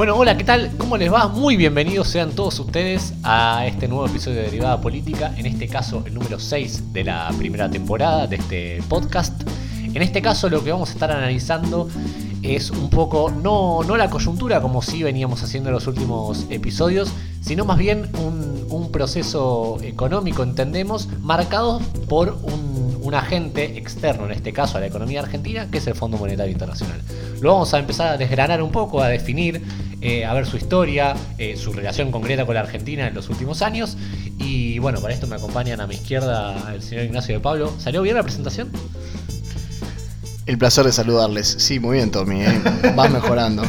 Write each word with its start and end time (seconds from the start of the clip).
Bueno, 0.00 0.16
hola, 0.16 0.34
¿qué 0.38 0.44
tal? 0.44 0.70
¿Cómo 0.78 0.96
les 0.96 1.12
va? 1.12 1.28
Muy 1.28 1.58
bienvenidos 1.58 2.08
sean 2.08 2.30
todos 2.30 2.58
ustedes 2.58 3.12
a 3.22 3.66
este 3.66 3.86
nuevo 3.86 4.06
episodio 4.06 4.38
de 4.38 4.44
Derivada 4.44 4.80
Política, 4.80 5.34
en 5.36 5.44
este 5.44 5.68
caso 5.68 6.02
el 6.06 6.14
número 6.14 6.40
6 6.40 6.94
de 6.94 7.04
la 7.04 7.30
primera 7.36 7.70
temporada 7.70 8.26
de 8.26 8.36
este 8.36 8.82
podcast. 8.88 9.42
En 9.92 10.00
este 10.00 10.22
caso 10.22 10.48
lo 10.48 10.64
que 10.64 10.72
vamos 10.72 10.88
a 10.88 10.92
estar 10.94 11.12
analizando 11.12 11.90
es 12.42 12.70
un 12.70 12.88
poco, 12.88 13.30
no, 13.30 13.82
no 13.82 13.98
la 13.98 14.08
coyuntura 14.08 14.62
como 14.62 14.80
sí 14.80 15.02
veníamos 15.02 15.42
haciendo 15.42 15.68
en 15.68 15.74
los 15.74 15.86
últimos 15.86 16.46
episodios, 16.48 17.12
sino 17.42 17.66
más 17.66 17.76
bien 17.76 18.10
un, 18.24 18.68
un 18.70 18.90
proceso 18.90 19.76
económico, 19.82 20.42
entendemos, 20.42 21.10
marcado 21.20 21.78
por 22.08 22.38
un, 22.42 23.00
un, 23.02 23.14
agente 23.14 23.76
externo, 23.76 24.24
en 24.24 24.32
este 24.32 24.54
caso 24.54 24.78
a 24.78 24.80
la 24.80 24.86
economía 24.86 25.20
argentina, 25.20 25.68
que 25.70 25.76
es 25.76 25.86
el 25.86 25.94
Fondo 25.94 26.16
Monetario 26.16 26.52
Internacional. 26.52 27.02
Lo 27.40 27.52
vamos 27.52 27.72
a 27.74 27.78
empezar 27.78 28.08
a 28.08 28.16
desgranar 28.16 28.62
un 28.62 28.70
poco, 28.70 29.02
a 29.02 29.08
definir, 29.08 29.62
eh, 30.00 30.24
a 30.24 30.32
ver 30.34 30.46
su 30.46 30.56
historia, 30.56 31.14
eh, 31.38 31.56
su 31.56 31.72
relación 31.72 32.10
concreta 32.10 32.44
con 32.46 32.54
la 32.54 32.60
Argentina 32.60 33.06
en 33.06 33.14
los 33.14 33.28
últimos 33.28 33.62
años. 33.62 33.96
Y 34.38 34.78
bueno, 34.78 35.00
para 35.00 35.12
esto 35.14 35.26
me 35.26 35.36
acompañan 35.36 35.80
a 35.80 35.86
mi 35.86 35.94
izquierda 35.94 36.72
el 36.74 36.82
señor 36.82 37.04
Ignacio 37.04 37.34
de 37.34 37.40
Pablo. 37.40 37.72
¿Salió 37.78 38.02
bien 38.02 38.16
la 38.16 38.22
presentación? 38.22 38.70
El 40.46 40.58
placer 40.58 40.84
de 40.84 40.92
saludarles. 40.92 41.46
Sí, 41.58 41.78
muy 41.78 41.96
bien, 41.98 42.10
Tommy. 42.10 42.42
¿eh? 42.42 42.60
Vas 42.96 43.10
mejorando. 43.10 43.62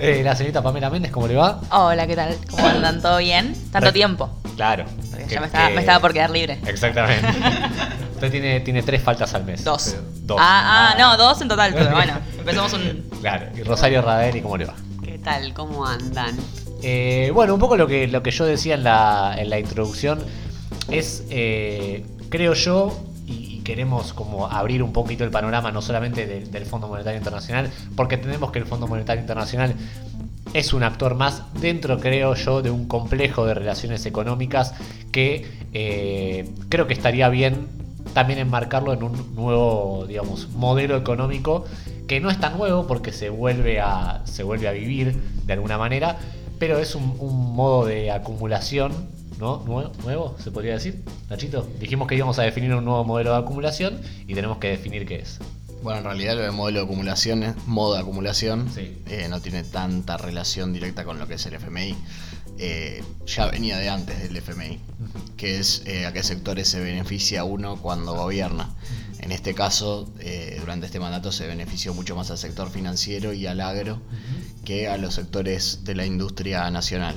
Eh, 0.00 0.22
la 0.24 0.34
señorita 0.34 0.62
Pamela 0.62 0.90
Méndez, 0.90 1.10
¿cómo 1.12 1.26
le 1.28 1.34
va? 1.34 1.60
Hola, 1.70 2.06
¿qué 2.06 2.16
tal? 2.16 2.36
¿Cómo 2.50 2.66
andan? 2.66 3.02
¿Todo 3.02 3.18
bien? 3.18 3.54
Tanto 3.72 3.86
Re- 3.88 3.92
tiempo. 3.92 4.30
Claro. 4.56 4.84
Porque 5.10 5.24
Que- 5.26 5.34
ya 5.34 5.40
me 5.40 5.46
estaba, 5.46 5.68
que- 5.68 5.74
me 5.74 5.80
estaba 5.80 6.00
por 6.00 6.12
quedar 6.12 6.30
libre. 6.30 6.58
Exactamente. 6.66 7.26
Usted 8.14 8.30
tiene, 8.32 8.60
tiene 8.60 8.82
tres 8.82 9.02
faltas 9.02 9.34
al 9.34 9.44
mes. 9.44 9.62
Dos. 9.64 9.90
Pero- 9.90 10.02
Dos. 10.22 10.38
Ah, 10.40 10.92
ah, 10.92 10.96
no, 10.98 11.16
dos 11.16 11.40
en 11.40 11.48
total, 11.48 11.72
pero 11.74 11.90
bueno, 11.90 12.12
empezamos 12.38 12.72
un... 12.74 13.04
Claro. 13.20 13.46
Y 13.56 13.62
Rosario 13.62 14.02
Radeli, 14.02 14.40
¿cómo 14.40 14.56
le 14.56 14.66
va? 14.66 14.74
¿Qué 15.18 15.24
tal? 15.24 15.52
¿Cómo 15.52 15.84
andan? 15.84 16.36
Eh, 16.80 17.32
bueno, 17.34 17.54
un 17.54 17.60
poco 17.60 17.76
lo 17.76 17.88
que, 17.88 18.06
lo 18.06 18.22
que 18.22 18.30
yo 18.30 18.46
decía 18.46 18.74
en 18.74 18.84
la, 18.84 19.34
en 19.36 19.50
la 19.50 19.58
introducción 19.58 20.20
es, 20.92 21.24
eh, 21.28 22.06
creo 22.28 22.54
yo, 22.54 22.96
y, 23.26 23.58
queremos 23.62 24.12
como 24.12 24.46
abrir 24.46 24.80
un 24.80 24.92
poquito 24.92 25.24
el 25.24 25.30
panorama 25.30 25.72
no 25.72 25.82
solamente 25.82 26.24
del 26.26 26.66
Fondo 26.66 26.86
Monetario 26.86 27.18
Internacional, 27.18 27.68
porque 27.96 28.14
entendemos 28.14 28.52
que 28.52 28.60
el 28.60 28.66
Fondo 28.66 28.86
Monetario 28.86 29.20
Internacional 29.20 29.74
es 30.54 30.72
un 30.72 30.84
actor 30.84 31.16
más 31.16 31.42
dentro, 31.60 31.98
creo 31.98 32.34
yo, 32.34 32.62
de 32.62 32.70
un 32.70 32.86
complejo 32.86 33.44
de 33.44 33.54
relaciones 33.54 34.06
económicas 34.06 34.72
que 35.10 35.50
eh, 35.74 36.48
creo 36.68 36.86
que 36.86 36.94
estaría 36.94 37.28
bien 37.28 37.66
también 38.14 38.38
enmarcarlo 38.38 38.92
en 38.92 39.02
un 39.02 39.34
nuevo, 39.34 40.04
digamos, 40.06 40.48
modelo 40.50 40.96
económico 40.96 41.64
que 42.06 42.20
no 42.20 42.30
es 42.30 42.40
tan 42.40 42.56
nuevo 42.56 42.86
porque 42.86 43.12
se 43.12 43.28
vuelve 43.30 43.80
a, 43.80 44.22
se 44.24 44.42
vuelve 44.42 44.68
a 44.68 44.72
vivir 44.72 45.14
de 45.44 45.52
alguna 45.52 45.78
manera, 45.78 46.18
pero 46.58 46.78
es 46.78 46.94
un, 46.94 47.16
un 47.18 47.54
modo 47.54 47.84
de 47.86 48.10
acumulación, 48.10 48.92
¿no? 49.38 49.62
Nuevo, 49.66 49.92
nuevo, 50.02 50.36
se 50.42 50.50
podría 50.50 50.72
decir. 50.74 51.02
Nachito, 51.30 51.66
dijimos 51.78 52.08
que 52.08 52.16
íbamos 52.16 52.38
a 52.38 52.42
definir 52.42 52.74
un 52.74 52.84
nuevo 52.84 53.04
modelo 53.04 53.32
de 53.32 53.38
acumulación 53.38 54.00
y 54.26 54.34
tenemos 54.34 54.58
que 54.58 54.68
definir 54.68 55.06
qué 55.06 55.16
es. 55.16 55.38
Bueno, 55.82 55.98
en 55.98 56.04
realidad 56.06 56.34
lo 56.34 56.42
de 56.42 56.50
modelo 56.50 56.80
de 56.80 56.86
acumulación, 56.86 57.42
es 57.44 57.54
modo 57.66 57.94
de 57.94 58.00
acumulación, 58.00 58.68
Sí. 58.74 59.00
eh, 59.06 59.28
no 59.30 59.40
tiene 59.40 59.62
tanta 59.62 60.16
relación 60.16 60.72
directa 60.72 61.04
con 61.04 61.20
lo 61.20 61.28
que 61.28 61.34
es 61.34 61.46
el 61.46 61.54
FMI. 61.54 61.94
Eh, 62.60 63.04
ya 63.24 63.46
venía 63.46 63.78
de 63.78 63.88
antes 63.88 64.20
del 64.20 64.36
FMI, 64.36 64.80
que 65.36 65.60
es 65.60 65.82
eh, 65.86 66.06
a 66.06 66.12
qué 66.12 66.24
sectores 66.24 66.68
se 66.68 66.80
beneficia 66.80 67.44
uno 67.44 67.76
cuando 67.76 68.14
gobierna. 68.14 68.74
En 69.20 69.30
este 69.30 69.54
caso, 69.54 70.08
eh, 70.18 70.56
durante 70.58 70.86
este 70.86 70.98
mandato 70.98 71.30
se 71.30 71.46
benefició 71.46 71.94
mucho 71.94 72.16
más 72.16 72.30
al 72.32 72.38
sector 72.38 72.68
financiero 72.70 73.32
y 73.32 73.46
al 73.46 73.60
agro 73.60 74.00
que 74.64 74.88
a 74.88 74.96
los 74.96 75.14
sectores 75.14 75.84
de 75.84 75.94
la 75.94 76.04
industria 76.04 76.68
nacional. 76.70 77.16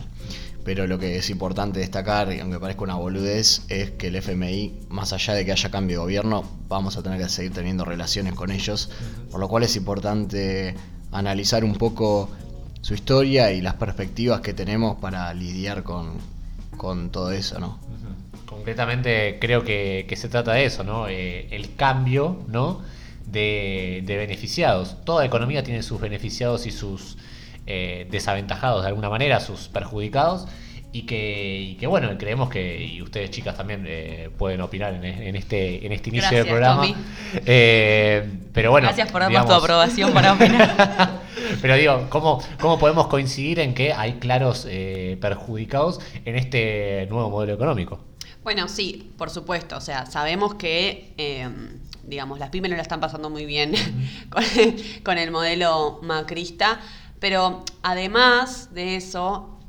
Pero 0.64 0.86
lo 0.86 1.00
que 1.00 1.18
es 1.18 1.32
importante 1.32 1.80
destacar, 1.80 2.32
y 2.32 2.40
aunque 2.40 2.60
parezca 2.60 2.84
una 2.84 2.96
boludez, 2.96 3.64
es 3.70 3.92
que 3.92 4.08
el 4.08 4.18
FMI, 4.18 4.82
más 4.90 5.12
allá 5.12 5.34
de 5.34 5.44
que 5.44 5.52
haya 5.52 5.72
cambio 5.72 5.98
de 5.98 6.04
gobierno, 6.04 6.44
vamos 6.68 6.98
a 6.98 7.04
tener 7.04 7.20
que 7.20 7.30
seguir 7.30 7.52
teniendo 7.52 7.84
relaciones 7.84 8.34
con 8.36 8.52
ellos, 8.52 8.92
por 9.32 9.40
lo 9.40 9.48
cual 9.48 9.64
es 9.64 9.76
importante 9.76 10.76
analizar 11.12 11.64
un 11.64 11.76
poco 11.76 12.30
su 12.82 12.94
historia 12.94 13.52
y 13.52 13.62
las 13.62 13.76
perspectivas 13.76 14.42
que 14.42 14.54
tenemos 14.54 14.98
para 15.00 15.34
lidiar 15.34 15.84
con, 15.84 16.18
con 16.78 17.12
todo 17.12 17.32
eso, 17.32 17.60
¿no? 17.60 17.80
Concretamente 18.46 19.38
creo 19.40 19.64
que, 19.64 20.06
que 20.10 20.16
se 20.16 20.28
trata 20.28 20.54
de 20.54 20.66
eso, 20.66 20.84
¿no? 20.84 21.08
Eh, 21.08 21.48
el 21.52 21.76
cambio, 21.76 22.44
¿no? 22.48 22.82
De, 23.26 24.04
de 24.06 24.18
beneficiados. 24.18 24.98
Toda 25.06 25.26
economía 25.26 25.64
tiene 25.64 25.84
sus 25.84 26.02
beneficiados 26.02 26.66
y 26.68 26.72
sus 26.72 27.18
eh, 27.68 28.08
desaventajados 28.10 28.82
de 28.82 28.90
alguna 28.90 29.10
manera, 29.10 29.40
sus 29.40 29.68
perjudicados. 29.68 30.48
Y 30.94 31.04
que, 31.04 31.62
y 31.62 31.76
que, 31.76 31.88
bueno, 31.88 32.10
creemos 32.18 32.50
que, 32.50 32.84
y 32.84 33.02
ustedes 33.02 33.32
chicas 33.32 33.56
también 33.56 33.86
eh, 33.88 34.30
pueden 34.38 34.60
opinar 34.60 34.94
en, 34.94 35.06
en 35.06 35.36
este, 35.38 35.86
en 35.86 35.94
este 35.94 36.10
inicio 36.10 36.38
del 36.38 36.48
programa. 36.48 36.86
Eh, 37.46 38.30
pero 38.52 38.72
bueno. 38.72 38.88
Gracias 38.88 39.10
por 39.10 39.22
darnos 39.22 39.46
tu 39.46 39.54
aprobación 39.54 40.12
para 40.12 40.34
opinar. 40.34 41.21
pero 41.62 41.76
digo, 41.76 42.08
¿cómo, 42.10 42.42
¿cómo 42.60 42.80
podemos 42.80 43.08
coincidir 43.08 43.60
en 43.60 43.74
que 43.74 43.94
hay 43.94 44.14
claros 44.14 44.66
eh, 44.70 45.18
perjudicados 45.22 46.00
en 46.26 46.36
este 46.36 47.08
nuevo 47.10 47.30
modelo 47.30 47.54
económico? 47.54 48.00
Bueno, 48.44 48.68
sí, 48.68 49.12
por 49.18 49.30
supuesto. 49.30 49.78
O 49.78 49.82
sea, 49.82 50.06
sabemos 50.08 50.56
que, 50.56 51.14
eh, 51.18 51.48
digamos, 52.04 52.40
las 52.40 52.50
pymes 52.50 52.72
no 52.72 52.76
la 52.78 52.82
están 52.82 53.00
pasando 53.00 53.30
muy 53.30 53.46
bien 53.46 53.74
con, 54.30 54.44
con 55.04 55.18
el 55.18 55.32
modelo 55.32 56.00
macrista, 56.02 56.80
pero 57.20 57.64
además 57.84 58.74
de 58.74 58.96
eso, 58.96 59.60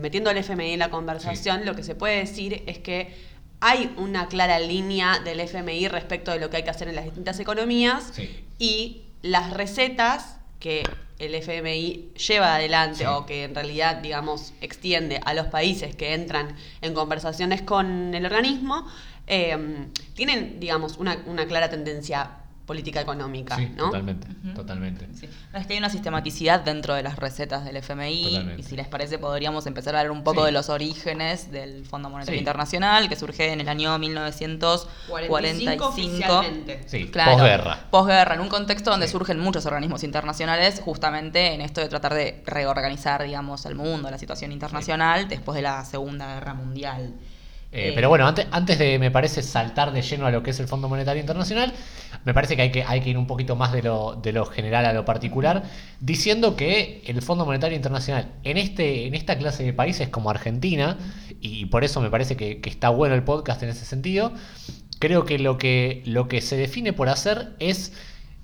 metiendo 0.00 0.30
al 0.30 0.36
FMI 0.38 0.72
en 0.72 0.78
la 0.80 0.90
conversación, 0.90 1.64
lo 1.64 1.76
que 1.76 1.84
se 1.84 1.94
puede 1.94 2.16
decir 2.18 2.64
es 2.66 2.78
que 2.78 3.14
hay 3.60 3.92
una 3.96 4.26
clara 4.28 4.58
línea 4.58 5.20
del 5.20 5.40
FMI 5.40 5.88
respecto 5.88 6.30
de 6.32 6.38
lo 6.40 6.50
que 6.50 6.58
hay 6.58 6.62
que 6.64 6.70
hacer 6.70 6.88
en 6.88 6.96
las 6.96 7.04
distintas 7.04 7.38
economías 7.40 8.10
Sí. 8.14 8.44
y 8.58 9.02
las 9.22 9.52
recetas 9.52 10.37
que 10.58 10.82
el 11.18 11.34
FMI 11.34 12.12
lleva 12.28 12.54
adelante 12.56 12.98
Sí. 12.98 13.04
o 13.04 13.26
que 13.26 13.44
en 13.44 13.54
realidad, 13.54 13.96
digamos, 13.96 14.52
extiende 14.60 15.20
a 15.24 15.34
los 15.34 15.46
países 15.46 15.94
que 15.96 16.14
entran 16.14 16.56
en 16.80 16.94
conversaciones 16.94 17.62
con 17.62 18.14
el 18.14 18.24
organismo, 18.24 18.86
eh, 19.26 19.86
tienen, 20.14 20.60
digamos, 20.60 20.96
una, 20.96 21.22
una 21.26 21.46
clara 21.46 21.68
tendencia 21.70 22.30
política 22.68 23.00
económica, 23.00 23.56
Sí, 23.56 23.68
¿no? 23.76 23.86
totalmente, 23.86 24.28
totalmente. 24.54 25.08
Sí. 25.14 25.26
Es 25.54 25.66
que 25.66 25.72
hay 25.72 25.78
una 25.80 25.88
sistematicidad 25.90 26.60
dentro 26.60 26.94
de 26.94 27.02
las 27.02 27.16
recetas 27.16 27.64
del 27.64 27.76
FMI 27.78 28.24
Totalmente. 28.24 28.60
y 28.60 28.64
si 28.64 28.76
les 28.76 28.86
parece 28.86 29.18
podríamos 29.18 29.66
empezar 29.66 29.96
a 29.96 30.00
hablar 30.00 30.12
un 30.12 30.22
poco 30.22 30.42
Sí. 30.42 30.46
de 30.46 30.52
los 30.52 30.68
orígenes 30.68 31.50
del 31.50 31.84
Fondo 31.86 32.10
Monetario 32.10 32.36
Sí. 32.36 32.40
Internacional 32.40 33.08
que 33.08 33.16
surge 33.16 33.52
en 33.52 33.60
el 33.62 33.68
año 33.68 33.98
1945. 33.98 35.86
oficialmente. 35.88 36.82
Sí, 36.86 37.06
Claro, 37.08 37.32
posguerra. 37.32 37.78
Posguerra, 37.90 38.34
en 38.34 38.40
un 38.40 38.48
contexto 38.48 38.90
donde 38.90 39.06
Sí. 39.06 39.12
surgen 39.12 39.40
muchos 39.40 39.66
organismos 39.66 40.04
internacionales, 40.04 40.80
justamente 40.84 41.54
en 41.54 41.60
esto 41.60 41.80
de 41.80 41.88
tratar 41.88 42.14
de 42.14 42.42
reorganizar, 42.46 43.22
digamos, 43.22 43.64
el 43.66 43.74
mundo, 43.74 44.10
la 44.10 44.18
situación 44.18 44.52
internacional, 44.52 45.28
después 45.28 45.56
de 45.56 45.62
la 45.62 45.84
Segunda 45.84 46.34
Guerra 46.34 46.54
Mundial. 46.54 47.14
Eh, 47.70 47.90
Eh, 47.90 47.92
pero 47.94 48.08
bueno, 48.08 48.26
antes, 48.26 48.46
antes 48.50 48.78
de, 48.78 48.98
me 48.98 49.10
parece, 49.10 49.42
saltar 49.42 49.92
de 49.92 50.00
lleno 50.02 50.26
a 50.26 50.30
lo 50.30 50.42
que 50.42 50.50
es 50.50 50.60
el 50.60 50.68
Fondo 50.68 50.88
Monetario 50.88 51.20
Internacional, 51.20 51.74
me 52.24 52.32
parece 52.32 52.56
que 52.56 52.62
hay 52.62 52.70
que, 52.70 52.82
hay 52.82 53.00
que 53.00 53.10
ir 53.10 53.18
un 53.18 53.26
poquito 53.26 53.56
más 53.56 53.72
de 53.72 53.82
lo, 53.82 54.14
de 54.14 54.32
lo 54.32 54.46
general 54.46 54.86
a 54.86 54.92
lo 54.92 55.04
particular, 55.04 55.64
diciendo 56.00 56.56
que 56.56 57.02
el 57.06 57.20
Fondo 57.22 57.44
Monetario 57.44 57.76
Internacional 57.76 58.32
en, 58.42 58.56
este, 58.56 59.06
en 59.06 59.14
esta 59.14 59.36
clase 59.36 59.64
de 59.64 59.72
países 59.74 60.08
como 60.08 60.30
Argentina, 60.30 60.96
y 61.40 61.66
por 61.66 61.84
eso 61.84 62.00
me 62.00 62.10
parece 62.10 62.36
que, 62.36 62.60
que 62.60 62.70
está 62.70 62.88
bueno 62.88 63.14
el 63.14 63.22
podcast 63.22 63.62
en 63.62 63.68
ese 63.68 63.84
sentido, 63.84 64.32
creo 64.98 65.24
que 65.24 65.38
lo 65.38 65.58
que, 65.58 66.02
lo 66.06 66.26
que 66.26 66.40
se 66.40 66.56
define 66.56 66.92
por 66.92 67.08
hacer 67.08 67.54
es 67.58 67.92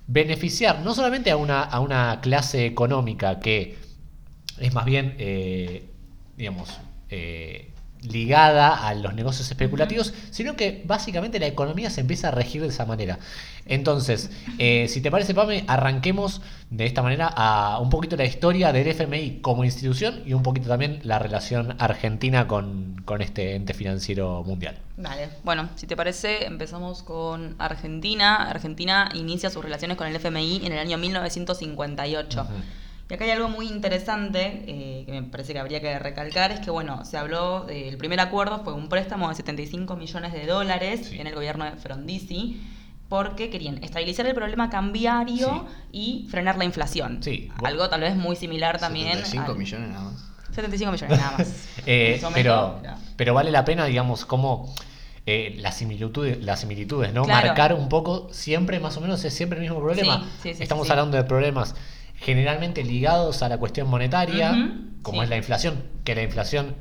beneficiar 0.07 0.81
no 0.81 0.93
solamente 0.93 1.31
a 1.31 1.37
una, 1.37 1.63
a 1.63 1.79
una 1.79 2.21
clase 2.21 2.65
económica 2.65 3.39
que 3.39 3.77
es 4.59 4.73
más 4.73 4.85
bien, 4.85 5.15
eh, 5.17 5.89
digamos, 6.37 6.79
eh, 7.09 7.74
ligada 8.05 8.87
a 8.87 8.93
los 8.93 9.13
negocios 9.13 9.49
especulativos, 9.49 10.13
sino 10.31 10.55
que 10.55 10.83
básicamente 10.85 11.39
la 11.39 11.47
economía 11.47 11.89
se 11.89 12.01
empieza 12.01 12.29
a 12.29 12.31
regir 12.31 12.61
de 12.61 12.69
esa 12.69 12.85
manera. 12.85 13.19
Entonces, 13.65 14.29
eh, 14.59 14.87
si 14.89 15.01
te 15.01 15.09
parece, 15.09 15.33
Pame, 15.33 15.63
arranquemos 15.67 16.41
de 16.69 16.85
esta 16.85 17.01
manera 17.01 17.27
a 17.35 17.79
un 17.79 17.89
poquito 17.89 18.15
la 18.15 18.25
historia 18.25 18.71
del 18.71 18.87
FMI 18.87 19.39
como 19.41 19.63
institución 19.63 20.21
y 20.25 20.33
un 20.33 20.43
poquito 20.43 20.67
también 20.67 20.99
la 21.03 21.19
relación 21.19 21.75
argentina 21.79 22.47
con, 22.47 23.01
con 23.05 23.21
este 23.21 23.55
ente 23.55 23.73
financiero 23.73 24.43
mundial. 24.43 24.77
Vale, 24.97 25.29
bueno, 25.43 25.69
si 25.75 25.87
te 25.87 25.95
parece, 25.95 26.45
empezamos 26.45 27.01
con 27.01 27.55
Argentina. 27.57 28.49
Argentina 28.49 29.09
inicia 29.13 29.49
sus 29.49 29.63
relaciones 29.63 29.97
con 29.97 30.07
el 30.07 30.15
FMI 30.15 30.61
en 30.63 30.71
el 30.71 30.79
año 30.79 30.97
1958. 30.97 32.41
Ujú. 32.41 32.51
Y 33.09 33.13
acá 33.13 33.23
hay 33.25 33.31
algo 33.31 33.49
muy 33.49 33.67
interesante 33.67 34.63
eh, 34.67 35.03
que 35.05 35.11
me 35.11 35.23
parece 35.23 35.53
que 35.53 35.59
habría 35.59 35.79
que 35.79 35.99
recalcar, 35.99 36.51
es 36.51 36.59
que, 36.59 36.71
bueno, 36.71 37.05
se 37.05 37.17
habló 37.17 37.65
del 37.65 37.97
primer 37.97 38.19
acuerdo, 38.19 38.63
fue 38.63 38.73
un 38.73 38.89
préstamo 38.89 39.29
de 39.29 39.35
75 39.35 39.95
millones 39.95 40.33
de 40.33 40.45
dólares 40.47 41.07
Sí. 41.09 41.19
en 41.19 41.27
el 41.27 41.35
gobierno 41.35 41.65
de 41.65 41.71
Frondizi. 41.73 42.61
porque 43.07 43.51
querían 43.51 43.83
estabilizar 43.83 44.25
el 44.25 44.33
problema 44.33 44.71
cambiario 44.71 45.67
y 45.91 46.25
frenar 46.31 46.57
la 46.57 46.65
inflación. 46.65 47.19
Sí. 47.21 47.49
Algo 47.63 47.87
tal 47.87 48.01
vez 48.01 48.15
muy 48.15 48.35
similar 48.35 48.79
también. 48.79 49.09
75 49.17 49.51
al- 49.51 49.57
millones 49.59 49.89
nada 49.89 50.03
más. 50.05 50.25
75 50.51 50.91
millones 50.91 51.19
nada 51.19 51.37
más. 51.37 51.67
Eh, 51.85 52.19
pero, 52.33 52.81
pero 53.15 53.35
vale 53.35 53.51
la 53.51 53.63
pena, 53.63 53.85
digamos, 53.85 54.25
como 54.25 54.73
eh, 55.27 55.53
las 55.59 55.77
similitudes, 55.77 56.43
las 56.43 56.61
similitudes, 56.61 57.13
¿no? 57.13 57.25
Claro. 57.25 57.45
Marcar 57.45 57.75
un 57.75 57.89
poco, 57.89 58.27
siempre 58.31 58.79
más 58.79 58.97
o 58.97 59.01
menos 59.01 59.23
es 59.23 59.35
siempre 59.35 59.59
el 59.59 59.61
mismo 59.65 59.79
problema. 59.79 60.23
Sí, 60.41 60.49
sí, 60.49 60.53
sí, 60.55 60.63
Estamos 60.63 60.89
hablando 60.89 61.15
de 61.15 61.23
problemas 61.25 61.75
generalmente 62.17 62.83
ligados 62.83 63.41
a 63.43 63.49
la 63.49 63.57
cuestión 63.57 63.87
monetaria, 63.87 64.71
como 65.01 65.19
sí. 65.19 65.23
es 65.25 65.29
la 65.29 65.37
inflación, 65.37 65.83
que 66.03 66.15
la 66.15 66.23
inflación 66.23 66.75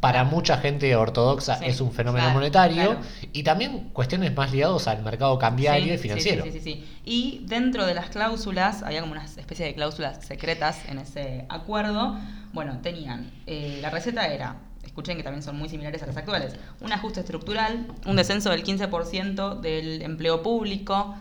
para 0.00 0.24
mucha 0.24 0.58
gente 0.58 0.94
ortodoxa 0.96 1.56
Sí, 1.56 1.64
es 1.66 1.80
un 1.80 1.90
fenómeno 1.92 2.24
claro, 2.24 2.38
monetario, 2.38 2.84
claro. 2.84 3.00
y 3.32 3.42
también 3.42 3.88
cuestiones 3.94 4.34
más 4.34 4.52
ligados 4.52 4.86
al 4.86 5.02
mercado 5.02 5.38
cambiario 5.38 5.86
Sí, 5.86 5.92
y 5.94 5.98
financiero. 5.98 6.44
Sí. 6.62 6.84
Y 7.04 7.44
dentro 7.46 7.86
de 7.86 7.94
las 7.94 8.10
cláusulas, 8.10 8.82
había 8.82 9.00
como 9.00 9.12
una 9.12 9.24
especie 9.24 9.64
de 9.64 9.74
cláusulas 9.74 10.24
secretas 10.24 10.80
en 10.88 10.98
ese 10.98 11.46
acuerdo. 11.48 12.18
Bueno, 12.52 12.80
tenían, 12.82 13.30
eh, 13.46 13.78
la 13.80 13.90
receta 13.90 14.26
era, 14.28 14.56
escuchen 14.84 15.16
que 15.16 15.22
también 15.22 15.42
son 15.42 15.56
muy 15.56 15.68
similares 15.68 16.02
a 16.02 16.06
las 16.06 16.16
actuales, 16.16 16.54
un 16.80 16.92
ajuste 16.92 17.20
estructural, 17.20 17.86
un 18.06 18.16
descenso 18.16 18.50
del 18.50 18.62
15% 18.62 19.60
del 19.60 20.02
empleo 20.02 20.42
público, 20.42 21.14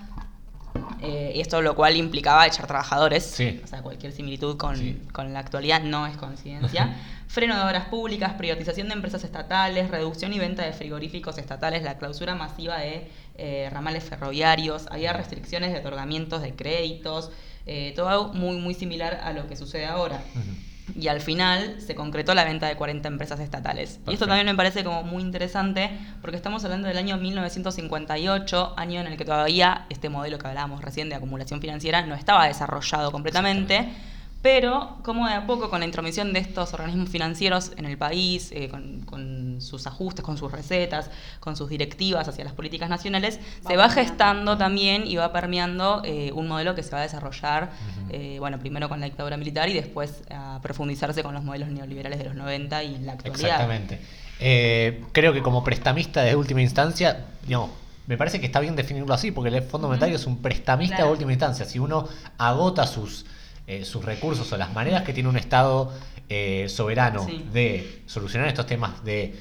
eh, 1.01 1.33
y 1.35 1.41
esto 1.41 1.61
lo 1.61 1.75
cual 1.75 1.95
implicaba 1.97 2.47
echar 2.47 2.65
trabajadores. 2.67 3.23
Sí. 3.25 3.61
O 3.63 3.67
sea, 3.67 3.81
cualquier 3.81 4.11
similitud 4.13 4.57
con, 4.57 4.75
Sí. 4.77 5.01
con 5.11 5.33
la 5.33 5.39
actualidad 5.39 5.81
no 5.81 6.07
es 6.07 6.17
coincidencia. 6.17 6.95
Freno 7.27 7.55
de 7.57 7.63
obras 7.63 7.85
públicas, 7.85 8.33
privatización 8.33 8.87
de 8.87 8.93
empresas 8.93 9.23
estatales, 9.23 9.89
reducción 9.89 10.33
y 10.33 10.39
venta 10.39 10.63
de 10.63 10.71
frigoríficos 10.73 11.37
estatales, 11.37 11.81
la 11.83 11.97
clausura 11.97 12.35
masiva 12.35 12.77
de 12.77 13.09
eh, 13.37 13.69
ramales 13.71 14.03
ferroviarios, 14.03 14.85
había 14.91 15.13
restricciones 15.13 15.73
de 15.73 15.79
otorgamientos 15.79 16.41
de 16.43 16.53
créditos, 16.53 17.31
eh, 17.65 17.93
todo 17.95 18.33
muy, 18.33 18.57
muy 18.57 18.73
similar 18.75 19.19
a 19.23 19.33
lo 19.33 19.47
que 19.47 19.55
sucede 19.55 19.85
ahora. 19.85 20.21
Y 20.95 21.07
al 21.07 21.21
final 21.21 21.77
se 21.79 21.95
concretó 21.95 22.33
la 22.33 22.43
venta 22.43 22.67
de 22.67 22.75
40 22.75 23.07
empresas 23.07 23.39
estatales. 23.39 23.99
Y 24.07 24.13
esto 24.13 24.27
también 24.27 24.45
me 24.45 24.55
parece 24.55 24.83
como 24.83 25.03
muy 25.03 25.23
interesante 25.23 25.89
porque 26.21 26.37
estamos 26.37 26.63
hablando 26.63 26.87
del 26.87 26.97
año 26.97 27.17
1958, 27.17 28.73
año 28.77 29.01
en 29.01 29.07
el 29.07 29.17
que 29.17 29.25
todavía 29.25 29.85
este 29.89 30.09
modelo 30.09 30.37
que 30.37 30.47
hablábamos 30.47 30.81
recién 30.81 31.09
de 31.09 31.15
acumulación 31.15 31.61
financiera 31.61 32.05
no 32.05 32.15
estaba 32.15 32.47
desarrollado 32.47 33.11
completamente. 33.11 33.87
Pero 34.43 34.97
como 35.03 35.25
de 35.25 35.33
a 35.33 35.47
poco 35.47 35.69
con 35.69 35.79
la 35.79 35.85
intromisión 35.85 36.33
de 36.33 36.39
estos 36.39 36.73
organismos 36.73 37.09
financieros 37.09 37.71
en 37.77 37.85
el 37.85 37.97
país, 37.97 38.51
eh, 38.51 38.67
con, 38.67 38.99
con 39.01 39.61
sus 39.61 39.87
ajustes, 39.87 40.23
con 40.23 40.37
sus 40.37 40.51
recetas, 40.51 41.09
con 41.39 41.55
sus 41.55 41.69
directivas 41.69 42.27
hacia 42.27 42.43
las 42.43 42.53
políticas 42.53 42.89
nacionales, 42.89 43.39
Va 43.65 43.69
se 43.69 43.77
va 43.77 43.89
gestando 43.89 44.57
también 44.57 45.07
y 45.07 45.15
va 45.15 45.31
permeando 45.31 46.01
eh, 46.03 46.31
un 46.35 46.49
modelo 46.49 46.75
que 46.75 46.83
se 46.83 46.91
va 46.91 46.99
a 46.99 47.03
desarrollar, 47.03 47.71
eh, 48.09 48.35
bueno, 48.39 48.59
primero 48.59 48.89
con 48.89 48.99
la 48.99 49.05
dictadura 49.05 49.37
militar 49.37 49.69
y 49.69 49.73
después 49.73 50.23
a 50.29 50.59
profundizarse 50.61 51.23
con 51.23 51.33
los 51.33 51.43
modelos 51.43 51.69
neoliberales 51.69 52.19
de 52.19 52.25
los 52.25 52.35
90 52.35 52.83
y 52.83 52.97
la 52.99 53.13
actualidad. 53.13 53.45
Exactamente. 53.49 53.99
Eh, 54.41 55.03
creo 55.13 55.31
que 55.31 55.41
como 55.41 55.63
prestamista 55.63 56.21
de 56.21 56.35
última 56.35 56.61
instancia, 56.61 57.25
digamos, 57.45 57.69
me 58.07 58.17
parece 58.17 58.41
que 58.41 58.45
está 58.47 58.59
bien 58.59 58.75
definirlo 58.75 59.13
así, 59.13 59.31
porque 59.31 59.55
el 59.55 59.63
Fondo 59.63 59.87
Monetario 59.87 60.17
es 60.17 60.25
un 60.25 60.41
prestamista 60.41 60.97
Claro. 60.97 61.11
de 61.11 61.13
última 61.13 61.31
instancia. 61.31 61.63
Si 61.65 61.79
uno 61.79 62.09
agota 62.37 62.85
sus, 62.85 63.25
eh, 63.67 63.85
sus 63.85 64.03
recursos 64.03 64.51
o 64.51 64.57
las 64.57 64.73
maneras 64.73 65.03
que 65.03 65.13
tiene 65.13 65.29
un 65.29 65.37
Estado 65.37 65.93
eh, 66.29 66.67
soberano 66.69 67.25
Sí. 67.25 67.45
de 67.51 68.01
solucionar 68.07 68.47
estos 68.47 68.65
temas 68.65 69.03
de 69.03 69.35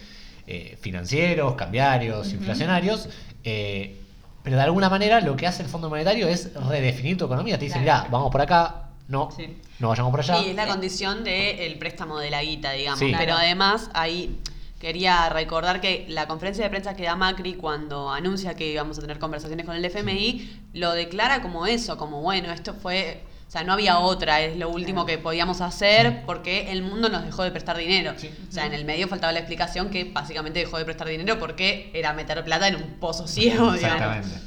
eh, 0.47 0.77
financieros, 0.81 1.55
cambiarios, 1.55 2.33
inflacionarios, 2.33 3.09
eh, 3.45 3.97
pero 4.43 4.57
de 4.57 4.63
alguna 4.63 4.89
manera 4.91 5.21
lo 5.21 5.37
que 5.37 5.47
hace 5.47 5.63
el 5.63 5.69
Fondo 5.69 5.89
Monetario 5.89 6.27
es 6.29 6.53
redefinir 6.55 7.17
tu 7.17 7.25
economía. 7.27 7.59
Te 7.59 7.67
dice, 7.67 7.81
Claro. 7.81 8.01
mira, 8.03 8.11
vamos 8.11 8.31
por 8.33 8.41
acá, 8.41 8.89
no, 9.09 9.31
Sí. 9.37 9.57
no 9.79 9.89
vayamos 9.89 10.11
por 10.11 10.21
allá. 10.21 10.39
Y 10.43 10.51
es 10.51 10.57
la 10.57 10.67
condición 10.67 11.23
del 11.25 11.79
préstamo 11.79 12.19
de 12.19 12.31
la 12.31 12.43
guita, 12.43 12.73
digamos. 12.73 12.99
Sí. 12.99 13.13
Pero 13.17 13.35
además, 13.35 13.89
ahí 13.95 14.41
quería 14.81 15.29
recordar 15.29 15.81
que 15.81 16.07
la 16.09 16.27
conferencia 16.27 16.65
de 16.65 16.71
prensa 16.71 16.97
que 16.97 17.05
da 17.05 17.15
Macri 17.15 17.55
cuando 17.55 18.11
anuncia 18.11 18.55
que 18.57 18.73
íbamos 18.73 18.99
a 18.99 19.01
tener 19.01 19.21
conversaciones 19.21 19.65
con 19.65 19.77
el 19.77 19.85
FMI, 19.85 20.51
lo 20.75 20.93
declara 20.93 21.41
como 21.41 21.67
eso, 21.67 21.97
como 21.97 22.21
bueno, 22.21 22.53
esto 22.53 22.75
fue. 22.75 23.23
O 23.53 23.55
sea, 23.55 23.65
no 23.65 23.75
había 23.75 23.99
otra, 23.99 24.41
es 24.41 24.57
lo 24.57 24.71
último 24.71 25.05
que 25.05 25.19
podíamos 25.19 25.61
hacer 25.61 26.11
Sí. 26.11 26.19
porque 26.25 26.73
el 26.73 26.81
mundo 26.83 27.11
nos 27.11 27.23
dejó 27.23 27.43
de 27.43 27.51
prestar 27.51 27.77
dinero. 27.77 28.15
Sí. 28.17 28.31
O 28.49 28.51
sea, 28.51 28.65
en 28.65 28.73
el 28.73 28.87
medio 28.87 29.09
faltaba 29.09 29.31
la 29.31 29.41
explicación 29.41 29.91
que 29.91 30.05
básicamente 30.05 30.61
dejó 30.61 30.79
de 30.79 30.87
prestar 30.87 31.07
dinero 31.09 31.39
porque 31.39 31.91
era 31.93 32.15
meter 32.15 32.43
plata 32.45 32.67
en 32.69 32.77
un 32.77 32.95
pozo 32.99 33.29
ciego, 33.29 33.71
digamos. 33.75 33.83
Exactamente. 33.83 34.39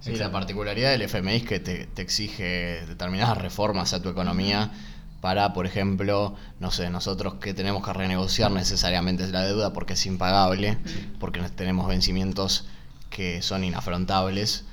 Sí, 0.00 0.16
la 0.16 0.32
particularidad 0.32 0.90
del 0.90 1.02
FMI 1.02 1.36
es 1.36 1.42
que 1.44 1.60
te, 1.60 1.86
te 1.86 2.02
exige 2.02 2.84
determinadas 2.88 3.38
reformas 3.38 3.92
a 3.94 4.02
tu 4.02 4.08
economía 4.08 4.72
para, 5.20 5.52
por 5.52 5.64
ejemplo, 5.64 6.34
no 6.58 6.72
sé, 6.72 6.90
nosotros 6.90 7.34
que 7.34 7.54
tenemos 7.54 7.86
que 7.86 7.92
renegociar 7.92 8.50
necesariamente 8.50 9.24
la 9.28 9.42
deuda 9.44 9.72
porque 9.72 9.92
es 9.92 10.04
impagable, 10.04 10.78
porque 11.20 11.40
tenemos 11.54 11.86
vencimientos 11.86 12.66
que 13.08 13.40
son 13.40 13.62
inafrontables, 13.62 14.64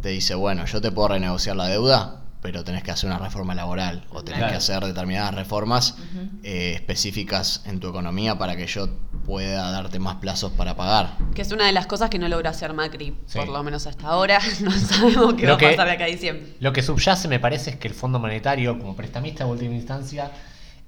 te 0.00 0.10
dice, 0.10 0.36
bueno, 0.36 0.64
yo 0.66 0.80
te 0.80 0.92
puedo 0.92 1.08
renegociar 1.08 1.56
la 1.56 1.66
deuda, 1.66 2.22
pero 2.46 2.62
tenés 2.62 2.84
que 2.84 2.92
hacer 2.92 3.10
una 3.10 3.18
reforma 3.18 3.56
laboral 3.56 4.04
o 4.10 4.22
tenés 4.22 4.38
Claro. 4.38 4.52
que 4.52 4.58
hacer 4.58 4.84
determinadas 4.84 5.34
reformas 5.34 5.96
eh, 6.44 6.74
específicas 6.76 7.62
en 7.66 7.80
tu 7.80 7.88
economía 7.88 8.38
para 8.38 8.54
que 8.54 8.68
yo 8.68 8.88
pueda 9.24 9.68
darte 9.72 9.98
más 9.98 10.14
plazos 10.18 10.52
para 10.52 10.76
pagar. 10.76 11.18
Que 11.34 11.42
es 11.42 11.50
una 11.50 11.66
de 11.66 11.72
las 11.72 11.88
cosas 11.88 12.08
que 12.08 12.20
no 12.20 12.28
logra 12.28 12.50
hacer 12.50 12.72
Macri, 12.72 13.16
Sí. 13.26 13.36
por 13.40 13.48
lo 13.48 13.64
menos 13.64 13.88
hasta 13.88 14.06
ahora. 14.06 14.38
No 14.60 14.70
sabemos 14.70 15.34
qué 15.34 15.44
va 15.48 15.54
a 15.54 15.58
pasar 15.58 15.86
de 15.88 15.92
acá 15.94 16.04
a 16.04 16.06
diciembre. 16.06 16.54
Lo 16.60 16.72
que 16.72 16.82
subyace 16.82 17.26
me 17.26 17.40
parece 17.40 17.70
es 17.70 17.76
que 17.78 17.88
el 17.88 17.94
Fondo 17.94 18.20
Monetario, 18.20 18.78
como 18.78 18.94
prestamista 18.94 19.42
de 19.44 19.50
última 19.50 19.74
instancia, 19.74 20.30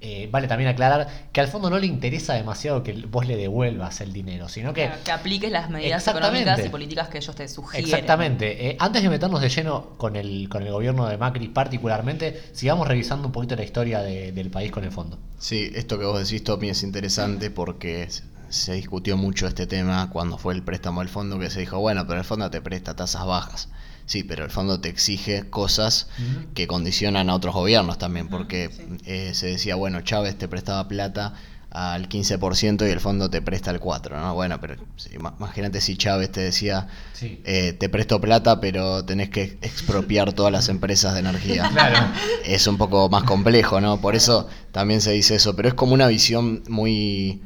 eh, 0.00 0.28
vale 0.30 0.46
también 0.46 0.70
aclarar 0.70 1.08
que 1.32 1.40
al 1.40 1.48
fondo 1.48 1.70
no 1.70 1.78
le 1.78 1.86
interesa 1.86 2.34
demasiado 2.34 2.82
que 2.84 2.92
vos 2.92 3.26
le 3.26 3.36
devuelvas 3.36 4.00
el 4.00 4.12
dinero, 4.12 4.48
sino 4.48 4.72
que... 4.72 4.86
Claro, 4.86 5.00
que 5.04 5.10
apliques 5.10 5.50
las 5.50 5.70
medidas 5.70 6.06
económicas 6.06 6.64
y 6.64 6.68
políticas 6.68 7.08
que 7.08 7.18
ellos 7.18 7.34
te 7.34 7.48
sugieren. 7.48 7.84
Exactamente. 7.90 8.68
Eh, 8.70 8.76
antes 8.78 9.02
de 9.02 9.08
meternos 9.08 9.40
de 9.40 9.48
lleno 9.48 9.90
con 9.96 10.14
el, 10.14 10.48
con 10.48 10.62
el 10.62 10.70
gobierno 10.72 11.06
de 11.08 11.16
Macri 11.18 11.48
particularmente, 11.48 12.40
sigamos 12.52 12.86
revisando 12.86 13.26
un 13.26 13.32
poquito 13.32 13.56
la 13.56 13.64
historia 13.64 14.00
de- 14.02 14.32
del 14.32 14.50
país 14.50 14.70
con 14.70 14.84
el 14.84 14.92
fondo. 14.92 15.18
Sí, 15.38 15.70
esto 15.74 15.98
que 15.98 16.04
vos 16.04 16.18
decís, 16.22 16.44
Tommy, 16.44 16.68
es 16.70 16.82
interesante 16.82 17.50
porque 17.50 18.08
se- 18.10 18.22
se 18.50 18.74
discutió 18.74 19.16
mucho 19.16 19.46
este 19.46 19.66
tema 19.66 20.10
cuando 20.10 20.38
fue 20.38 20.54
el 20.54 20.62
préstamo 20.62 21.00
del 21.00 21.08
fondo, 21.08 21.38
que 21.38 21.50
se 21.50 21.60
dijo, 21.60 21.80
bueno, 21.80 22.06
pero 22.06 22.18
el 22.20 22.24
fondo 22.24 22.48
te 22.50 22.60
presta 22.60 22.94
tasas 22.94 23.26
bajas. 23.26 23.68
Sí, 24.08 24.24
pero 24.24 24.44
el 24.44 24.50
fondo 24.50 24.80
te 24.80 24.88
exige 24.88 25.48
cosas 25.48 26.08
que 26.54 26.66
condicionan 26.66 27.30
a 27.30 27.34
otros 27.36 27.54
gobiernos 27.54 27.98
también, 27.98 28.26
porque 28.28 28.70
sí. 28.74 28.82
eh, 29.04 29.30
se 29.34 29.46
decía, 29.46 29.76
bueno, 29.76 30.00
Chávez 30.00 30.36
te 30.36 30.48
prestaba 30.48 30.88
plata 30.88 31.34
al 31.70 32.08
15% 32.08 32.88
y 32.88 32.90
el 32.90 32.98
fondo 33.00 33.28
te 33.28 33.42
presta 33.42 33.70
el 33.70 33.78
4%, 33.78 34.10
¿no? 34.18 34.34
Bueno, 34.34 34.58
pero 34.58 34.76
sí, 34.96 35.10
imagínate 35.14 35.82
si 35.82 35.98
Chávez 35.98 36.32
te 36.32 36.40
decía, 36.40 36.88
Sí. 37.12 37.42
eh, 37.44 37.74
te 37.74 37.90
presto 37.90 38.18
plata, 38.22 38.58
pero 38.60 39.04
tenés 39.04 39.28
que 39.28 39.58
expropiar 39.60 40.32
todas 40.32 40.50
las 40.50 40.70
empresas 40.70 41.12
de 41.12 41.20
energía 41.20 41.68
Claro. 41.72 41.98
es 42.46 42.66
un 42.66 42.78
poco 42.78 43.10
más 43.10 43.24
complejo, 43.24 43.82
¿no? 43.82 44.00
Por 44.00 44.16
eso 44.16 44.48
también 44.72 45.02
se 45.02 45.12
dice 45.12 45.34
eso, 45.34 45.54
pero 45.54 45.68
es 45.68 45.74
como 45.74 45.92
una 45.92 46.06
visión 46.08 46.62
muy 46.70 47.42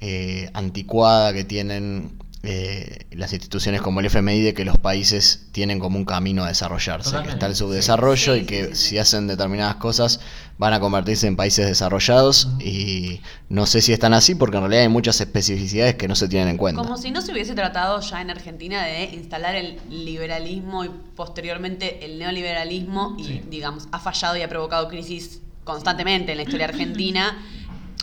eh, 0.00 0.48
anticuada 0.54 1.32
que 1.32 1.42
tienen 1.42 2.17
eh, 2.44 3.06
las 3.10 3.32
instituciones 3.32 3.82
como 3.82 3.98
el 3.98 4.06
FMI 4.06 4.40
de 4.40 4.54
que 4.54 4.64
los 4.64 4.78
países 4.78 5.48
tienen 5.50 5.80
como 5.80 5.98
un 5.98 6.04
camino 6.04 6.44
a 6.44 6.48
desarrollarse, 6.48 7.16
que 7.24 7.30
está 7.30 7.46
el 7.46 7.56
subdesarrollo 7.56 8.34
Sí, 8.34 8.40
y 8.40 8.46
que 8.46 8.76
sí, 8.76 8.90
si 8.90 8.98
hacen 8.98 9.26
determinadas 9.26 9.74
cosas 9.76 10.20
van 10.56 10.72
a 10.72 10.80
convertirse 10.80 11.26
en 11.26 11.34
países 11.34 11.66
desarrollados 11.66 12.48
y 12.60 13.20
no 13.48 13.66
sé 13.66 13.80
si 13.80 13.92
están 13.92 14.14
así 14.14 14.36
porque 14.36 14.56
en 14.56 14.62
realidad 14.62 14.82
hay 14.82 14.88
muchas 14.88 15.20
especificidades 15.20 15.96
que 15.96 16.06
no 16.06 16.14
se 16.14 16.28
tienen 16.28 16.48
en 16.48 16.56
cuenta. 16.58 16.80
Como 16.80 16.96
si 16.96 17.10
no 17.10 17.22
se 17.22 17.32
hubiese 17.32 17.54
tratado 17.54 18.00
ya 18.00 18.20
en 18.20 18.30
Argentina 18.30 18.84
de 18.84 19.04
instalar 19.04 19.56
el 19.56 19.80
liberalismo 19.88 20.84
y 20.84 20.90
posteriormente 21.16 22.04
el 22.04 22.18
neoliberalismo 22.18 23.16
y, 23.18 23.40
digamos, 23.48 23.88
ha 23.90 23.98
fallado 23.98 24.36
y 24.36 24.42
ha 24.42 24.48
provocado 24.48 24.88
crisis 24.88 25.40
constantemente 25.64 26.32
en 26.32 26.38
la 26.38 26.44
historia 26.44 26.66
argentina. 26.66 27.36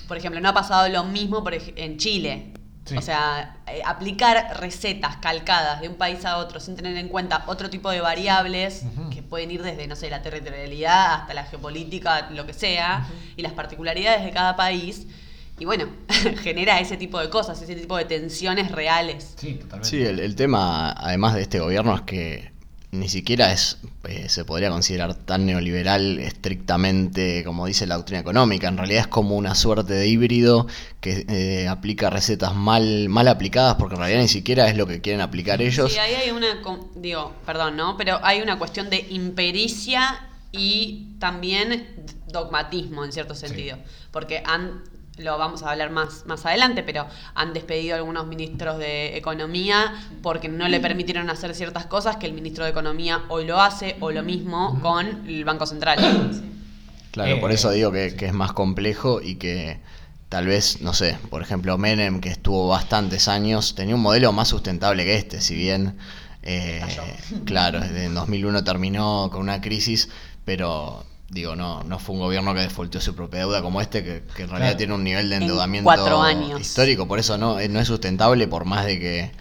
Por 0.07 0.17
ejemplo, 0.17 0.41
no 0.41 0.49
ha 0.49 0.53
pasado 0.53 0.87
lo 0.89 1.03
mismo 1.05 1.43
por 1.43 1.53
en 1.53 1.97
Chile. 1.97 2.53
Sí. 2.85 2.95
O 2.97 3.01
sea, 3.01 3.57
eh, 3.67 3.81
aplicar 3.83 4.59
recetas 4.59 5.17
calcadas 5.17 5.81
de 5.81 5.89
un 5.89 5.95
país 5.95 6.23
a 6.23 6.37
otro 6.37 6.59
sin 6.59 6.75
tener 6.75 6.95
en 6.97 7.07
cuenta 7.09 7.43
otro 7.47 7.69
tipo 7.71 7.89
de 7.89 7.99
variables 7.99 8.83
que 9.11 9.23
pueden 9.23 9.49
ir 9.49 9.63
desde, 9.63 9.87
no 9.87 9.95
sé, 9.95 10.09
la 10.11 10.21
territorialidad 10.21 11.15
hasta 11.15 11.33
la 11.33 11.45
geopolítica, 11.45 12.29
lo 12.29 12.45
que 12.45 12.53
sea, 12.53 13.07
y 13.35 13.41
las 13.41 13.53
particularidades 13.53 14.23
de 14.23 14.29
cada 14.31 14.55
país. 14.55 15.07
Y 15.57 15.65
bueno, 15.65 15.87
genera 16.43 16.79
ese 16.79 16.95
tipo 16.95 17.19
de 17.19 17.29
cosas, 17.29 17.59
ese 17.61 17.75
tipo 17.75 17.97
de 17.97 18.05
tensiones 18.05 18.71
reales. 18.71 19.33
Sí, 19.35 19.55
totalmente. 19.55 19.89
Sí, 19.89 20.03
el, 20.03 20.19
el 20.19 20.35
tema, 20.35 20.91
además 20.91 21.33
de 21.33 21.41
este 21.41 21.59
gobierno, 21.59 21.95
es 21.95 22.01
que 22.01 22.54
ni 22.99 23.09
siquiera 23.09 23.51
es 23.51 23.77
eh, 24.07 24.29
se 24.29 24.45
podría 24.45 24.69
considerar 24.69 25.13
tan 25.15 25.45
neoliberal 25.45 26.19
estrictamente 26.19 27.43
como 27.43 27.65
dice 27.65 27.87
la 27.87 27.95
doctrina 27.95 28.21
económica. 28.21 28.67
En 28.67 28.77
realidad 28.77 29.01
es 29.01 29.07
como 29.07 29.35
una 29.35 29.55
suerte 29.55 29.93
de 29.93 30.07
híbrido 30.07 30.67
que 31.01 31.25
eh, 31.27 31.67
aplica 31.67 32.09
recetas 32.09 32.55
mal, 32.55 33.09
mal 33.09 33.27
aplicadas 33.27 33.75
porque 33.75 33.95
en 33.95 34.01
realidad 34.01 34.21
ni 34.21 34.27
siquiera 34.27 34.69
es 34.69 34.77
lo 34.77 34.87
que 34.87 35.01
quieren 35.01 35.21
aplicar 35.21 35.61
ellos. 35.61 35.91
Sí, 35.91 35.99
ahí 35.99 36.13
hay 36.13 36.31
una, 36.31 36.61
digo, 36.95 37.33
perdón, 37.45 37.77
¿no? 37.77 37.97
Pero 37.97 38.19
hay 38.23 38.41
una 38.41 38.57
cuestión 38.57 38.89
de 38.89 39.05
impericia 39.09 40.29
y 40.51 41.15
también 41.19 41.87
dogmatismo 42.27 43.03
en 43.03 43.11
cierto 43.11 43.35
sentido. 43.35 43.77
Porque 44.11 44.41
han, 44.45 44.83
lo 45.17 45.37
vamos 45.37 45.63
a 45.63 45.71
hablar 45.71 45.91
más, 45.91 46.25
más 46.25 46.45
adelante, 46.45 46.83
pero 46.83 47.05
han 47.35 47.53
despedido 47.53 47.95
a 47.95 47.97
algunos 47.97 48.27
ministros 48.27 48.77
de 48.77 49.17
Economía 49.17 49.93
porque 50.21 50.49
no 50.49 50.67
le 50.67 50.79
permitieron 50.79 51.29
hacer 51.29 51.55
ciertas 51.55 51.85
cosas 51.85 52.17
que 52.17 52.25
el 52.25 52.33
ministro 52.33 52.63
de 52.65 52.71
Economía 52.71 53.23
hoy 53.29 53.45
lo 53.45 53.61
hace, 53.61 53.95
o 53.99 54.11
lo 54.11 54.23
mismo 54.23 54.79
con 54.81 55.27
el 55.27 55.45
Banco 55.45 55.65
Central. 55.65 55.97
Claro, 57.11 57.35
Eh, 57.35 57.39
por 57.39 57.51
eso 57.51 57.71
digo 57.71 57.91
que, 57.91 58.15
que 58.15 58.25
es 58.25 58.33
más 58.33 58.51
complejo 58.51 59.21
y 59.21 59.35
que 59.35 59.79
tal 60.29 60.47
vez, 60.47 60.81
no 60.81 60.93
sé, 60.93 61.17
por 61.29 61.41
ejemplo, 61.41 61.77
Menem, 61.77 62.19
que 62.19 62.29
estuvo 62.29 62.67
bastantes 62.67 63.29
años, 63.29 63.73
tenía 63.75 63.95
un 63.95 64.01
modelo 64.01 64.33
más 64.33 64.49
sustentable 64.49 65.05
que 65.05 65.15
este, 65.15 65.39
si 65.39 65.55
bien, 65.55 65.97
eh, 66.43 66.81
claro, 67.45 67.81
en 67.81 68.13
2001 68.13 68.63
terminó 68.65 69.29
con 69.31 69.41
una 69.41 69.61
crisis, 69.61 70.09
pero 70.43 71.05
digo, 71.29 71.55
no, 71.55 71.83
no 71.83 71.99
fue 71.99 72.15
un 72.15 72.21
gobierno 72.21 72.53
que 72.53 72.61
defaultó 72.61 73.01
su 73.01 73.15
propia 73.15 73.39
deuda 73.41 73.61
como 73.61 73.81
este, 73.81 74.03
que, 74.03 74.23
que 74.35 74.43
en 74.43 74.49
realidad 74.49 74.75
Claro. 74.75 74.77
tiene 74.77 74.93
un 74.93 75.03
nivel 75.03 75.29
de 75.29 75.35
En 75.37 75.41
endeudamiento 75.43 75.85
cuatro 75.85 76.21
años. 76.21 76.61
histórico, 76.61 77.07
por 77.07 77.19
eso 77.19 77.37
no, 77.37 77.59
eh, 77.59 77.67
no 77.69 77.79
es 77.79 77.87
sustentable, 77.87 78.47
por 78.47 78.65
más 78.65 78.85
de 78.85 78.99
que, 78.99 79.31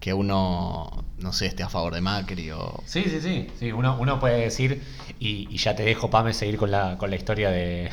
que 0.00 0.12
uno, 0.14 1.04
no 1.18 1.32
sé, 1.32 1.46
esté 1.46 1.62
a 1.62 1.68
favor 1.68 1.94
de 1.94 2.00
Macri 2.00 2.50
o... 2.50 2.82
Sí, 2.86 3.04
sí, 3.04 3.20
sí. 3.20 3.46
sí 3.58 3.72
uno, 3.72 3.96
uno 4.00 4.18
puede 4.20 4.40
decir, 4.40 4.82
y, 5.20 5.48
y 5.50 5.56
ya 5.58 5.74
te 5.76 5.82
dejo, 5.84 6.10
Pame, 6.10 6.32
seguir 6.32 6.56
con 6.56 6.70
la, 6.70 6.96
con 6.98 7.10
la 7.10 7.16
historia 7.16 7.50
de, 7.50 7.90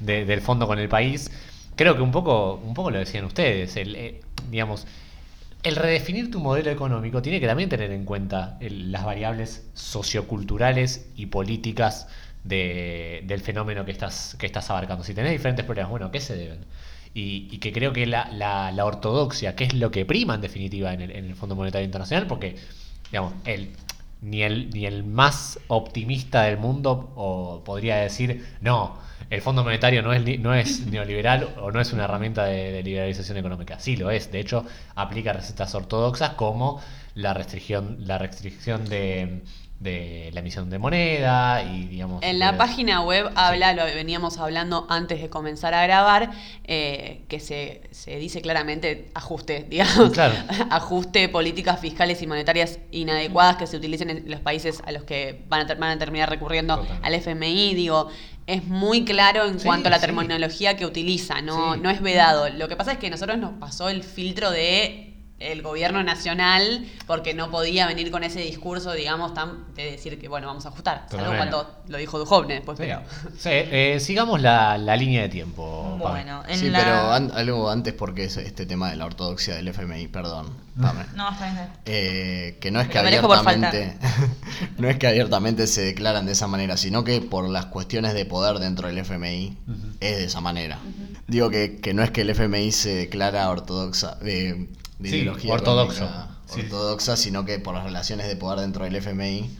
de- 0.00 0.24
del 0.24 0.40
fondo 0.40 0.66
con 0.66 0.78
el 0.78 0.88
país. 0.88 1.30
Creo 1.76 1.94
que 1.96 2.02
un 2.02 2.10
poco, 2.12 2.54
un 2.54 2.74
poco 2.74 2.90
lo 2.90 2.98
decían 2.98 3.24
ustedes. 3.26 3.76
El, 3.76 3.94
eh, 3.96 4.20
digamos, 4.50 4.86
el 5.62 5.76
redefinir 5.76 6.30
tu 6.30 6.40
modelo 6.40 6.70
económico 6.70 7.22
tiene 7.22 7.40
que 7.40 7.46
también 7.46 7.68
tener 7.68 7.90
en 7.90 8.04
cuenta 8.04 8.56
el- 8.60 8.92
las 8.92 9.04
variables 9.04 9.64
socioculturales 9.74 11.06
y 11.16 11.26
políticas 11.26 12.08
de- 12.46 13.22
del 13.26 13.40
fenómeno 13.40 13.84
que 13.84 13.92
estás, 13.92 14.36
que 14.38 14.46
estás 14.46 14.70
abarcando. 14.70 15.04
Si 15.04 15.14
tenés 15.14 15.32
diferentes 15.32 15.64
problemas, 15.64 15.90
bueno, 15.90 16.10
¿qué 16.10 16.20
se 16.20 16.36
deben? 16.36 16.64
Y, 17.14 17.48
y 17.50 17.58
que 17.58 17.72
creo 17.72 17.92
que 17.92 18.06
la, 18.06 18.28
la- 18.32 18.72
la 18.72 18.84
ortodoxia, 18.84 19.56
que 19.56 19.64
es 19.64 19.74
lo 19.74 19.90
que 19.90 20.04
prima 20.04 20.34
en 20.34 20.40
definitiva 20.42 20.92
en 20.92 21.00
el, 21.00 21.10
en 21.12 21.24
el 21.26 21.34
Fondo 21.34 21.56
Monetario 21.56 21.84
Internacional, 21.84 22.26
porque, 22.26 22.56
digamos, 23.10 23.32
el, 23.44 23.70
ni, 24.22 24.42
el, 24.42 24.70
ni 24.70 24.86
el 24.86 25.04
más 25.04 25.58
optimista 25.68 26.42
del 26.42 26.58
mundo 26.58 27.12
o 27.16 27.62
podría 27.64 27.96
decir, 27.96 28.44
no, 28.60 28.98
el 29.30 29.40
Fondo 29.40 29.64
Monetario 29.64 30.02
no 30.02 30.12
es, 30.12 30.40
no 30.40 30.54
es 30.54 30.86
neoliberal 30.86 31.54
o 31.60 31.70
no 31.72 31.80
es 31.80 31.92
una 31.92 32.04
herramienta 32.04 32.44
de, 32.44 32.70
de 32.72 32.82
liberalización 32.82 33.38
económica. 33.38 33.78
Sí 33.80 33.96
lo 33.96 34.10
es, 34.10 34.30
de 34.30 34.40
hecho, 34.40 34.64
aplica 34.94 35.32
recetas 35.32 35.74
ortodoxas 35.74 36.30
como 36.30 36.80
la 37.14 37.32
restricción, 37.34 37.96
la 38.00 38.18
restricción 38.18 38.84
de, 38.88 39.42
de 39.78 40.30
la 40.32 40.40
emisión 40.40 40.70
de 40.70 40.78
moneda 40.78 41.62
y 41.62 41.84
digamos... 41.86 42.22
En 42.22 42.38
la 42.38 42.56
página 42.56 43.02
web 43.02 43.30
habla, 43.34 43.74
lo 43.74 43.84
veníamos 43.84 44.38
hablando 44.38 44.86
antes 44.88 45.20
de 45.20 45.28
comenzar 45.28 45.74
a 45.74 45.82
grabar, 45.82 46.30
eh, 46.64 47.24
que 47.28 47.40
se, 47.40 47.82
se 47.90 48.16
dice 48.16 48.40
claramente 48.40 49.08
ajuste, 49.14 49.66
digamos, 49.70 50.10
Claro. 50.12 50.34
ajuste, 50.70 51.28
políticas 51.28 51.78
fiscales 51.78 52.22
y 52.22 52.26
monetarias 52.26 52.78
inadecuadas 52.90 53.56
que 53.56 53.66
se 53.66 53.76
utilicen 53.76 54.10
en 54.10 54.30
los 54.30 54.40
países 54.40 54.82
a 54.86 54.92
los 54.92 55.04
que 55.04 55.44
van 55.48 55.60
a, 55.62 55.66
ter- 55.66 55.76
van 55.78 55.90
a 55.90 55.98
terminar 55.98 56.30
recurriendo 56.30 56.84
al 57.02 57.14
FMI, 57.14 57.74
digo, 57.74 58.08
es 58.46 58.64
muy 58.64 59.04
claro 59.04 59.44
en 59.44 59.58
Sí, 59.58 59.66
cuanto 59.66 59.88
a 59.88 59.90
la 59.90 59.96
sí. 59.98 60.02
terminología 60.06 60.76
que 60.76 60.86
utiliza, 60.86 61.42
no, 61.42 61.76
no 61.76 61.90
es 61.90 62.00
vedado. 62.00 62.48
Lo 62.48 62.68
que 62.68 62.76
pasa 62.76 62.92
es 62.92 62.98
que 62.98 63.08
a 63.08 63.10
nosotros 63.10 63.38
nos 63.38 63.52
pasó 63.58 63.88
el 63.88 64.02
filtro 64.04 64.50
de 64.52 65.05
el 65.38 65.60
gobierno 65.60 66.02
nacional 66.02 66.86
porque 67.06 67.34
no 67.34 67.50
podía 67.50 67.86
venir 67.86 68.10
con 68.10 68.24
ese 68.24 68.40
discurso, 68.40 68.92
digamos, 68.94 69.34
tan 69.34 69.74
de 69.74 69.90
decir 69.90 70.18
que, 70.18 70.28
bueno, 70.28 70.46
vamos 70.46 70.64
a 70.64 70.70
ajustar. 70.70 71.06
Salvo 71.10 71.36
cuando 71.36 71.82
lo 71.88 71.98
dijo 71.98 72.18
Duhovne 72.18 72.54
después, 72.54 72.78
Sí, 72.78 72.84
pero... 72.86 73.02
Sí, 73.38 73.50
eh, 73.50 73.98
sigamos 74.00 74.40
la, 74.40 74.78
la 74.78 74.96
línea 74.96 75.22
de 75.22 75.28
tiempo. 75.28 75.96
Bueno, 76.00 76.42
en 76.48 76.58
Sí, 76.58 76.70
la... 76.70 76.78
pero 76.78 77.12
an- 77.12 77.32
algo 77.34 77.68
antes 77.70 77.92
porque 77.92 78.24
es 78.24 78.36
este 78.38 78.64
tema 78.64 78.88
de 78.90 78.96
la 78.96 79.04
ortodoxia 79.04 79.54
del 79.56 79.68
FMI, 79.68 80.08
perdón. 80.08 80.46
Pame. 80.80 81.04
No, 81.14 81.30
está 81.30 81.52
bien. 81.52 81.68
Eh, 81.84 82.56
que 82.60 82.70
no 82.70 82.80
es 82.80 82.88
que 82.88 82.98
abiertamente 82.98 83.96
no 84.78 84.88
es 84.88 84.96
que 84.98 85.06
abiertamente 85.06 85.66
se 85.66 85.82
declaran 85.82 86.26
de 86.26 86.32
esa 86.32 86.46
manera, 86.46 86.76
sino 86.76 87.04
que 87.04 87.20
por 87.20 87.48
las 87.48 87.66
cuestiones 87.66 88.14
de 88.14 88.24
poder 88.24 88.58
dentro 88.58 88.88
del 88.88 88.98
FMI 88.98 89.56
es 90.00 90.16
de 90.16 90.24
esa 90.24 90.40
manera. 90.40 90.78
Digo 91.26 91.50
que, 91.50 91.78
que 91.80 91.92
no 91.94 92.02
es 92.02 92.10
que 92.10 92.22
el 92.22 92.30
FMI 92.30 92.72
se 92.72 92.94
declara 92.94 93.48
ortodoxa 93.50 94.14
de, 94.16 94.68
de 94.98 95.08
Sí, 95.10 95.16
ideología 95.16 95.52
ortodoxo. 95.52 96.04
económica 96.04 96.30
Sí. 96.46 96.60
ortodoxa, 96.60 97.16
sino 97.16 97.44
que 97.44 97.58
por 97.58 97.74
las 97.74 97.84
relaciones 97.84 98.28
de 98.28 98.36
poder 98.36 98.60
dentro 98.60 98.84
del 98.84 98.94
FMI 98.96 99.50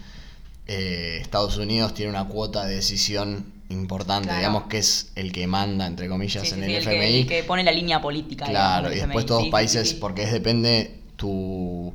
eh, 0.68 1.18
Estados 1.20 1.56
Unidos 1.58 1.94
tiene 1.94 2.10
una 2.10 2.24
cuota 2.26 2.64
de 2.66 2.74
decisión 2.76 3.52
importante, 3.68 4.24
Claro. 4.28 4.38
digamos 4.38 4.62
que 4.64 4.78
es 4.78 5.10
el 5.16 5.32
que 5.32 5.46
manda 5.46 5.86
entre 5.86 6.08
comillas 6.08 6.42
Sí, 6.48 6.54
en 6.54 6.60
sí, 6.60 6.64
el, 6.64 6.70
el, 6.70 6.82
FMI. 6.82 6.98
que, 6.98 7.18
el 7.20 7.26
que 7.26 7.42
pone 7.44 7.62
la 7.64 7.72
línea 7.72 8.00
política. 8.00 8.46
Claro, 8.46 8.92
y 8.92 8.96
después 8.96 9.26
todos 9.26 9.44
sí, 9.44 9.50
países, 9.50 9.88
sí, 9.88 9.94
sí. 9.94 10.00
porque 10.00 10.22
es 10.24 10.32
depende 10.32 11.00
tu 11.16 11.94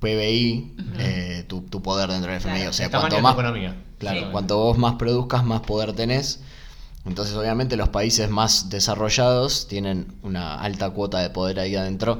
PBI, 0.00 0.74
eh, 0.98 1.44
tu, 1.46 1.62
tu 1.62 1.80
poder 1.82 2.10
dentro 2.10 2.30
del 2.32 2.38
FMI. 2.40 2.54
Claro. 2.56 2.70
O 2.70 2.72
sea, 2.72 2.86
El 2.86 2.92
cuanto 2.92 3.20
más, 3.20 3.32
economía. 3.34 3.76
claro, 3.98 4.20
Sí. 4.20 4.26
cuanto 4.32 4.56
vos 4.58 4.78
más 4.78 4.94
produzcas, 4.94 5.44
más 5.44 5.60
poder 5.60 5.92
tenés. 5.92 6.40
Entonces, 7.04 7.34
obviamente, 7.36 7.76
los 7.76 7.88
países 7.88 8.28
más 8.30 8.68
desarrollados 8.70 9.66
tienen 9.68 10.06
una 10.22 10.60
alta 10.60 10.90
cuota 10.90 11.18
de 11.20 11.30
poder 11.30 11.58
ahí 11.60 11.74
adentro 11.76 12.18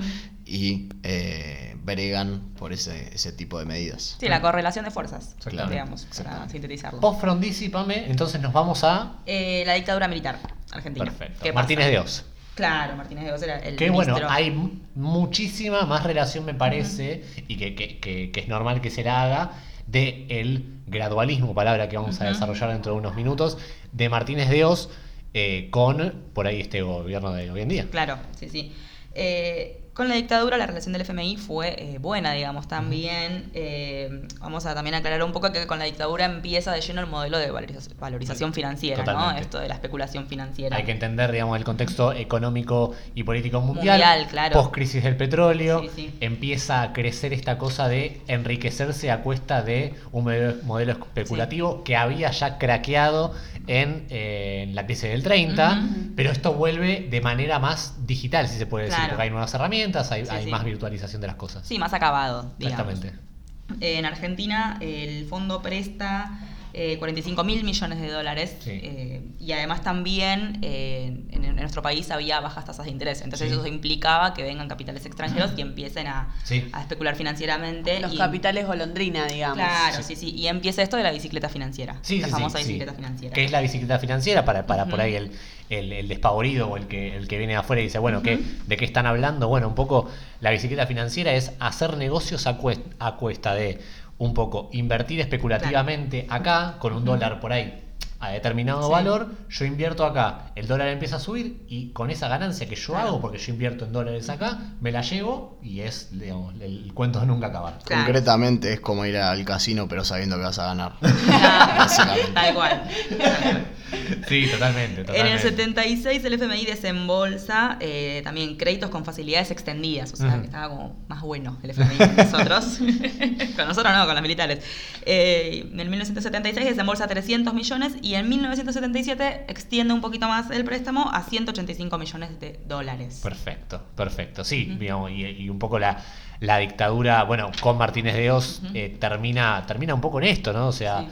y 0.55 0.91
eh, 1.03 1.75
bregan 1.83 2.41
por 2.59 2.75
ese, 2.75 3.09
ese 3.15 3.33
tipo 3.33 3.59
de 3.59 3.65
medidas. 3.65 4.17
Sí, 4.21 4.29
la 4.29 4.43
correlación 4.43 4.85
de 4.85 4.91
fuerzas, 4.91 5.35
digamos, 5.71 6.07
para 6.23 6.47
sintetizarlo. 6.51 7.01
Post 7.01 7.21
Frondizi, 7.23 7.71
Pame, 7.71 8.05
entonces 8.11 8.39
nos 8.43 8.53
vamos 8.53 8.85
a. 8.85 9.21
Eh, 9.25 9.63
la 9.65 9.73
dictadura 9.75 10.09
militar 10.09 10.39
argentina. 10.71 11.07
Perfecto. 11.07 11.41
¿Qué 11.43 11.53
Martínez 11.55 11.87
de 11.87 11.99
Oz. 11.99 12.25
Claro, 12.55 12.97
Martínez 12.97 13.25
de 13.25 13.33
Oz 13.33 13.43
era 13.43 13.59
el 13.61 13.77
Que 13.77 13.89
bueno, 13.89 14.15
hay 14.29 14.51
muchísima 14.95 15.87
más 15.87 16.05
relación, 16.05 16.45
me 16.45 16.53
parece, 16.53 17.25
y 17.49 17.57
que, 17.57 17.75
que- 17.75 17.99
que- 17.99 18.31
que 18.31 18.41
es 18.41 18.49
normal 18.49 18.83
que 18.83 18.91
se 18.91 19.03
la 19.03 19.23
haga, 19.23 19.53
de 19.87 20.27
el 20.29 20.67
gradualismo, 20.87 21.55
palabra 21.55 21.89
que 21.89 21.97
vamos 21.97 22.21
a 22.21 22.27
desarrollar 22.27 22.71
dentro 22.73 22.93
de 22.93 22.99
unos 22.99 23.15
minutos, 23.17 23.57
de 23.93 24.09
Martínez 24.11 24.51
de 24.51 24.67
Oz 24.67 24.91
eh, 25.33 25.69
con, 25.71 26.25
por 26.35 26.47
ahí, 26.47 26.61
este 26.61 26.83
gobierno 26.83 27.33
de 27.33 27.51
hoy 27.51 27.63
en 27.63 27.69
día. 27.71 27.87
Claro, 27.91 28.19
sí, 28.39 28.51
sí. 28.51 28.75
Eh, 29.15 29.82
con 29.95 30.09
la 30.09 30.15
dictadura 30.15 30.57
la 30.57 30.67
relación 30.67 30.93
del 30.95 31.03
FMI 31.03 31.37
fue 31.37 31.75
eh, 31.79 31.99
buena, 31.99 32.33
digamos, 32.33 32.67
también. 32.67 33.51
Eh, 33.53 34.27
vamos 34.41 34.65
a 34.65 34.75
también 34.75 34.95
aclarar 34.95 35.23
un 35.23 35.33
poco 35.33 35.53
que 35.53 35.67
con 35.67 35.79
la 35.79 35.85
dictadura 35.85 36.25
empieza 36.25 36.73
de 36.73 36.81
lleno 36.81 37.01
el 37.03 37.07
modelo 37.09 37.37
de 37.39 37.53
valoriza- 37.53 37.95
valorización 37.99 38.55
financiera, 38.55 39.05
¿no? 39.05 39.33
Esto 39.33 39.59
de 39.61 39.69
la 39.69 39.75
especulación 39.75 40.27
financiera. 40.29 40.77
Hay 40.77 40.85
que 40.85 40.93
entender, 40.93 41.31
digamos, 41.31 41.59
el 41.59 41.65
contexto 41.65 42.13
económico 42.13 42.95
y 43.15 43.23
político 43.25 43.61
mundial. 43.61 43.99
Mundial, 43.99 44.27
claro. 44.31 44.55
Post 44.55 44.73
crisis 44.73 45.05
del 45.05 45.17
petróleo. 45.17 45.81
Sí, 45.83 45.91
sí. 45.95 46.15
Empieza 46.21 46.81
a 46.83 46.93
crecer 46.95 47.33
esta 47.35 47.59
cosa 47.59 47.89
de 47.89 48.21
enriquecerse 48.29 49.11
a 49.11 49.21
cuesta 49.23 49.63
de 49.63 49.95
un 50.13 50.25
modelo, 50.65 50.93
especulativo 50.93 51.85
que 51.85 51.97
había 51.97 52.31
ya 52.31 52.57
craqueado 52.57 53.35
en, 53.67 54.07
eh, 54.11 54.65
en 54.67 54.75
la 54.75 54.87
crisis 54.87 55.11
del 55.11 55.23
30. 55.23 55.73
Ujú. 55.85 56.13
Pero 56.17 56.31
esto 56.31 56.55
vuelve 56.55 57.07
de 57.11 57.21
manera 57.21 57.59
más 57.59 58.07
digital, 58.07 58.49
si 58.49 58.57
se 58.59 58.67
puede 58.67 58.87
decir, 58.87 59.01
porque 59.09 59.23
hay 59.23 59.31
nuevas 59.31 59.53
herramientas, 59.55 59.82
hay, 60.13 60.25
Sí, 60.27 60.31
hay 60.33 60.45
sí. 60.45 60.51
más 60.51 60.65
virtualización 60.65 61.21
de 61.21 61.27
las 61.27 61.37
cosas. 61.37 61.67
Sí, 61.67 61.79
más 61.79 61.93
acabado, 61.93 62.53
digamos. 62.59 62.93
Exactamente. 62.93 63.33
En 63.81 64.05
Argentina 64.05 64.77
el 64.81 65.27
fondo 65.27 65.63
presta 65.63 66.31
eh, 66.75 66.97
45 66.99 67.45
mil 67.45 67.65
millones 67.65 68.01
de 68.01 68.09
dólares 68.11 68.57
Sí. 68.61 68.71
eh, 68.83 69.23
y 69.39 69.53
además 69.53 69.83
también 69.83 70.59
eh, 70.63 71.25
en, 71.31 71.45
en 71.45 71.57
nuestro 71.57 71.83
país 71.83 72.11
había 72.11 72.41
bajas 72.41 72.65
tasas 72.65 72.87
de 72.87 72.93
interés. 72.93 73.21
Entonces 73.23 73.49
Sí. 73.51 73.55
eso 73.57 73.67
implicaba 73.67 74.33
que 74.35 74.43
vengan 74.43 74.69
capitales 74.69 75.05
extranjeros 75.05 75.53
y 75.57 75.61
empiecen 75.61 76.07
a, 76.07 76.35
Sí. 76.45 76.69
a 76.73 76.81
especular 76.81 77.15
financieramente. 77.17 78.01
Los 78.01 78.15
y- 78.15 78.19
capitales 78.19 78.67
golondrina, 78.67 79.27
digamos. 79.27 79.57
Claro, 79.59 80.03
sí, 80.03 80.17
sí. 80.17 80.31
Y 80.31 80.47
empieza 80.47 80.83
esto 80.83 80.97
de 80.97 81.03
la 81.03 81.11
bicicleta 81.13 81.49
financiera. 81.49 81.97
Sí, 82.03 82.21
la 82.21 82.27
sí, 82.29 82.33
famosa 82.33 82.59
sí, 82.59 82.65
sí. 82.65 82.69
bicicleta 82.73 82.95
financiera. 82.97 83.35
Que 83.35 83.45
es 83.45 83.51
la 83.53 83.61
bicicleta 83.61 83.99
financiera 83.99 84.45
para, 84.45 84.67
para 84.67 84.87
por 84.87 85.01
ahí 85.01 85.15
el, 85.15 85.33
el, 85.69 85.93
el 85.93 86.09
despavorido 86.09 86.69
o 86.69 86.77
el 86.77 86.87
que, 86.87 87.17
el 87.17 87.29
que 87.29 87.39
viene 87.39 87.53
de 87.55 87.59
afuera 87.59 87.81
y 87.83 87.85
dice, 87.85 87.99
bueno, 87.99 88.23
¿qué. 88.23 88.39
¿de 88.67 88.77
qué 88.77 88.85
están 88.85 89.07
hablando? 89.07 89.49
Bueno, 89.49 89.69
un 89.69 89.75
poco 89.75 90.09
la 90.41 90.51
bicicleta 90.51 90.87
financiera 90.87 91.33
es 91.35 91.53
hacer 91.61 91.97
negocios 91.97 92.47
a, 92.47 92.59
cuest- 92.59 92.83
a 92.99 93.17
cuesta 93.17 93.55
de 93.55 93.79
un 94.23 94.35
poco 94.35 94.69
invertir 94.73 95.19
especulativamente 95.21 96.27
acá 96.31 96.77
con 96.79 96.93
un 96.93 97.05
dólar 97.05 97.41
por 97.41 97.53
ahí 97.53 97.79
a 98.21 98.29
determinado 98.29 98.85
Sí. 98.87 98.93
valor, 98.93 99.27
yo 99.51 99.65
invierto 99.65 100.05
acá, 100.07 100.53
el 100.55 100.69
dólar 100.69 100.87
empieza 100.89 101.17
a 101.17 101.19
subir 101.19 101.65
y 101.69 101.89
con 101.91 102.09
esa 102.09 102.29
ganancia 102.29 102.69
que 102.69 102.77
yo 102.77 102.93
Claro. 102.93 103.09
hago, 103.09 103.21
porque 103.21 103.39
yo 103.39 103.53
invierto 103.53 103.85
en 103.85 103.91
dólares 103.93 104.29
acá, 104.31 104.59
me 104.81 104.93
la 104.93 105.03
llevo 105.03 105.59
y 105.61 105.81
es, 105.81 106.09
digamos, 106.13 106.55
el, 106.55 106.63
el 106.63 106.95
cuento 106.95 107.19
de 107.19 107.27
nunca 107.27 107.49
acabar. 107.49 107.81
Claro. 107.85 108.05
Concretamente 108.05 108.73
es 108.75 108.81
como 108.81 109.05
ir 109.07 109.17
al 109.17 109.45
casino 109.45 109.89
pero 109.89 110.05
sabiendo 110.05 110.37
que 110.37 110.43
vas 110.45 110.59
a 110.61 110.67
ganar. 110.67 110.93
Básicamente. 111.79 112.31
Tal 112.33 112.55
cual. 112.55 112.83
Sí, 114.29 114.49
totalmente, 114.51 115.01
En 115.01 115.07
totalmente. 115.07 115.33
el 115.33 115.39
76 115.41 116.25
el 116.25 116.33
FMI 116.35 116.65
desembolsa 116.65 117.77
eh, 117.81 118.21
también 118.25 118.57
créditos 118.57 118.91
con 118.91 119.05
facilidades 119.05 119.51
extendidas, 119.51 120.13
o 120.13 120.17
sea 120.17 120.39
que 120.39 120.47
estaba 120.47 120.69
como 120.69 120.97
más 121.09 121.21
bueno 121.23 121.59
el 121.63 121.71
FMI 121.71 121.97
con 121.97 122.17
nosotros. 122.17 122.79
con 123.57 123.69
nosotros 123.69 123.93
no, 123.95 124.07
con 124.07 124.15
los 124.15 124.23
militares. 124.23 124.65
Eh, 125.05 125.67
en 125.77 125.91
1976 125.91 126.67
desembolsa 126.67 127.07
300 127.07 127.53
millones 127.55 127.95
y 128.03 128.15
en 128.15 128.29
1977 128.29 129.47
extiende 129.49 129.95
un 129.95 130.01
poquito 130.01 130.29
más 130.29 130.51
el 130.51 130.65
préstamo 130.65 131.11
a 131.13 131.23
185 131.23 131.99
millones 131.99 132.41
de 132.41 132.61
dólares. 132.67 133.21
Perfecto, 133.23 133.83
perfecto. 133.97 134.45
Sí, 134.45 134.77
digamos, 134.79 135.11
y, 135.11 135.25
y 135.25 135.49
un 135.49 135.59
poco 135.59 135.79
la, 135.79 135.99
la 136.41 136.59
dictadura, 136.59 137.23
bueno, 137.25 137.51
con 137.61 137.79
Martínez 137.79 138.15
de 138.15 138.31
Oz 138.31 138.63
eh, 138.75 138.97
termina, 138.99 139.65
termina 139.67 139.95
un 139.95 140.01
poco 140.01 140.19
en 140.21 140.29
esto, 140.29 140.53
¿no? 140.53 140.69
O 140.69 140.73
sea, 140.73 141.01
Sí. 141.01 141.07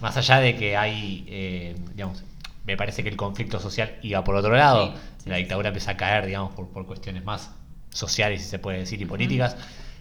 Más 0.00 0.16
allá 0.16 0.40
de 0.40 0.56
que 0.56 0.76
hay, 0.76 1.24
eh, 1.28 1.76
digamos, 1.94 2.22
me 2.64 2.76
parece 2.76 3.02
que 3.02 3.08
el 3.08 3.16
conflicto 3.16 3.58
social 3.60 3.96
iba 4.02 4.22
por 4.24 4.34
otro 4.36 4.54
lado, 4.54 4.92
Sí, 4.92 4.98
sí, 5.24 5.28
la 5.30 5.36
sí, 5.36 5.42
dictadura 5.42 5.68
empieza 5.68 5.92
a 5.92 5.96
caer, 5.96 6.26
digamos, 6.26 6.52
por, 6.54 6.68
por 6.68 6.86
cuestiones 6.86 7.24
más 7.24 7.50
sociales, 7.90 8.42
si 8.42 8.48
se 8.48 8.58
puede 8.58 8.78
decir, 8.78 9.00
y 9.00 9.04
políticas, 9.04 9.56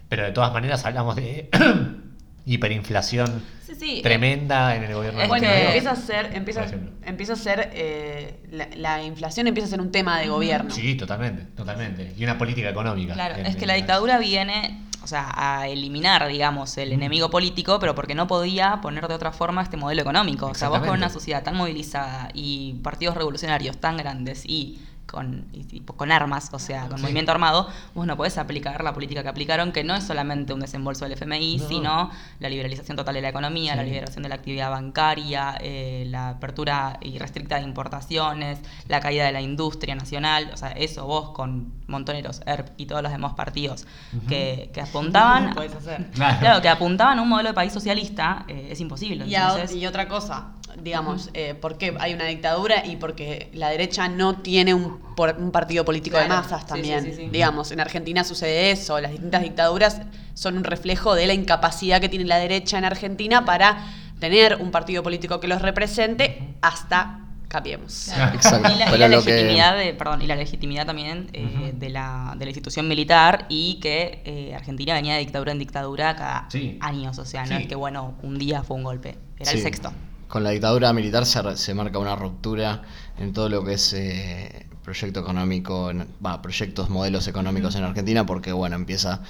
pero 0.09 0.23
de 0.23 0.31
todas 0.31 0.51
maneras 0.53 0.85
hablamos 0.85 1.15
de 1.15 1.49
hiperinflación 2.45 3.43
Sí, 3.65 3.75
sí. 3.75 3.99
tremenda 4.01 4.75
en 4.75 4.83
el 4.83 4.93
gobierno 4.93 5.19
de 5.19 5.25
Es 5.25 5.29
Bueno, 5.29 5.47
de 5.47 5.65
empieza 5.65 5.91
a 5.91 5.95
ser, 5.95 6.31
empieza, 6.35 6.65
empieza 7.05 7.33
a 7.33 7.35
ser, 7.35 7.69
eh, 7.73 8.39
la, 8.51 8.67
la 8.75 9.03
inflación 9.03 9.47
empieza 9.47 9.67
a 9.67 9.69
ser 9.71 9.81
un 9.81 9.91
tema 9.91 10.19
de 10.19 10.27
gobierno. 10.27 10.71
Sí, 10.73 10.95
totalmente, 10.95 11.43
totalmente. 11.55 12.13
Y 12.17 12.23
una 12.23 12.37
política 12.37 12.69
económica. 12.69 13.13
Claro, 13.13 13.35
en- 13.35 13.45
es 13.45 13.55
que 13.55 13.65
la 13.67 13.75
dictadura 13.75 14.17
viene, 14.17 14.83
o 15.03 15.07
sea, 15.07 15.31
a 15.35 15.67
eliminar, 15.67 16.27
digamos, 16.27 16.77
el 16.77 16.91
enemigo 16.91 17.29
político, 17.29 17.79
pero 17.79 17.95
porque 17.95 18.15
no 18.15 18.27
podía 18.27 18.81
poner 18.81 19.07
de 19.07 19.13
otra 19.13 19.31
forma 19.31 19.61
este 19.61 19.77
modelo 19.77 20.01
económico. 20.01 20.47
O 20.47 20.55
sea, 20.55 20.69
vos 20.69 20.79
con 20.79 20.89
una 20.89 21.09
sociedad 21.09 21.43
tan 21.43 21.55
movilizada 21.55 22.29
y 22.33 22.73
partidos 22.83 23.15
revolucionarios 23.15 23.77
tan 23.77 23.97
grandes 23.97 24.45
y 24.45 24.79
con, 25.09 25.45
y- 25.53 25.65
y 25.77 25.79
con 25.81 26.11
armas, 26.11 26.49
o 26.53 26.59
sea, 26.59 26.87
con 26.87 26.97
Sí. 26.97 27.01
movimiento 27.03 27.31
armado, 27.31 27.67
vos 27.95 28.05
no 28.05 28.15
podés 28.15 28.37
aplicar 28.37 28.83
la 28.83 28.93
política 28.93 29.23
que 29.23 29.29
aplicaron, 29.29 29.71
que 29.71 29.83
no 29.83 29.95
es 29.95 30.03
solamente 30.03 30.53
un 30.53 30.59
desembolso 30.59 31.05
del 31.05 31.13
FMI, 31.13 31.57
No. 31.57 31.67
sino 31.67 32.11
la 32.39 32.49
liberalización 32.49 32.95
total 32.95 33.15
de 33.15 33.21
la 33.21 33.29
economía, 33.29 33.75
la 33.75 33.83
liberación 33.83 34.23
de 34.23 34.29
la 34.29 34.35
actividad 34.35 34.69
bancaria, 34.69 35.57
eh, 35.59 36.05
la 36.09 36.29
apertura 36.29 36.97
irrestricta 37.01 37.55
de 37.57 37.63
importaciones, 37.63 38.59
la 38.87 38.99
caída 38.99 39.25
de 39.25 39.31
la 39.31 39.41
industria 39.41 39.95
nacional, 39.95 40.49
o 40.53 40.57
sea, 40.57 40.69
eso 40.71 41.05
vos 41.05 41.31
con 41.31 41.73
Montoneros, 41.87 42.41
ERP 42.45 42.69
y 42.77 42.85
todos 42.85 43.01
los 43.01 43.11
demás 43.11 43.33
partidos 43.33 43.87
que, 44.27 44.69
que 44.73 44.81
apuntaban, 44.81 45.55
No 45.55 45.61
hacer. 45.61 46.07
Claro. 46.11 46.39
claro, 46.39 46.61
que 46.61 46.69
apuntaban 46.69 47.17
a 47.19 47.21
un 47.21 47.29
modelo 47.29 47.49
de 47.49 47.55
país 47.55 47.73
socialista, 47.73 48.45
eh, 48.47 48.67
es 48.71 48.79
imposible. 48.79 49.25
Y, 49.25 49.35
a- 49.35 49.49
Entonces, 49.53 49.75
y 49.75 49.85
otra 49.87 50.07
cosa, 50.07 50.49
digamos, 50.83 51.29
eh, 51.33 51.53
¿por 51.55 51.77
qué 51.77 51.95
hay 51.99 52.13
una 52.13 52.25
dictadura? 52.25 52.85
Y 52.85 52.95
porque 52.97 53.49
la 53.53 53.69
derecha 53.69 54.07
no 54.09 54.37
tiene 54.41 54.73
un, 54.73 54.99
por- 55.15 55.35
un 55.37 55.51
partido 55.51 55.85
político 55.85 56.17
de 56.17 56.27
masas 56.27 56.65
también. 56.65 57.03
sí, 57.03 57.11
sí, 57.11 57.17
sí. 57.23 57.29
Digamos, 57.31 57.71
en 57.71 57.79
Argentina 57.79 58.23
sucede 58.23 58.71
eso, 58.71 58.99
las 58.99 59.11
distintas 59.11 59.41
dictaduras 59.41 60.01
son 60.33 60.57
un 60.57 60.63
reflejo 60.63 61.15
de 61.15 61.27
la 61.27 61.33
incapacidad 61.33 61.99
que 62.01 62.09
tiene 62.09 62.25
la 62.25 62.37
derecha 62.37 62.77
en 62.77 62.85
Argentina 62.85 63.45
para 63.45 63.85
tener 64.19 64.57
un 64.61 64.71
partido 64.71 65.01
político 65.03 65.39
que 65.39 65.47
los 65.47 65.61
represente 65.61 66.55
hasta 66.61 67.21
cambiemos. 67.47 68.11
Claro. 68.13 68.35
Exacto, 68.35 68.69
Y 68.71 68.77
la, 68.77 68.85
y 68.85 68.91
pero 68.91 68.97
la 68.97 69.07
lo 69.07 69.23
que- 69.23 69.31
legitimidad 69.31 69.75
de, 69.77 69.93
perdón, 69.95 70.21
y 70.21 70.27
la 70.27 70.35
legitimidad 70.35 70.85
también 70.85 71.29
eh, 71.33 71.71
de, 71.73 71.89
la, 71.89 72.35
de 72.37 72.45
la 72.45 72.51
institución 72.51 72.87
militar 72.87 73.45
y 73.49 73.79
que 73.81 74.21
eh, 74.23 74.53
Argentina 74.55 74.93
venía 74.93 75.13
de 75.13 75.19
dictadura 75.21 75.51
en 75.51 75.57
dictadura 75.59 76.15
cada 76.15 76.47
Sí. 76.51 76.77
años, 76.79 77.17
o 77.17 77.25
sea, 77.25 77.41
no 77.47 77.55
Sí. 77.57 77.63
es 77.63 77.67
que 77.67 77.75
bueno, 77.75 78.13
un 78.21 78.37
día 78.37 78.61
fue 78.61 78.77
un 78.77 78.83
golpe, 78.83 79.17
era 79.39 79.51
el 79.51 79.59
sexto. 79.61 79.91
Con 80.29 80.43
la 80.43 80.51
dictadura 80.51 80.93
militar 80.93 81.25
se, 81.25 81.41
se 81.57 81.73
marca 81.73 81.99
una 81.99 82.15
ruptura 82.15 82.83
en 83.17 83.33
todo 83.33 83.49
lo 83.49 83.65
que 83.65 83.73
es 83.73 83.91
eh, 83.93 84.67
proyecto 84.83 85.19
económico, 85.19 85.89
en- 85.89 86.07
proyectos, 86.41 86.89
modelos 86.89 87.27
económicos 87.27 87.75
en 87.75 87.83
Argentina, 87.83 88.25
porque 88.25 88.51
bueno, 88.53 88.75
empieza 88.77 89.21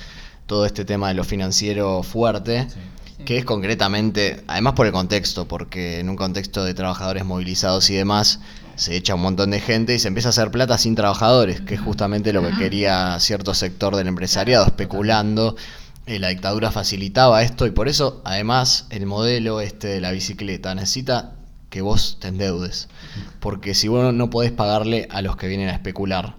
todo 0.46 0.66
este 0.66 0.86
tema 0.86 1.08
de 1.08 1.14
lo 1.16 1.24
financiero 1.24 2.04
fuerte, 2.04 2.68
Sí. 2.70 3.24
que 3.26 3.38
es 3.38 3.46
concretamente, 3.46 4.44
además 4.48 4.74
por 4.74 4.86
el 4.86 4.92
contexto, 4.94 5.48
porque 5.48 6.00
en 6.00 6.10
un 6.10 6.16
contexto 6.16 6.64
de 6.64 6.74
trabajadores 6.74 7.26
movilizados 7.26 7.90
y 7.90 7.96
demás, 7.96 8.40
se 8.76 8.96
echa 8.96 9.16
un 9.16 9.22
montón 9.22 9.52
de 9.52 9.60
gente 9.60 9.94
y 9.96 10.00
se 10.00 10.08
empieza 10.08 10.30
a 10.30 10.32
hacer 10.32 10.52
plata 10.52 10.78
sin 10.78 10.96
trabajadores, 10.96 11.60
que 11.62 11.76
es 11.76 11.82
justamente 11.82 12.32
lo 12.32 12.42
que 12.42 12.56
quería 12.58 13.20
cierto 13.20 13.54
sector 13.54 13.96
del 13.98 14.08
empresariado, 14.08 14.66
especulando. 14.66 15.56
Eh, 16.06 16.18
la 16.20 16.30
dictadura 16.30 16.72
facilitaba 16.72 17.44
esto 17.44 17.68
y 17.68 17.72
por 17.72 17.88
eso, 17.88 18.22
además, 18.26 18.88
el 18.90 19.06
modelo 19.06 19.62
este 19.62 19.88
de 19.88 20.02
la 20.02 20.12
bicicleta 20.12 20.74
necesita 20.74 21.34
que 21.70 21.82
vos 21.82 22.18
te 22.20 22.30
endeudes. 22.30 22.88
Porque 23.40 23.76
si 23.76 23.88
vos 23.88 24.12
no 24.14 24.30
podés 24.32 24.52
pagarle 24.52 25.08
a 25.12 25.22
los 25.22 25.36
que 25.38 25.48
vienen 25.48 25.70
a 25.70 25.74
especular, 25.74 26.36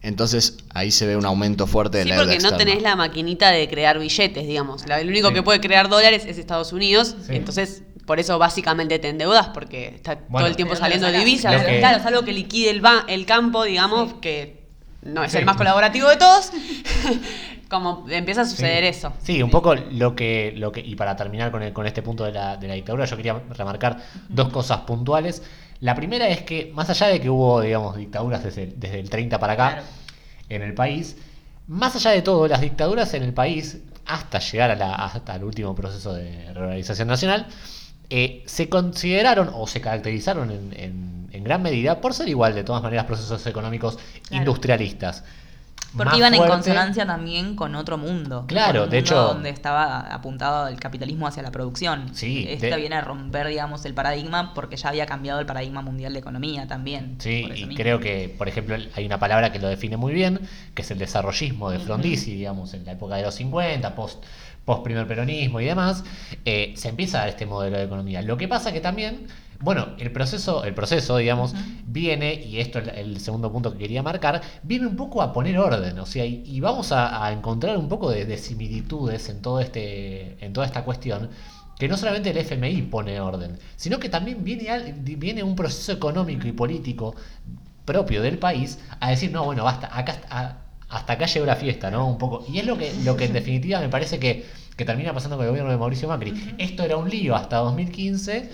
entonces 0.00 0.58
ahí 0.72 0.92
se 0.92 1.06
ve 1.06 1.16
un 1.16 1.26
aumento 1.26 1.66
fuerte 1.66 1.98
de 1.98 2.04
Sí, 2.04 2.08
la 2.10 2.14
deuda 2.16 2.26
porque 2.32 2.42
no 2.42 2.48
externa. 2.50 2.70
tenés 2.72 2.82
la 2.84 2.94
maquinita 2.96 3.50
de 3.50 3.68
crear 3.68 3.98
billetes, 3.98 4.46
digamos. 4.46 4.86
La- 4.86 5.00
el 5.00 5.08
único 5.08 5.28
Sí. 5.28 5.34
que 5.34 5.42
puede 5.42 5.60
crear 5.60 5.88
dólares 5.88 6.24
es 6.26 6.38
Estados 6.38 6.72
Unidos. 6.72 7.16
Sí. 7.26 7.34
Entonces, 7.34 7.82
por 8.06 8.20
eso 8.20 8.38
básicamente 8.38 8.98
te 9.00 9.08
endeudas, 9.08 9.48
porque 9.48 9.88
está 9.96 10.16
todo 10.20 10.46
el 10.46 10.54
tiempo 10.56 10.74
¿de 10.74 10.80
dónde 10.80 10.98
saliendo 10.98 11.18
divisas. 11.18 11.64
Que- 11.64 11.78
Claro, 11.80 12.00
salvo 12.02 12.22
que 12.22 12.32
liquide 12.32 12.70
el, 12.70 12.80
ba- 12.80 13.04
el 13.08 13.26
campo, 13.26 13.64
digamos, 13.64 14.10
Sí. 14.10 14.16
que 14.22 14.60
no 15.02 15.24
es 15.24 15.32
Sí. 15.32 15.38
el 15.38 15.44
más 15.46 15.56
colaborativo 15.56 16.08
de 16.08 16.16
todos. 16.16 16.52
Como 17.70 18.04
empieza 18.10 18.40
a 18.42 18.44
suceder 18.44 18.82
Sí. 18.82 18.88
eso. 18.98 19.12
Sí, 19.22 19.42
un 19.42 19.48
poco 19.50 19.74
lo 19.76 20.14
que, 20.16 20.52
lo 20.56 20.72
que, 20.72 20.80
y 20.80 20.96
para 20.96 21.14
terminar 21.14 21.50
con, 21.52 21.62
el- 21.62 21.72
con 21.72 21.86
este 21.86 22.02
punto 22.02 22.24
de 22.24 22.32
la, 22.32 22.56
de 22.56 22.66
la 22.68 22.74
dictadura, 22.74 23.04
yo 23.04 23.16
quería 23.16 23.40
remarcar 23.56 23.98
dos 24.28 24.48
cosas 24.48 24.80
puntuales. 24.80 25.42
La 25.80 25.94
primera 25.94 26.28
es 26.28 26.42
que, 26.42 26.70
más 26.74 26.90
allá 26.90 27.06
de 27.06 27.20
que 27.20 27.30
hubo, 27.30 27.60
digamos, 27.60 27.96
dictaduras 27.96 28.42
desde, 28.42 28.64
el- 28.64 28.80
desde 28.80 28.98
el 28.98 29.08
30 29.08 29.38
para 29.38 29.52
acá 29.52 29.68
Claro. 29.70 29.86
en 30.48 30.62
el 30.62 30.74
país, 30.74 31.16
más 31.68 31.94
allá 31.94 32.10
de 32.10 32.22
todo, 32.22 32.48
las 32.48 32.60
dictaduras 32.60 33.14
en 33.14 33.22
el 33.22 33.32
país, 33.32 33.78
hasta 34.04 34.40
llegar 34.40 34.72
a 34.72 34.74
la- 34.74 34.94
hasta 34.96 35.36
el 35.36 35.44
último 35.44 35.72
proceso 35.76 36.12
de 36.12 36.52
reorganización 36.52 37.06
nacional, 37.06 37.46
eh, 38.10 38.42
se 38.46 38.68
consideraron 38.68 39.48
o 39.54 39.68
se 39.68 39.80
caracterizaron 39.80 40.50
en, 40.50 40.72
en- 40.76 41.28
en 41.30 41.44
gran 41.44 41.62
medida 41.62 42.00
por 42.00 42.12
ser 42.14 42.28
igual, 42.28 42.52
de 42.56 42.64
todas 42.64 42.82
maneras, 42.82 43.04
procesos 43.06 43.46
económicos 43.46 43.96
Claro. 44.28 44.42
industrialistas. 44.42 45.22
Porque 45.96 46.16
iban 46.18 46.34
en 46.34 46.46
consonancia 46.46 47.04
también 47.04 47.56
con 47.56 47.74
otro 47.74 47.98
mundo. 47.98 48.44
Claro, 48.46 48.86
de 48.86 48.98
hecho- 48.98 49.16
donde 49.24 49.50
estaba 49.50 50.00
apuntado 50.00 50.68
el 50.68 50.78
capitalismo 50.78 51.26
hacia 51.26 51.42
la 51.42 51.50
producción. 51.50 52.14
Sí, 52.14 52.46
Esta 52.48 52.66
de- 52.68 52.76
viene 52.76 52.94
a 52.96 53.00
romper, 53.00 53.48
digamos, 53.48 53.84
el 53.84 53.94
paradigma 53.94 54.54
porque 54.54 54.76
ya 54.76 54.90
había 54.90 55.06
cambiado 55.06 55.40
el 55.40 55.46
paradigma 55.46 55.82
mundial 55.82 56.12
de 56.12 56.20
economía 56.20 56.68
también. 56.68 57.16
Sí, 57.18 57.44
y 57.44 57.50
mismo. 57.66 57.74
creo 57.76 57.98
que, 57.98 58.32
por 58.38 58.46
ejemplo, 58.48 58.76
hay 58.94 59.04
una 59.04 59.18
palabra 59.18 59.50
que 59.52 59.58
lo 59.58 59.68
define 59.68 59.96
muy 59.96 60.12
bien, 60.12 60.40
que 60.74 60.82
es 60.82 60.90
el 60.92 60.98
desarrollismo 60.98 61.70
de. 61.70 61.80
Frondizi, 61.80 62.34
digamos, 62.36 62.72
en 62.74 62.84
la 62.84 62.92
época 62.92 63.16
de 63.16 63.22
los 63.22 63.34
50, 63.34 63.94
post, 63.96 64.22
post 64.64 64.84
primer 64.84 65.06
peronismo 65.08 65.60
y 65.60 65.64
demás, 65.64 66.04
eh, 66.44 66.72
se 66.76 66.88
empieza 66.90 67.16
a 67.18 67.20
dar 67.22 67.28
este 67.30 67.46
modelo 67.46 67.78
de 67.78 67.84
economía. 67.84 68.22
Lo 68.22 68.36
que 68.36 68.46
pasa 68.46 68.72
que 68.72 68.80
también, 68.80 69.26
bueno, 69.60 69.88
el 69.98 70.10
proceso, 70.10 70.64
el 70.64 70.74
proceso, 70.74 71.16
digamos, 71.18 71.54
viene, 71.86 72.34
y 72.34 72.58
esto 72.60 72.78
es 72.78 72.88
el 72.96 73.20
segundo 73.20 73.52
punto 73.52 73.72
que 73.72 73.78
quería 73.78 74.02
marcar, 74.02 74.40
viene 74.62 74.86
un 74.86 74.96
poco 74.96 75.20
a 75.22 75.32
poner 75.32 75.58
orden, 75.58 75.98
o 75.98 76.06
sea, 76.06 76.24
y, 76.24 76.42
y 76.46 76.60
vamos 76.60 76.92
a, 76.92 77.24
a 77.24 77.32
encontrar 77.32 77.76
un 77.76 77.88
poco 77.88 78.10
de, 78.10 78.24
de 78.24 78.38
similitudes 78.38 79.28
en 79.28 79.42
todo 79.42 79.60
este, 79.60 80.42
en 80.44 80.52
toda 80.52 80.66
esta 80.66 80.82
cuestión 80.84 81.28
que 81.78 81.88
no 81.88 81.96
solamente 81.96 82.30
el 82.30 82.36
FMI 82.38 82.82
pone 82.82 83.20
orden, 83.20 83.58
sino 83.76 83.98
que 83.98 84.08
también 84.10 84.44
viene, 84.44 84.68
al- 84.70 84.92
viene 84.92 85.42
un 85.42 85.54
proceso 85.56 85.92
económico 85.92 86.46
y 86.46 86.52
político 86.52 87.14
propio 87.84 88.22
del 88.22 88.38
país 88.38 88.78
a 89.00 89.10
decir, 89.10 89.30
no, 89.32 89.44
bueno, 89.44 89.64
basta, 89.64 89.88
acá 89.92 90.20
a- 90.30 90.56
hasta 90.88 91.12
acá 91.14 91.26
llegó 91.26 91.46
la 91.46 91.56
fiesta, 91.56 91.90
¿no? 91.90 92.06
Un 92.08 92.18
poco. 92.18 92.44
Y 92.52 92.58
es 92.58 92.66
lo 92.66 92.76
que, 92.76 92.92
lo 93.04 93.16
que 93.16 93.26
en 93.26 93.32
definitiva 93.32 93.80
me 93.80 93.88
parece 93.88 94.18
que, 94.18 94.44
que 94.76 94.84
termina 94.84 95.12
pasando 95.14 95.36
con 95.36 95.44
el 95.44 95.50
gobierno 95.50 95.70
de 95.70 95.76
Mauricio 95.78 96.08
Macri. 96.08 96.54
Esto 96.58 96.82
era 96.82 96.96
un 96.96 97.08
lío 97.08 97.36
hasta 97.36 97.56
2015 97.58 98.50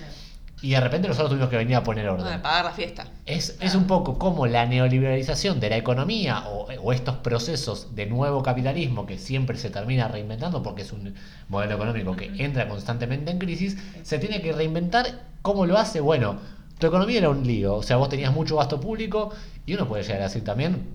y 0.61 0.71
de 0.71 0.79
repente 0.79 1.07
nosotros 1.07 1.29
tuvimos 1.29 1.49
que 1.49 1.57
venir 1.57 1.75
a 1.75 1.83
poner 1.83 2.05
No, 2.05 2.13
orden. 2.13 2.31
de 2.31 2.39
pagar 2.39 2.65
la 2.65 2.71
fiesta. 2.71 3.05
Es, 3.25 3.57
es 3.61 3.75
un 3.75 3.85
poco 3.85 4.17
como 4.17 4.47
la 4.47 4.65
neoliberalización 4.65 5.59
de 5.59 5.69
la 5.69 5.77
economía 5.77 6.45
o, 6.47 6.67
o 6.81 6.93
estos 6.93 7.17
procesos 7.17 7.95
de 7.95 8.07
nuevo 8.07 8.41
capitalismo 8.41 9.05
que 9.05 9.17
siempre 9.19 9.57
se 9.57 9.69
termina 9.69 10.07
reinventando 10.07 10.63
porque 10.63 10.81
es 10.81 10.91
un 10.91 11.13
modelo 11.49 11.75
económico 11.75 12.15
que 12.15 12.31
entra 12.43 12.67
constantemente 12.67 13.29
en 13.31 13.37
crisis, 13.39 13.77
se 14.03 14.17
tiene 14.19 14.41
que 14.41 14.51
reinventar. 14.51 15.05
¿Cómo 15.43 15.65
lo 15.65 15.77
hace? 15.77 15.99
Bueno, 16.01 16.39
tu 16.79 16.87
economía 16.87 17.19
era 17.19 17.29
un 17.29 17.45
lío, 17.45 17.75
o 17.75 17.83
sea, 17.83 17.97
vos 17.97 18.09
tenías 18.09 18.33
mucho 18.33 18.57
gasto 18.57 18.79
público 18.79 19.31
y 19.65 19.75
uno 19.75 19.87
puede 19.87 20.03
llegar 20.03 20.21
a 20.21 20.25
decir 20.25 20.43
también, 20.43 20.87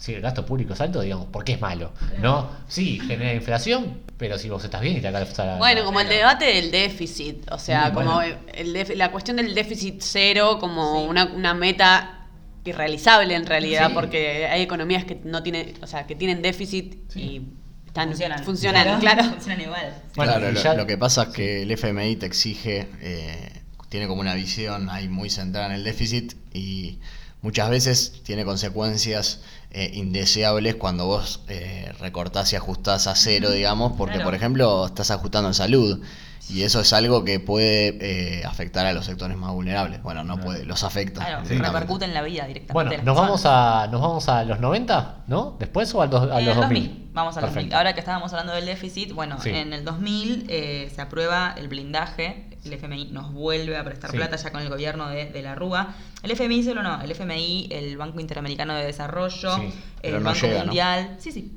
si 0.00 0.14
el 0.14 0.22
gasto 0.22 0.46
público 0.46 0.72
es 0.72 0.80
alto, 0.80 1.02
digamos, 1.02 1.26
¿por 1.26 1.44
qué 1.44 1.52
es 1.52 1.60
malo? 1.60 1.92
No, 2.22 2.48
sí, 2.68 2.98
genera 3.06 3.34
inflación, 3.34 3.98
pero 4.16 4.38
si 4.38 4.48
vos 4.48 4.64
estás 4.64 4.80
bien 4.80 4.96
y 4.96 5.00
te 5.02 5.08
alcanza 5.08 5.56
Bueno, 5.58 5.84
como 5.84 6.00
el 6.00 6.08
debate 6.08 6.46
del 6.46 6.70
déficit, 6.70 7.50
o 7.52 7.58
sea, 7.58 7.92
como 7.92 8.14
bueno. 8.14 8.36
el 8.54 8.72
def- 8.72 8.96
la 8.96 9.10
cuestión 9.12 9.36
del 9.36 9.54
déficit 9.54 9.96
cero 10.00 10.56
como 10.58 11.02
Sí. 11.02 11.06
una, 11.10 11.26
una 11.26 11.52
meta 11.52 12.16
irrealizable 12.64 13.34
en 13.34 13.44
realidad, 13.44 13.88
Sí. 13.88 13.94
porque 13.94 14.46
hay 14.46 14.62
economías 14.62 15.04
que 15.04 15.20
no 15.24 15.42
tienen, 15.42 15.74
o 15.82 15.86
sea, 15.86 16.06
que 16.06 16.14
tienen 16.14 16.40
déficit 16.40 16.96
Sí. 17.08 17.20
y 17.20 17.86
están 17.86 18.08
Funcionan. 18.08 18.44
funcionan, 18.44 19.00
claro. 19.00 19.24
Funcionan 19.24 19.60
igual. 19.60 19.94
Bueno, 20.16 20.32
claro, 20.32 20.50
y 20.50 20.54
lo, 20.54 20.62
ya- 20.62 20.74
lo 20.74 20.86
que 20.86 20.96
pasa 20.96 21.24
es 21.24 21.28
que 21.28 21.62
el 21.62 21.70
FMI 21.72 22.16
te 22.16 22.24
exige, 22.26 22.88
eh, 23.02 23.52
tiene 23.90 24.06
como 24.06 24.22
una 24.22 24.32
visión 24.34 24.88
ahí 24.88 25.08
muy 25.08 25.28
centrada 25.28 25.66
en 25.66 25.72
el 25.72 25.84
déficit 25.84 26.34
y 26.54 27.00
muchas 27.42 27.68
veces 27.70 28.20
tiene 28.22 28.44
consecuencias 28.44 29.40
eh, 29.70 29.90
indeseables 29.94 30.74
cuando 30.76 31.06
vos 31.06 31.40
eh, 31.48 31.92
recortás 32.00 32.52
y 32.52 32.56
ajustás 32.56 33.06
a 33.06 33.14
cero, 33.14 33.50
digamos, 33.50 33.92
porque 33.96 34.14
Claro. 34.14 34.26
por 34.28 34.34
ejemplo 34.34 34.86
estás 34.86 35.10
ajustando 35.10 35.48
en 35.48 35.54
salud 35.54 36.02
y 36.48 36.62
eso 36.62 36.80
es 36.80 36.92
algo 36.92 37.24
que 37.24 37.38
puede 37.38 37.96
eh, 38.40 38.44
afectar 38.44 38.84
a 38.84 38.92
los 38.92 39.06
sectores 39.06 39.36
más 39.36 39.52
vulnerables. 39.52 40.02
Bueno, 40.02 40.24
no 40.24 40.34
Claro. 40.34 40.46
puede, 40.50 40.64
los 40.64 40.82
afecta. 40.82 41.20
Claro, 41.24 41.42
directamente. 41.42 41.72
repercute 41.78 42.04
en 42.06 42.14
la 42.14 42.22
vida 42.22 42.46
directamente. 42.46 42.72
Bueno, 42.96 43.02
nos 43.04 43.16
vamos, 43.16 43.42
a, 43.46 43.86
nos 43.92 44.00
vamos 44.00 44.28
a 44.28 44.42
los 44.44 44.58
90, 44.58 45.18
¿no? 45.28 45.56
¿Después 45.60 45.94
o 45.94 46.02
al 46.02 46.10
dos- 46.10 46.22
a 46.24 46.40
los 46.40 46.54
el 46.56 46.60
2000? 46.62 46.82
2000. 46.88 47.10
Vamos 47.12 47.36
al 47.36 47.42
2000. 47.42 47.54
Perfecto. 47.54 47.76
Ahora 47.76 47.92
que 47.94 48.00
estábamos 48.00 48.32
hablando 48.32 48.52
del 48.54 48.66
déficit, 48.66 49.12
bueno, 49.12 49.40
Sí. 49.40 49.50
en 49.50 49.72
el 49.72 49.84
2000 49.84 50.46
eh, 50.48 50.90
se 50.92 51.00
aprueba 51.00 51.54
el 51.56 51.68
blindaje. 51.68 52.49
El 52.64 52.72
FMI 52.74 53.06
nos 53.12 53.32
vuelve 53.32 53.76
a 53.76 53.84
prestar 53.84 54.10
Sí. 54.10 54.16
plata 54.16 54.36
ya 54.36 54.50
con 54.50 54.60
el 54.62 54.68
gobierno 54.68 55.08
de, 55.08 55.26
de 55.26 55.42
la 55.42 55.54
Rúa. 55.54 55.94
El 56.22 56.30
FMI 56.32 56.62
solo 56.62 56.82
no, 56.82 57.00
el 57.00 57.10
FMI, 57.10 57.68
el 57.70 57.96
Banco 57.96 58.20
Interamericano 58.20 58.74
de 58.74 58.84
Desarrollo, 58.84 59.56
Sí, 59.56 59.72
el 60.02 60.14
no 60.14 60.20
Banco 60.24 60.40
llega, 60.40 60.58
¿no? 60.60 60.64
Mundial. 60.66 61.16
Sí, 61.18 61.32
sí. 61.32 61.52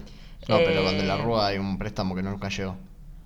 No, 0.47 0.57
pero 0.57 0.79
Eh, 0.79 0.83
cuando 0.83 1.03
la 1.03 1.17
Rúa 1.17 1.47
hay 1.47 1.57
un 1.57 1.77
préstamo 1.77 2.15
que 2.15 2.21
nunca 2.23 2.49
llegó 2.49 2.75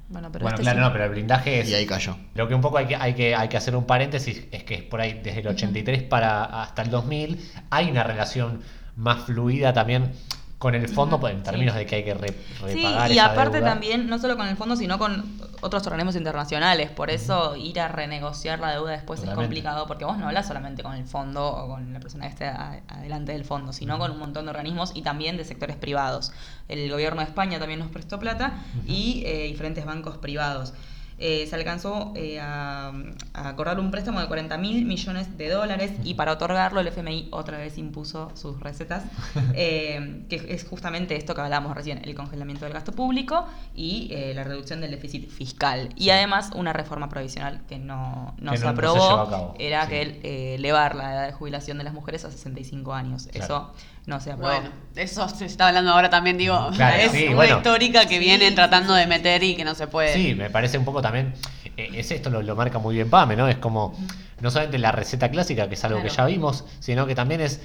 Bueno, 0.09 0.29
pero 0.31 0.43
Bueno, 0.43 0.55
este 0.55 0.63
claro, 0.63 0.79
sí. 0.79 0.85
no, 0.85 0.91
pero 0.93 1.03
el 1.05 1.09
blindaje 1.11 1.59
es... 1.59 1.69
y 1.69 1.73
ahí 1.75 1.85
cayó. 1.85 2.15
Lo 2.35 2.47
que 2.47 2.55
un 2.55 2.61
poco 2.61 2.77
hay 2.77 2.85
que, 2.87 2.95
hay 2.95 3.13
que, 3.13 3.35
hay 3.35 3.49
que 3.49 3.57
hacer 3.57 3.75
un 3.75 3.85
paréntesis 3.85 4.43
es 4.51 4.63
que 4.63 4.77
por 4.79 5.01
ahí 5.01 5.19
desde 5.23 5.41
el 5.41 5.47
83 5.49 6.03
para 6.03 6.45
hasta 6.63 6.81
el 6.81 6.89
2000 6.89 7.39
hay 7.69 7.91
una 7.91 8.03
relación 8.03 8.61
más 8.95 9.23
fluida 9.25 9.73
también 9.73 10.11
con 10.57 10.73
el 10.73 10.87
fondo 10.89 11.19
pues, 11.19 11.35
en 11.35 11.43
términos 11.43 11.75
de 11.75 11.85
que 11.85 11.97
hay 11.97 12.03
que 12.03 12.15
re- 12.15 12.29
Sí, 12.29 12.77
repagar 12.77 13.11
y 13.11 13.13
esa 13.13 13.25
aparte 13.25 13.57
deuda. 13.57 13.69
también, 13.69 14.07
no 14.09 14.17
solo 14.17 14.35
con 14.37 14.47
el 14.47 14.57
fondo, 14.57 14.75
sino 14.75 14.97
con 14.97 15.39
otros 15.61 15.85
organismos 15.85 16.15
internacionales. 16.15 16.89
Por 16.89 17.11
eso 17.11 17.55
ir 17.55 17.79
a 17.79 17.87
renegociar 17.87 18.59
la 18.59 18.71
deuda 18.71 18.91
después 18.93 19.19
Totalmente. 19.19 19.43
es 19.43 19.47
complicado, 19.47 19.85
porque 19.87 20.05
vos 20.05 20.17
no 20.17 20.25
hablas 20.27 20.47
solamente 20.47 20.81
con 20.81 20.95
el 20.95 21.05
fondo 21.05 21.45
o 21.47 21.67
con 21.67 21.93
la 21.93 21.99
persona 21.99 22.23
que 22.25 22.31
esté 22.31 22.47
adelante 22.47 23.33
del 23.33 23.45
fondo, 23.45 23.71
sino 23.71 23.99
con 23.99 24.09
un 24.11 24.17
montón 24.17 24.45
de 24.45 24.49
organismos 24.49 24.93
y 24.95 25.03
también 25.03 25.37
de 25.37 25.45
sectores 25.45 25.75
privados. 25.75 26.31
El 26.67 26.89
gobierno 26.89 27.21
de 27.21 27.27
España 27.27 27.59
también 27.59 27.79
nos 27.79 27.89
prestó 27.91 28.17
plata 28.19 28.53
y 28.87 29.23
eh, 29.27 29.43
diferentes 29.47 29.85
bancos 29.85 30.17
privados. 30.17 30.73
Eh, 31.19 31.47
se 31.49 31.55
alcanzó 31.55 32.13
eh, 32.15 32.39
a, 32.39 32.91
a 33.33 33.49
acordar 33.49 33.79
un 33.79 33.89
préstamo 33.89 34.19
de 34.21 34.27
40 34.27 34.55
mil 34.57 34.85
millones 34.85 35.35
de 35.37 35.49
dólares 35.49 35.91
y 36.03 36.13
para 36.13 36.31
otorgarlo 36.33 36.79
el 36.79 36.87
FMI 36.87 37.29
otra 37.31 37.57
vez 37.57 37.77
impuso 37.79 38.31
sus 38.35 38.59
recetas, 38.59 39.03
eh, 39.55 40.23
que 40.29 40.45
es 40.49 40.63
justamente 40.67 41.15
esto 41.15 41.33
que 41.33 41.41
hablábamos 41.41 41.75
recién, 41.75 42.01
el 42.03 42.13
congelamiento 42.15 42.65
del 42.65 42.73
gasto 42.73 42.91
público 42.91 43.45
y 43.75 44.09
eh, 44.11 44.33
la 44.35 44.43
reducción 44.43 44.79
del 44.81 44.91
déficit 44.91 45.29
fiscal. 45.29 45.89
Y 45.95 46.11
además 46.11 46.51
una 46.55 46.71
reforma 46.73 47.09
provisional 47.09 47.61
que 47.67 47.79
no, 47.79 48.35
no 48.37 48.51
Que 48.51 48.57
se 48.57 48.65
no- 48.65 48.71
no 48.73 48.75
se 48.81 48.87
aprobó, 48.87 49.09
llevó 49.09 49.21
a 49.21 49.29
cabo, 49.29 49.55
era 49.57 49.83
sí. 49.85 49.89
que 49.89 50.01
eh, 50.23 50.55
elevar 50.55 50.95
la 50.95 51.13
edad 51.13 51.25
de 51.25 51.33
jubilación 51.33 51.77
de 51.79 51.83
las 51.83 51.93
mujeres 51.93 52.25
a 52.25 52.31
65 52.31 52.93
años. 52.93 53.27
Claro. 53.31 53.45
Eso 53.45 53.73
no 54.05 54.19
se 54.21 54.31
aprobó. 54.31 54.51
Bueno, 54.51 54.69
eso 54.95 55.27
se 55.27 55.45
está 55.45 55.67
hablando 55.67 55.91
ahora 55.91 56.09
también, 56.09 56.37
digo, 56.37 56.69
Claro, 56.75 56.95
es 57.01 57.11
sí, 57.11 57.25
una 57.27 57.35
bueno. 57.35 57.57
histórica 57.57 58.01
que 58.05 58.17
Sí, 58.17 58.19
vienen 58.19 58.55
tratando 58.55 58.93
de 58.93 59.05
meter 59.07 59.43
y 59.43 59.55
que 59.55 59.65
no 59.65 59.75
se 59.75 59.87
puede. 59.87 60.13
Sí, 60.13 60.33
me 60.35 60.49
parece 60.49 60.77
un 60.77 60.85
poco 60.85 61.01
también. 61.07 61.33
eh, 61.77 61.89
Es 61.95 62.11
esto, 62.11 62.29
lo, 62.29 62.41
lo 62.41 62.55
marca 62.55 62.79
muy 62.79 62.95
bien 62.95 63.09
Pame, 63.09 63.35
¿no? 63.35 63.47
Es 63.47 63.57
como 63.57 63.93
no 64.41 64.51
solamente 64.51 64.77
la 64.77 64.91
receta 64.91 65.29
clásica, 65.31 65.67
que 65.67 65.73
es 65.75 65.83
algo 65.83 66.01
que 66.03 66.09
ya 66.09 66.25
vimos, 66.25 66.65
sino 66.79 67.05
que 67.07 67.15
también 67.15 67.41
es 67.41 67.59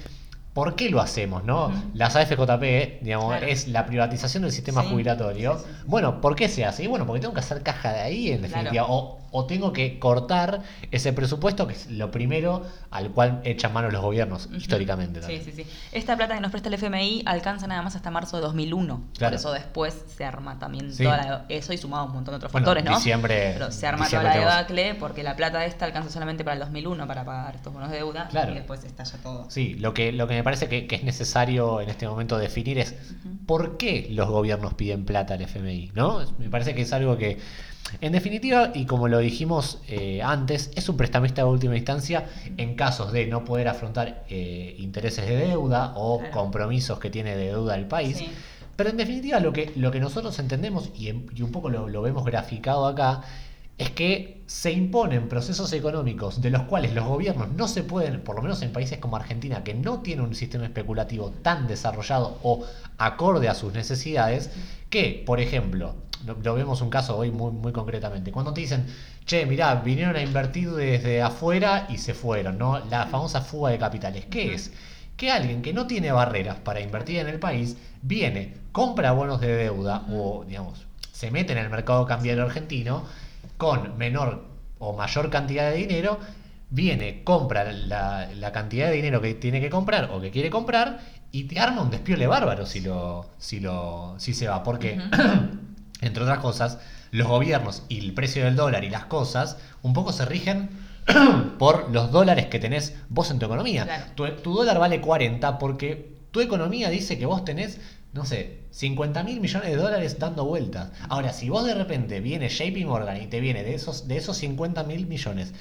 ¿por 0.53 0.75
qué 0.75 0.89
lo 0.91 1.01
hacemos, 1.01 1.43
no? 1.43 1.65
Ujú. 1.67 1.75
Las 1.95 2.15
AFJP, 2.15 2.99
digamos, 3.01 3.29
Claro. 3.29 3.47
es 3.47 3.67
la 3.67 3.85
privatización 3.87 4.43
del 4.43 4.51
sistema 4.51 4.83
Sí, 4.83 4.89
jubilatorio. 4.89 5.57
sí, 5.57 5.63
sí, 5.65 5.71
sí. 5.79 5.83
Bueno, 5.87 6.21
¿por 6.21 6.35
qué 6.35 6.47
se 6.47 6.63
hace? 6.65 6.83
Y 6.83 6.87
bueno, 6.87 7.07
porque 7.07 7.21
tengo 7.21 7.33
que 7.33 7.39
hacer 7.39 7.63
caja 7.63 7.91
de 7.93 8.01
ahí, 8.01 8.27
en 8.31 8.37
Claro. 8.39 8.53
definitiva. 8.53 8.85
O, 8.87 9.19
o 9.35 9.45
tengo 9.47 9.73
que 9.73 9.97
cortar 9.99 10.61
ese 10.91 11.11
presupuesto, 11.11 11.65
que 11.67 11.73
es 11.73 11.89
lo 11.89 12.11
primero 12.11 12.65
al 12.91 13.09
cual 13.09 13.41
echan 13.43 13.73
mano 13.73 13.89
los 13.89 14.01
gobiernos, 14.01 14.47
históricamente 14.55 15.19
Sí, 15.21 15.25
también. 15.39 15.43
sí, 15.43 15.51
sí. 15.63 15.65
Esta 15.91 16.15
plata 16.15 16.35
que 16.35 16.39
nos 16.41 16.51
presta 16.51 16.69
el 16.69 16.75
FMI 16.75 17.23
alcanza 17.25 17.65
nada 17.65 17.81
más 17.81 17.95
hasta 17.95 18.11
marzo 18.11 18.37
de 18.37 18.43
2001. 18.43 19.01
Claro. 19.17 19.31
Por 19.31 19.39
eso 19.39 19.51
después 19.51 20.05
se 20.15 20.23
arma 20.23 20.59
también 20.59 20.93
Sí. 20.93 21.03
toda 21.03 21.17
la, 21.17 21.45
eso 21.49 21.73
y 21.73 21.77
sumado 21.77 22.05
un 22.05 22.11
montón 22.13 22.33
de 22.33 22.37
otros 22.37 22.51
Bueno, 22.51 22.65
factores, 22.67 22.85
¿no? 22.85 22.95
diciembre- 22.95 23.51
Pero 23.55 23.71
se 23.71 23.87
arma 23.87 24.07
toda 24.07 24.21
la 24.23 24.31
tenemos- 24.33 24.53
debacle 24.53 24.95
porque 24.95 25.23
la 25.23 25.35
plata 25.35 25.65
esta 25.65 25.85
alcanza 25.85 26.11
solamente 26.11 26.43
para 26.43 26.53
el 26.53 26.59
2001 26.59 27.07
para 27.07 27.25
pagar 27.25 27.55
estos 27.55 27.73
bonos 27.73 27.89
de 27.89 27.97
deuda 27.97 28.27
Claro. 28.29 28.51
y 28.51 28.55
después 28.55 28.83
estalla 28.83 29.17
todo. 29.23 29.49
Sí, 29.49 29.73
lo 29.79 29.95
que, 29.95 30.11
lo 30.11 30.27
que 30.27 30.35
me 30.35 30.43
parece 30.43 30.67
que, 30.69 30.85
que 30.85 30.95
es 30.95 31.03
necesario 31.03 31.81
en 31.81 31.89
este 31.89 32.07
momento 32.07 32.37
definir 32.37 32.77
es 32.77 32.95
por 33.47 33.77
qué 33.77 34.07
los 34.11 34.29
gobiernos 34.29 34.75
piden 34.75 35.05
plata 35.05 35.33
al 35.33 35.41
FMI, 35.41 35.91
¿no? 35.95 36.21
Me 36.37 36.49
parece 36.49 36.75
que 36.75 36.83
es 36.83 36.93
algo 36.93 37.17
que, 37.17 37.39
en 38.01 38.11
definitiva, 38.11 38.71
y 38.73 38.85
como 38.85 39.07
lo 39.07 39.19
dijimos 39.19 39.79
eh, 39.87 40.21
antes, 40.21 40.71
es 40.75 40.89
un 40.89 40.97
prestamista 40.97 41.43
de 41.43 41.47
última 41.49 41.75
instancia 41.77 42.25
en 42.57 42.75
casos 42.75 43.11
de 43.13 43.27
no 43.27 43.45
poder 43.45 43.67
afrontar 43.67 44.23
eh, 44.29 44.75
intereses 44.79 45.27
de 45.27 45.37
deuda 45.37 45.93
o 45.95 46.19
Claro. 46.19 46.33
compromisos 46.33 46.99
que 46.99 47.09
tiene 47.09 47.35
de 47.35 47.47
deuda 47.47 47.75
el 47.75 47.85
país. 47.85 48.17
Sí. 48.17 48.29
Pero 48.75 48.89
en 48.89 48.97
definitiva 48.97 49.39
lo 49.39 49.53
que, 49.53 49.71
lo 49.75 49.91
que 49.91 49.99
nosotros 49.99 50.37
entendemos, 50.39 50.89
y, 50.95 51.09
en- 51.09 51.27
y 51.35 51.41
un 51.43 51.51
poco 51.51 51.69
lo, 51.69 51.87
lo 51.87 52.01
vemos 52.01 52.25
graficado 52.25 52.87
acá, 52.87 53.21
es 53.77 53.89
que 53.89 54.43
se 54.45 54.71
imponen 54.71 55.27
procesos 55.29 55.73
económicos 55.73 56.41
de 56.41 56.51
los 56.51 56.61
cuales 56.63 56.93
los 56.93 57.05
gobiernos 57.05 57.51
no 57.53 57.67
se 57.67 57.83
pueden, 57.83 58.21
por 58.21 58.35
lo 58.35 58.41
menos 58.43 58.61
en 58.61 58.71
países 58.71 58.99
como 58.99 59.15
Argentina, 59.15 59.63
que 59.63 59.73
no 59.73 60.01
tiene 60.01 60.21
un 60.21 60.35
sistema 60.35 60.65
especulativo 60.65 61.31
tan 61.41 61.67
desarrollado 61.67 62.37
o 62.43 62.63
acorde 62.99 63.49
a 63.49 63.55
sus 63.55 63.73
necesidades, 63.73 64.51
que, 64.91 65.23
por 65.25 65.39
ejemplo, 65.39 65.95
lo, 66.25 66.35
lo 66.41 66.55
vemos 66.55 66.81
un 66.81 66.89
caso 66.89 67.17
hoy 67.17 67.31
muy, 67.31 67.51
muy 67.51 67.71
concretamente, 67.71 68.31
cuando 68.31 68.53
te 68.53 68.61
dicen, 68.61 68.85
che, 69.25 69.45
mirá, 69.45 69.75
vinieron 69.75 70.15
a 70.15 70.21
invertir 70.21 70.71
desde 70.71 71.21
afuera 71.21 71.87
y 71.89 71.97
se 71.97 72.13
fueron, 72.13 72.57
¿no? 72.57 72.79
La 72.85 73.07
famosa 73.07 73.41
fuga 73.41 73.71
de 73.71 73.77
capitales. 73.77 74.25
¿Qué 74.29 74.53
es? 74.53 74.71
Que 75.17 75.31
alguien 75.31 75.61
que 75.61 75.73
no 75.73 75.87
tiene 75.87 76.11
barreras 76.11 76.57
para 76.57 76.81
invertir 76.81 77.19
en 77.19 77.27
el 77.27 77.39
país 77.39 77.77
viene, 78.01 78.55
compra 78.71 79.11
bonos 79.11 79.39
de 79.41 79.55
deuda 79.55 80.05
o, 80.09 80.43
digamos, 80.45 80.85
se 81.11 81.31
mete 81.31 81.53
en 81.53 81.59
el 81.59 81.69
mercado 81.69 82.05
cambiario 82.05 82.43
argentino 82.43 83.05
con 83.57 83.97
menor 83.97 84.45
o 84.79 84.93
mayor 84.93 85.29
cantidad 85.29 85.69
de 85.71 85.77
dinero, 85.77 86.19
viene, 86.69 87.23
compra 87.23 87.71
la, 87.71 88.29
la 88.33 88.51
cantidad 88.51 88.87
de 88.87 88.95
dinero 88.95 89.21
que 89.21 89.35
tiene 89.35 89.61
que 89.61 89.69
comprar 89.69 90.09
o 90.11 90.19
que 90.19 90.31
quiere 90.31 90.49
comprar 90.49 90.99
y 91.33 91.45
te 91.45 91.59
arma 91.59 91.81
un 91.81 91.89
despiole 91.89 92.27
bárbaro 92.27 92.65
si 92.67 92.79
lo, 92.79 93.25
si 93.39 93.59
lo, 93.59 94.13
si 94.19 94.33
se 94.35 94.47
va. 94.47 94.63
Porque, 94.63 95.01
entre 96.05 96.23
otras 96.23 96.39
cosas, 96.39 96.79
los 97.11 97.27
gobiernos 97.27 97.83
y 97.89 97.99
el 97.99 98.13
precio 98.13 98.45
del 98.45 98.55
dólar 98.55 98.83
y 98.83 98.89
las 98.89 99.05
cosas 99.05 99.57
un 99.81 99.93
poco 99.93 100.11
se 100.11 100.25
rigen 100.25 100.69
por 101.59 101.91
los 101.91 102.11
dólares 102.11 102.47
que 102.47 102.59
tenés 102.59 102.95
vos 103.09 103.29
en 103.31 103.39
tu 103.39 103.45
economía. 103.45 103.83
Claro. 103.83 104.05
Tu, 104.15 104.27
tu 104.41 104.53
dólar 104.53 104.79
vale 104.79 105.01
40 105.01 105.59
porque 105.59 106.13
tu 106.31 106.41
economía 106.41 106.89
dice 106.89 107.17
que 107.17 107.25
vos 107.25 107.45
tenés, 107.45 107.79
no 108.13 108.25
sé, 108.25 108.63
50 108.71 109.23
mil 109.23 109.39
millones 109.39 109.69
de 109.69 109.75
dólares 109.75 110.17
dando 110.17 110.45
vueltas. 110.45 110.89
Ahora, 111.07 111.31
si 111.31 111.49
vos 111.49 111.65
de 111.65 111.75
repente 111.75 112.19
viene 112.19 112.49
JP 112.49 112.85
Morgan 112.87 113.21
y 113.21 113.27
te 113.27 113.39
viene 113.39 113.63
de 113.63 113.75
esos, 113.75 114.07
de 114.07 114.17
esos 114.17 114.37
50 114.37 114.83
mil 114.83 115.05
millones, 115.05 115.53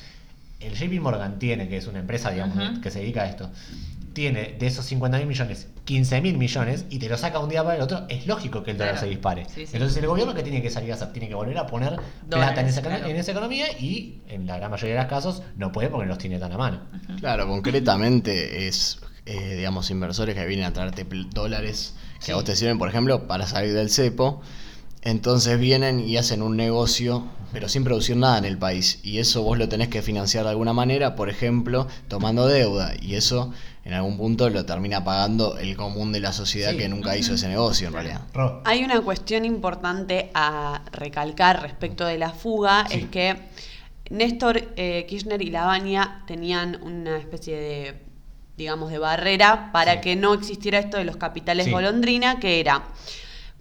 el 0.61 0.75
JP 0.75 1.01
Morgan 1.03 1.39
tiene, 1.39 1.69
que 1.69 1.77
es 1.77 1.87
una 1.87 1.99
empresa, 1.99 2.31
digamos, 2.31 2.79
que 2.81 2.91
se 2.91 3.01
dedica 3.01 3.23
a 3.23 3.27
esto, 3.27 3.51
tiene 4.15 4.57
de 4.59 4.67
esos 4.67 4.87
50 4.87 5.19
mil 5.19 5.27
millones 5.27 5.69
15 5.85 6.21
mil 6.21 6.39
millones 6.39 6.85
y 6.91 6.99
te 6.99 7.09
lo 7.09 7.19
saca 7.19 7.39
un 7.41 7.49
día 7.49 7.63
para 7.65 7.77
el 7.77 7.83
otro, 7.83 8.07
es 8.09 8.27
lógico 8.27 8.63
que 8.63 8.71
el 8.71 8.79
dólar 8.79 8.95
Claro. 8.95 9.07
se 9.07 9.11
dispare. 9.11 9.45
Sí, 9.47 9.67
sí. 9.67 9.71
Entonces 9.75 9.97
el 9.99 10.07
gobierno 10.07 10.33
que 10.35 10.43
tiene 10.43 10.63
que 10.63 10.71
salir 10.71 10.93
a 10.93 10.95
hacer, 10.95 11.13
tiene 11.13 11.29
que 11.29 11.35
volver 11.35 11.59
a 11.59 11.67
poner 11.67 11.97
plata 12.31 12.61
en 12.61 12.67
esa, 12.69 12.83
claro. 12.83 13.07
en 13.07 13.17
esa 13.17 13.33
economía 13.33 13.67
y 13.81 14.21
en 14.29 14.47
la 14.47 14.59
gran 14.59 14.71
mayoría 14.71 14.95
de 14.95 15.01
los 15.03 15.11
casos 15.11 15.43
no 15.57 15.73
puede 15.73 15.89
porque 15.89 16.07
no 16.07 16.11
los 16.11 16.19
tiene 16.19 16.39
tan 16.39 16.53
a 16.53 16.59
mano. 16.59 16.81
Claro, 17.19 17.47
concretamente 17.49 18.69
es, 18.69 19.01
eh, 19.27 19.57
digamos, 19.57 19.91
inversores 19.91 20.35
que 20.37 20.47
vienen 20.47 20.67
a 20.67 20.73
traerte 20.73 21.05
dólares 21.33 21.95
que 22.21 22.27
Sí. 22.27 22.33
a 22.33 22.37
vos 22.37 22.45
te 22.45 22.55
sirven, 22.55 22.79
por 22.79 22.89
ejemplo, 22.89 23.27
para 23.27 23.47
salir 23.47 23.73
del 23.75 23.91
cepo. 23.91 24.41
Entonces 25.05 25.59
vienen 25.59 25.99
y 25.99 26.17
hacen 26.17 26.43
un 26.43 26.57
negocio, 26.57 27.25
pero 27.53 27.69
sin 27.69 27.83
producir 27.83 28.17
nada 28.17 28.39
en 28.39 28.45
el 28.45 28.57
país. 28.57 29.01
Y 29.03 29.19
eso 29.19 29.43
vos 29.43 29.59
lo 29.59 29.69
tenés 29.69 29.89
que 29.89 30.01
financiar 30.01 30.45
de 30.45 30.51
alguna 30.51 30.73
manera, 30.73 31.17
por 31.17 31.29
ejemplo, 31.29 31.89
tomando 32.07 32.47
deuda. 32.47 32.93
Y 33.03 33.17
eso 33.17 33.53
en 33.85 33.93
algún 33.95 34.17
punto 34.17 34.49
lo 34.49 34.65
termina 34.65 35.03
pagando 35.05 35.59
el 35.59 35.77
común 35.77 36.13
de 36.13 36.21
la 36.21 36.33
sociedad 36.33 36.71
Sí. 36.73 36.79
que 36.79 36.89
nunca 36.89 37.17
hizo 37.17 37.35
ese 37.35 37.49
negocio 37.49 37.89
en 37.89 37.95
realidad. 37.95 38.21
Hay 38.65 38.85
una 38.85 39.01
cuestión 39.01 39.45
importante 39.45 40.31
a 40.35 40.83
recalcar 40.93 41.63
respecto 41.63 42.05
de 42.07 42.19
la 42.19 42.31
fuga, 42.31 42.87
Sí. 42.89 42.99
es 43.01 43.07
que 43.07 43.37
Néstor 44.11 44.73
eh, 44.77 45.07
Kirchner 45.09 45.41
y 45.43 45.51
Lavagna 45.51 46.23
tenían 46.27 46.81
una 46.83 47.17
especie 47.19 47.57
de 47.57 48.03
digamos, 48.57 48.91
de 48.91 48.99
barrera 48.99 49.71
para 49.73 49.95
Sí. 49.95 50.01
que 50.03 50.17
no 50.17 50.35
existiera 50.35 50.79
esto 50.79 50.99
de 50.99 51.05
los 51.05 51.17
capitales 51.17 51.65
Sí. 51.65 51.73
golondrina, 51.73 52.39
que 52.39 52.61
era 52.61 52.83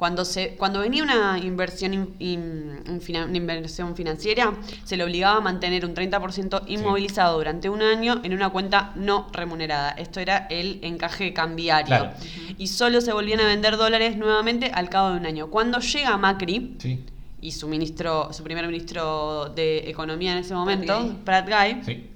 cuando, 0.01 0.25
se, 0.25 0.55
cuando 0.55 0.79
venía 0.79 1.03
una 1.03 1.37
inversión, 1.37 1.93
in- 1.93 2.15
in- 2.17 2.99
una 3.07 3.37
inversión 3.37 3.95
financiera, 3.95 4.51
se 4.83 4.97
le 4.97 5.03
obligaba 5.03 5.37
a 5.37 5.41
mantener 5.41 5.85
un 5.85 5.93
30% 5.93 6.63
inmovilizado 6.65 7.37
durante 7.37 7.69
un 7.69 7.83
año 7.83 8.19
en 8.23 8.33
una 8.33 8.49
cuenta 8.49 8.93
no 8.95 9.27
remunerada. 9.31 9.91
Esto 9.91 10.19
era 10.19 10.47
el 10.49 10.79
encaje 10.81 11.33
cambiario. 11.33 11.85
Claro. 11.85 12.13
Y 12.57 12.65
solo 12.69 12.99
se 12.99 13.13
volvían 13.13 13.41
a 13.41 13.45
vender 13.45 13.77
dólares 13.77 14.17
nuevamente 14.17 14.71
al 14.73 14.89
cabo 14.89 15.11
de 15.11 15.17
un 15.17 15.27
año. 15.27 15.51
Cuando 15.51 15.77
llega 15.77 16.17
Macri, 16.17 16.77
Sí, 16.79 17.05
y 17.39 17.51
su 17.51 17.67
ministro, 17.67 18.33
su 18.33 18.43
primer 18.43 18.65
ministro 18.65 19.49
de 19.55 19.87
Economía 19.87 20.31
en 20.31 20.39
ese 20.39 20.55
momento, 20.55 20.99
Guy. 21.03 21.15
Pratt 21.25 21.47
Guy, 21.47 21.83
sí. 21.85 22.07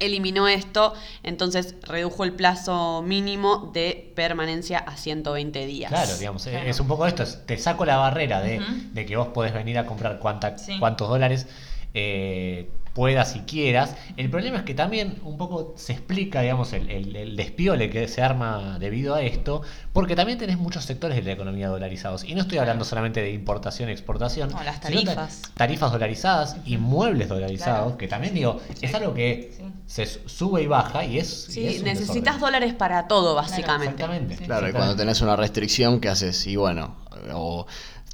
Eliminó 0.00 0.46
esto, 0.48 0.94
entonces 1.22 1.74
redujo 1.82 2.24
el 2.24 2.32
plazo 2.32 3.02
mínimo 3.02 3.70
de 3.72 4.12
permanencia 4.14 4.78
a 4.78 4.96
120 4.96 5.66
días. 5.66 5.90
Claro, 5.90 6.16
digamos, 6.16 6.46
eh, 6.46 6.50
Claro. 6.52 6.70
es 6.70 6.80
un 6.80 6.86
poco 6.88 7.06
esto, 7.06 7.22
es- 7.24 7.44
te 7.46 7.56
saco 7.58 7.84
la 7.84 7.96
barrera 7.96 8.40
de, 8.40 8.60
de 8.92 9.06
que 9.06 9.16
vos 9.16 9.28
podés 9.28 9.52
venir 9.54 9.76
a 9.78 9.86
comprar 9.86 10.18
Sí. 10.58 10.78
cuántos 10.78 11.08
dólares 11.08 11.46
eh, 11.94 12.70
puedas 12.98 13.36
y 13.36 13.40
quieras. 13.42 13.94
El 14.16 14.28
problema 14.28 14.56
es 14.58 14.62
que 14.64 14.74
también 14.74 15.20
un 15.22 15.38
poco 15.38 15.72
se 15.76 15.92
explica, 15.92 16.40
digamos, 16.40 16.72
el, 16.72 16.90
el- 16.90 17.14
el 17.14 17.36
despiole 17.36 17.90
que 17.90 18.08
se 18.08 18.22
arma 18.22 18.76
debido 18.80 19.14
a 19.14 19.22
esto, 19.22 19.62
porque 19.92 20.16
también 20.16 20.36
tenés 20.36 20.58
muchos 20.58 20.84
sectores 20.84 21.14
de 21.16 21.22
la 21.22 21.30
economía 21.30 21.68
dolarizados. 21.68 22.24
Y 22.24 22.34
no 22.34 22.40
estoy 22.40 22.58
hablando 22.58 22.84
solamente 22.84 23.22
de 23.22 23.30
importación 23.30 23.88
y 23.88 23.92
exportación. 23.92 24.50
No, 24.50 24.60
las 24.64 24.80
sino 24.84 25.04
tarifas. 25.04 25.42
tarifas 25.54 25.92
dolarizadas, 25.92 26.56
inmuebles 26.66 27.28
dolarizados, 27.28 27.82
Claro. 27.84 27.98
que 27.98 28.08
también 28.08 28.34
digo, 28.34 28.60
es 28.80 28.92
algo 28.92 29.14
que 29.14 29.54
Sí. 29.56 29.62
se 29.86 30.06
su- 30.06 30.28
sube 30.28 30.62
y 30.62 30.66
baja 30.66 31.04
y 31.04 31.18
es... 31.18 31.48
y 31.50 31.52
Sí, 31.52 31.66
es 31.68 31.82
necesitas 31.84 32.14
desorden. 32.34 32.40
dólares 32.40 32.74
para 32.74 33.06
todo, 33.06 33.36
básicamente. 33.36 33.92
Exactamente. 34.02 34.36
Sí. 34.38 34.44
Claro, 34.44 34.66
y 34.66 34.70
exactamente. 34.70 34.76
cuando 34.76 34.96
tenés 34.96 35.20
una 35.20 35.36
restricción, 35.36 36.00
¿qué 36.00 36.08
haces? 36.08 36.44
Y 36.48 36.56
bueno, 36.56 36.96
o 37.32 37.64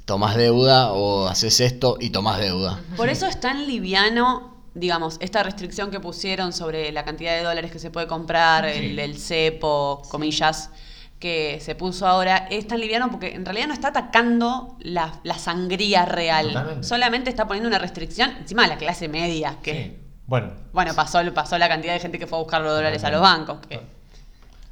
tomás 0.05 0.35
deuda 0.35 0.91
o 0.91 1.27
haces 1.27 1.59
esto 1.59 1.97
y 1.99 2.11
tomás 2.11 2.37
deuda. 2.39 2.81
Por 2.95 3.09
eso 3.09 3.25
es 3.25 3.39
tan 3.39 3.65
liviano, 3.65 4.54
digamos, 4.75 5.17
esta 5.21 5.41
restricción 5.41 5.89
que 5.89 5.99
pusieron 5.99 6.53
sobre 6.53 6.91
la 6.91 7.03
cantidad 7.03 7.33
de 7.35 7.41
dólares 7.43 7.71
que 7.71 7.79
se 7.79 7.89
puede 7.89 8.07
comprar, 8.07 8.69
Sí. 8.71 8.77
el, 8.91 8.99
el 8.99 9.17
cepo, 9.17 10.01
comillas, 10.09 10.69
que 11.19 11.59
se 11.61 11.75
puso 11.75 12.05
ahora, 12.07 12.47
es 12.51 12.67
tan 12.67 12.79
liviano 12.81 13.09
porque 13.09 13.33
en 13.33 13.45
realidad 13.45 13.67
no 13.67 13.73
está 13.73 13.87
atacando 13.87 14.75
la, 14.81 15.19
la 15.23 15.37
sangría 15.39 16.05
real. 16.05 16.47
Totalmente. 16.49 16.83
Solamente 16.87 17.29
está 17.29 17.47
poniendo 17.47 17.69
una 17.69 17.79
restricción 17.79 18.31
encima 18.37 18.63
de 18.63 18.67
la 18.67 18.77
clase 18.77 19.07
media, 19.07 19.57
que, 19.63 19.73
Sí. 19.73 20.01
Bueno, 20.27 20.51
bueno, 20.73 20.93
pasó, 20.95 21.19
pasó 21.35 21.57
la 21.57 21.67
cantidad 21.69 21.93
de 21.93 21.99
gente 21.99 22.17
que 22.19 22.25
fue 22.27 22.37
a 22.39 22.41
buscar 22.41 22.59
los 22.61 22.73
dólares 22.75 23.03
a 23.03 23.11
los 23.11 23.21
bancos. 23.21 23.59
que- 23.67 23.79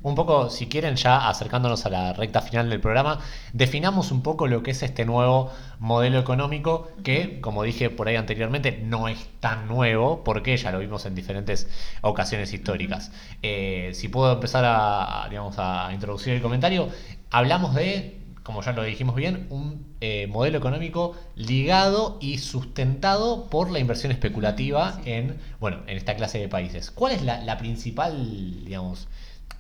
Un 0.04 0.16
poco, 0.16 0.50
si 0.50 0.68
quieren, 0.68 0.98
ya 0.98 1.30
acercándonos 1.30 1.86
a 1.86 1.90
la 1.90 2.12
recta 2.12 2.42
final 2.42 2.70
del 2.70 2.82
programa, 2.82 3.20
definamos 3.54 4.12
un 4.12 4.22
poco 4.22 4.48
lo 4.48 4.62
que 4.62 4.72
es 4.72 4.84
este 4.84 5.06
nuevo 5.06 5.50
modelo 5.80 6.20
económico 6.20 6.90
que, 7.06 7.40
como 7.40 7.64
dije 7.64 7.90
por 7.90 8.10
ahí 8.10 8.18
anteriormente, 8.18 8.84
no 8.84 9.08
es 9.08 9.26
tan 9.40 9.66
nuevo 9.70 10.26
porque 10.26 10.58
ya 10.58 10.74
lo 10.74 10.80
vimos 10.80 11.06
en 11.06 11.16
diferentes 11.16 11.70
ocasiones 12.02 12.52
históricas. 12.52 13.14
Eh, 13.42 13.92
si 13.94 14.10
puedo 14.10 14.34
empezar 14.34 14.66
a, 14.68 15.26
digamos, 15.30 15.56
a 15.58 15.90
introducir 15.94 16.34
el 16.34 16.42
comentario, 16.42 16.90
hablamos 17.32 17.74
de, 17.74 18.20
como 18.44 18.62
ya 18.62 18.74
lo 18.74 18.84
dijimos 18.84 19.16
bien, 19.16 19.48
un 19.52 19.96
eh, 20.02 20.28
modelo 20.28 20.58
económico 20.58 21.16
ligado 21.38 22.18
y 22.20 22.40
sustentado 22.40 23.50
por 23.50 23.72
la 23.72 23.80
inversión 23.80 24.12
especulativa 24.12 25.00
en, 25.06 25.40
bueno, 25.62 25.78
en 25.88 25.96
esta 25.96 26.18
clase 26.18 26.40
de 26.40 26.50
países. 26.50 26.92
¿Cuál 26.92 27.14
es 27.14 27.22
la, 27.22 27.40
la 27.40 27.58
principal, 27.58 28.66
digamos, 28.66 29.08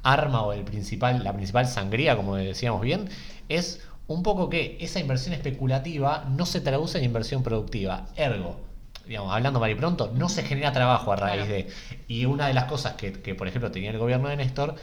arma 0.03 0.41
o 0.43 0.53
el 0.53 0.63
principal, 0.63 1.23
la 1.23 1.33
principal 1.33 1.67
sangría, 1.67 2.15
como 2.15 2.35
decíamos 2.35 2.81
bien, 2.81 3.09
es 3.49 3.81
un 4.07 4.21
poco 4.21 4.49
que 4.49 4.77
esa 4.81 4.99
inversión 4.99 5.33
especulativa 5.33 6.25
no 6.37 6.45
se 6.45 6.61
traduce 6.61 6.97
en 6.97 7.05
inversión 7.05 7.41
productiva. 7.41 8.07
Ergo, 8.15 8.59
digamos, 9.07 9.33
hablando 9.33 9.59
mal 9.59 9.71
y 9.71 9.75
pronto, 9.75 10.11
no 10.15 10.27
se 10.29 10.43
genera 10.43 10.73
trabajo 10.73 11.11
a 11.13 11.15
raíz 11.15 11.45
Claro. 11.45 11.53
de. 11.53 11.67
Y 12.07 12.25
una 12.25 12.47
de 12.47 12.53
las 12.53 12.65
cosas 12.65 12.93
que, 12.93 13.13
que, 13.13 13.33
por 13.33 13.47
ejemplo, 13.47 13.71
tenía 13.71 13.91
el 13.91 13.97
gobierno 13.97 14.27
de 14.29 14.35
Néstor 14.37 14.75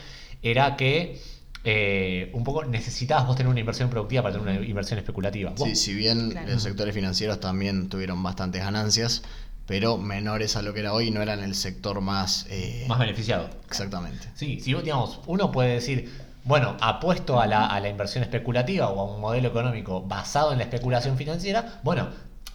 era 0.42 0.76
que 0.76 1.20
eh, 1.64 2.30
un 2.32 2.42
poco 2.42 2.64
necesitabas 2.64 3.26
vos 3.26 3.36
tener 3.36 3.50
una 3.50 3.60
inversión 3.60 3.90
productiva 3.90 4.22
para 4.22 4.38
tener 4.38 4.56
una 4.58 4.66
inversión 4.66 4.98
especulativa. 4.98 5.50
Vos- 5.54 5.68
Sí, 5.68 5.76
si 5.76 5.94
bien 5.94 6.30
Claro. 6.30 6.48
los 6.52 6.62
sectores 6.62 6.94
financieros 6.94 7.38
también 7.40 7.90
tuvieron 7.90 8.22
bastantes 8.22 8.62
ganancias, 8.62 9.22
pero 9.70 9.98
menores 9.98 10.56
a 10.56 10.62
lo 10.62 10.74
que 10.74 10.80
era 10.80 10.92
hoy, 10.92 11.12
no 11.12 11.22
eran 11.22 11.44
el 11.44 11.54
sector 11.54 12.00
más... 12.00 12.44
eh, 12.50 12.86
Más 12.88 12.98
beneficiado. 12.98 13.48
Exactamente. 13.68 14.26
Sí, 14.34 14.58
si 14.58 14.74
vos, 14.74 14.82
digamos, 14.82 15.20
uno 15.28 15.52
puede 15.52 15.74
decir, 15.74 16.10
bueno, 16.42 16.76
apuesto 16.80 17.40
a 17.40 17.46
la, 17.46 17.66
a 17.66 17.78
la 17.78 17.88
inversión 17.88 18.24
especulativa 18.24 18.88
o 18.88 18.98
a 18.98 19.14
un 19.14 19.20
modelo 19.20 19.46
económico 19.46 20.02
basado 20.02 20.50
en 20.50 20.58
la 20.58 20.64
especulación 20.64 21.16
financiera, 21.16 21.78
bueno, 21.84 22.08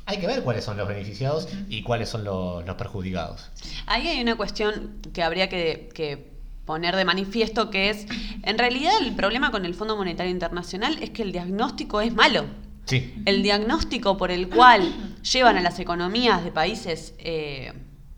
hay 0.06 0.18
que 0.18 0.28
ver 0.28 0.44
cuáles 0.44 0.66
son 0.66 0.76
los 0.76 0.90
beneficiados 0.90 1.48
y 1.70 1.84
cuáles 1.84 2.10
son 2.10 2.26
los, 2.26 2.66
los 2.66 2.76
perjudicados. 2.76 3.50
Ahí 3.86 4.10
hay 4.10 4.22
una 4.22 4.36
cuestión 4.36 4.98
que 5.14 5.24
habría 5.24 5.48
que, 5.48 5.88
que 5.94 6.32
poner 6.66 6.98
de 6.98 7.06
manifiesto 7.06 7.70
que 7.70 7.92
es, 7.92 8.08
en 8.44 8.58
realidad 8.58 8.92
el 9.00 9.16
problema 9.16 9.52
con 9.52 9.66
el 9.66 9.74
Fondo 9.74 9.96
Monetario 9.96 10.34
Internacional 10.34 10.98
es 11.02 11.12
que 11.12 11.22
el 11.22 11.32
diagnóstico 11.32 12.02
es 12.02 12.14
malo. 12.14 12.44
Sí, 12.86 13.14
El 13.26 13.42
diagnóstico 13.44 14.16
por 14.18 14.30
el 14.32 14.48
cual 14.50 14.94
llevan 15.22 15.58
a 15.58 15.62
las 15.62 15.80
economías 15.80 16.44
de 16.44 16.52
países 16.52 17.14
eh, 17.18 17.74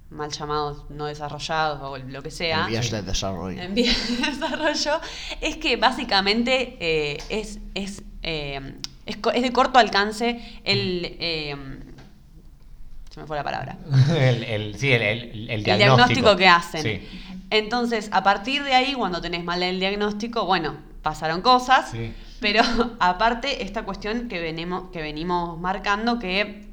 mal 0.10 0.32
llamados 0.32 0.86
no 0.90 1.06
desarrollados 1.06 1.80
o 1.82 1.98
lo 1.98 2.22
que 2.22 2.32
sea, 2.32 2.66
El 2.66 2.72
viaje 2.72 2.96
de 2.98 3.02
desarrollo. 3.04 3.62
en 3.62 3.74
vía 3.76 3.94
de 3.94 4.28
desarrollo, 4.32 5.00
es 5.42 5.58
que 5.58 5.76
básicamente 5.78 6.78
eh, 6.80 7.18
es, 7.30 7.60
es, 7.76 8.04
eh, 8.24 8.76
es, 9.06 9.18
de 9.42 9.52
corto 9.54 9.80
alcance 9.80 10.42
el... 10.66 11.16
se 13.10 13.20
me 13.22 13.26
fue 13.26 13.38
la 13.38 13.44
palabra. 13.44 13.78
el, 14.20 14.44
el- 14.44 14.76
sí, 14.78 14.92
el, 14.92 15.02
el- 15.02 15.22
el 15.32 15.50
El 15.50 15.64
diagnóstico. 15.64 15.96
diagnóstico 15.96 16.36
que 16.36 16.48
hacen. 16.48 16.84
Sí, 16.84 17.08
Entonces, 17.50 18.10
a 18.12 18.22
partir 18.24 18.64
de 18.64 18.74
ahí, 18.74 18.94
cuando 18.94 19.22
tenés 19.22 19.44
mal 19.44 19.64
el 19.64 19.80
diagnóstico, 19.80 20.46
bueno, 20.46 20.76
pasaron 21.08 21.41
cosas, 21.41 21.89
Sí. 21.91 22.13
pero 22.41 22.62
aparte 23.00 23.63
esta 23.63 23.84
cuestión 23.84 24.28
que 24.28 24.39
venimos, 24.41 24.89
que 24.91 25.02
venimos 25.02 25.58
marcando, 25.58 26.20
que 26.20 26.67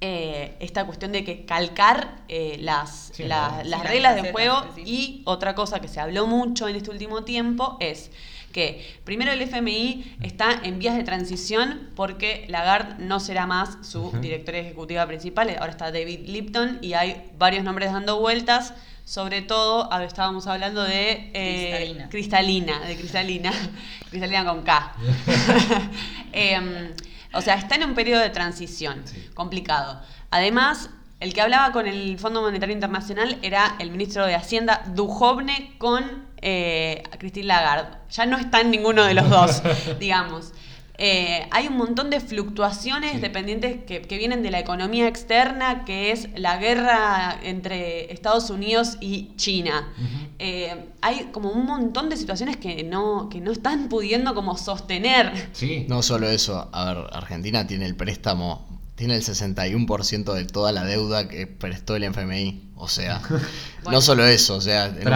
eh, 0.00 0.56
esta 0.60 0.84
cuestión 0.84 1.10
de 1.10 1.24
que 1.24 1.44
calcar 1.46 2.18
eh, 2.28 2.58
las, 2.60 3.10
Sí, 3.14 3.24
la- 3.24 3.48
claro. 3.48 3.54
las 3.56 3.62
Sí, 3.64 3.70
las 3.70 3.82
reglas 3.82 4.22
de 4.22 4.30
juego 4.30 4.62
sí. 4.76 4.82
y 4.86 5.22
otra 5.24 5.54
cosa 5.56 5.80
que 5.80 5.88
se 5.88 5.98
habló 6.00 6.26
mucho 6.28 6.68
en 6.68 6.76
este 6.76 6.90
último 6.90 7.24
tiempo 7.24 7.76
es 7.80 8.10
que 8.56 9.00
primero 9.04 9.32
el 9.32 9.42
FMI 9.42 10.16
está 10.22 10.60
en 10.62 10.78
vías 10.78 10.96
de 10.96 11.04
transición 11.04 11.90
porque 11.94 12.46
Lagarde 12.48 13.04
no 13.04 13.20
será 13.20 13.46
más 13.46 13.76
su 13.86 14.04
Ujú. 14.04 14.18
directora 14.20 14.56
ejecutiva 14.60 15.06
principal, 15.06 15.50
ahora 15.60 15.72
está 15.72 15.92
David 15.92 16.20
Lipton 16.26 16.78
y 16.80 16.94
hay 16.94 17.30
varios 17.38 17.64
nombres 17.64 17.92
dando 17.92 18.18
vueltas, 18.18 18.72
sobre 19.04 19.42
todo 19.42 19.90
estábamos 20.00 20.46
hablando 20.46 20.82
de 20.84 21.30
eh, 21.34 21.70
Cristalina. 22.08 22.08
Cristalina, 22.08 22.80
de 22.80 22.96
Cristalina, 22.96 23.52
Cristalina 24.10 24.44
con 24.46 24.62
K. 24.62 24.94
Em, 26.32 26.92
o 27.34 27.40
sea, 27.42 27.56
está 27.56 27.74
en 27.74 27.84
un 27.84 27.94
periodo 27.94 28.22
de 28.22 28.30
transición 28.30 29.02
Sí. 29.04 29.28
complicado. 29.34 30.00
Además, 30.30 30.88
el 31.20 31.32
que 31.32 31.40
hablaba 31.40 31.72
con 31.72 31.86
el 31.86 32.18
Fondo 32.18 32.42
Monetario 32.42 32.74
Internacional 32.74 33.38
era 33.42 33.76
el 33.78 33.90
ministro 33.90 34.26
de 34.26 34.34
Hacienda 34.34 34.82
Dujovne 34.94 35.74
con 35.78 36.26
eh, 36.42 37.02
Christine 37.18 37.46
Lagarde. 37.46 37.96
Ya 38.10 38.26
no 38.26 38.36
está 38.38 38.60
en 38.60 38.70
ninguno 38.70 39.04
de 39.04 39.14
los 39.14 39.28
dos, 39.30 39.62
digamos. 40.00 40.52
Eh, 40.98 41.46
hay 41.50 41.66
un 41.66 41.76
montón 41.76 42.08
de 42.08 42.20
fluctuaciones 42.20 43.12
Sí. 43.12 43.18
dependientes 43.18 43.84
que, 43.84 44.00
que 44.00 44.16
vienen 44.16 44.42
de 44.42 44.50
la 44.50 44.58
economía 44.60 45.06
externa, 45.08 45.84
que 45.84 46.10
es 46.10 46.28
la 46.36 46.56
guerra 46.56 47.38
entre 47.42 48.10
Estados 48.14 48.48
Unidos 48.48 48.96
y 49.00 49.34
China. 49.36 49.92
Eh, 50.38 50.86
hay 51.02 51.28
como 51.32 51.50
un 51.50 51.66
montón 51.66 52.08
de 52.08 52.16
situaciones 52.16 52.56
que 52.56 52.82
no, 52.82 53.28
que 53.28 53.42
no 53.42 53.52
están 53.52 53.88
pudiendo 53.90 54.34
como 54.34 54.56
sostener. 54.56 55.50
sí. 55.52 55.84
No 55.86 56.02
solo 56.02 56.30
eso, 56.30 56.70
a 56.72 56.84
ver, 56.94 57.04
Argentina 57.12 57.66
tiene 57.66 57.84
el 57.84 57.94
préstamo, 57.94 58.66
tiene 58.96 59.14
el 59.14 59.22
61% 59.22 60.32
de 60.34 60.44
toda 60.46 60.72
la 60.72 60.84
deuda 60.84 61.28
que 61.28 61.46
prestó 61.46 61.96
el 61.96 62.04
FMI. 62.04 62.70
O 62.76 62.88
sea, 62.88 63.20
Bueno. 63.28 63.98
no 63.98 64.00
solo 64.00 64.26
eso, 64.26 64.56
o 64.56 64.60
sea, 64.60 64.86
en 64.86 65.08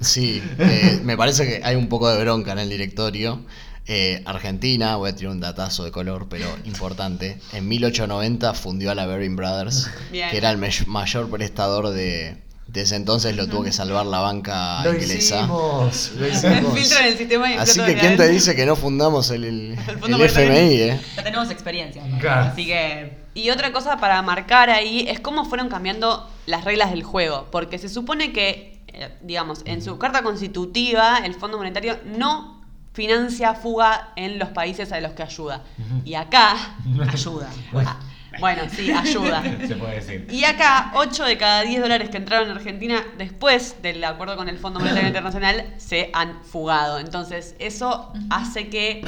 sí, 0.00 0.42
eh, 0.58 1.00
me 1.02 1.16
parece 1.16 1.46
que 1.46 1.60
hay 1.64 1.74
un 1.76 1.88
poco 1.88 2.08
de 2.10 2.22
bronca 2.22 2.52
en 2.52 2.58
el 2.60 2.68
directorio. 2.70 3.44
Eh, 3.86 4.22
Argentina, 4.26 4.94
voy 4.96 5.10
a 5.10 5.16
tirar 5.16 5.32
un 5.32 5.40
datazo 5.40 5.82
de 5.84 5.90
color, 5.90 6.28
pero 6.30 6.46
importante. 6.64 7.38
En 7.52 7.66
1890 7.68 8.54
fundió 8.54 8.92
a 8.92 8.94
la 8.94 9.06
Baring 9.06 9.34
Brothers, 9.34 9.90
Bien. 10.12 10.30
que 10.30 10.36
era 10.36 10.50
el 10.50 10.58
mayor 10.86 11.28
prestador 11.28 11.90
de, 11.90 12.36
de 12.68 12.80
ese 12.82 12.94
entonces, 12.94 13.36
lo 13.36 13.48
tuvo 13.48 13.64
que 13.64 13.72
salvar 13.72 14.06
la 14.06 14.20
banca 14.20 14.84
Lo 14.84 14.92
inglesa. 14.94 15.40
hicimos, 15.40 16.12
lo 16.16 16.28
hicimos. 16.32 16.74
filtro 16.78 16.98
en 17.00 17.06
el 17.06 17.18
sistema 17.18 17.48
de 17.48 17.54
Así 17.56 17.80
que, 17.80 17.94
¿quién 17.96 18.16
te 18.16 18.28
dice 18.28 18.54
que 18.54 18.64
no 18.66 18.76
fundamos 18.76 19.30
el. 19.30 19.76
FMI, 19.76 20.74
eh? 20.74 21.00
Ya 21.16 21.24
tenemos 21.24 21.50
experiencia. 21.50 22.06
¿no? 22.06 22.18
Claro. 22.20 22.52
Así 22.52 22.66
que. 22.66 23.21
Y 23.34 23.50
otra 23.50 23.72
cosa 23.72 23.96
para 23.98 24.20
marcar 24.22 24.68
ahí 24.70 25.06
es 25.08 25.20
cómo 25.20 25.44
fueron 25.44 25.68
cambiando 25.68 26.28
las 26.46 26.64
reglas 26.64 26.90
del 26.90 27.02
juego, 27.02 27.48
porque 27.50 27.78
se 27.78 27.88
supone 27.88 28.32
que 28.32 28.72
eh, 28.94 29.08
digamos, 29.22 29.62
en 29.64 29.80
su 29.80 29.98
carta 29.98 30.22
constitutiva, 30.22 31.18
el 31.24 31.34
Fondo 31.34 31.56
Monetario 31.56 31.98
no 32.04 32.62
financia 32.92 33.54
fuga 33.54 34.12
en 34.16 34.38
los 34.38 34.50
países 34.50 34.92
a 34.92 35.00
los 35.00 35.12
que 35.12 35.22
ayuda. 35.22 35.62
Y 36.04 36.14
acá, 36.14 36.56
Ayuda. 37.10 37.48
ah, 37.86 37.98
bueno, 38.38 38.62
sí, 38.70 38.90
ayuda. 38.90 39.42
Se 39.66 39.76
puede 39.76 39.94
decir. 39.94 40.26
Y 40.30 40.44
acá, 40.44 40.92
8 40.94 41.24
de 41.24 41.38
cada 41.38 41.62
10 41.62 41.80
dólares 41.80 42.10
que 42.10 42.18
entraron 42.18 42.50
en 42.50 42.56
Argentina 42.56 43.02
después 43.16 43.80
del 43.80 44.04
acuerdo 44.04 44.36
con 44.36 44.50
el 44.50 44.58
Fondo 44.58 44.78
Monetario 44.78 45.08
Internacional 45.08 45.74
se 45.78 46.10
han 46.12 46.44
fugado. 46.44 46.98
Entonces, 46.98 47.56
eso 47.58 48.12
hace 48.28 48.68
que 48.68 49.02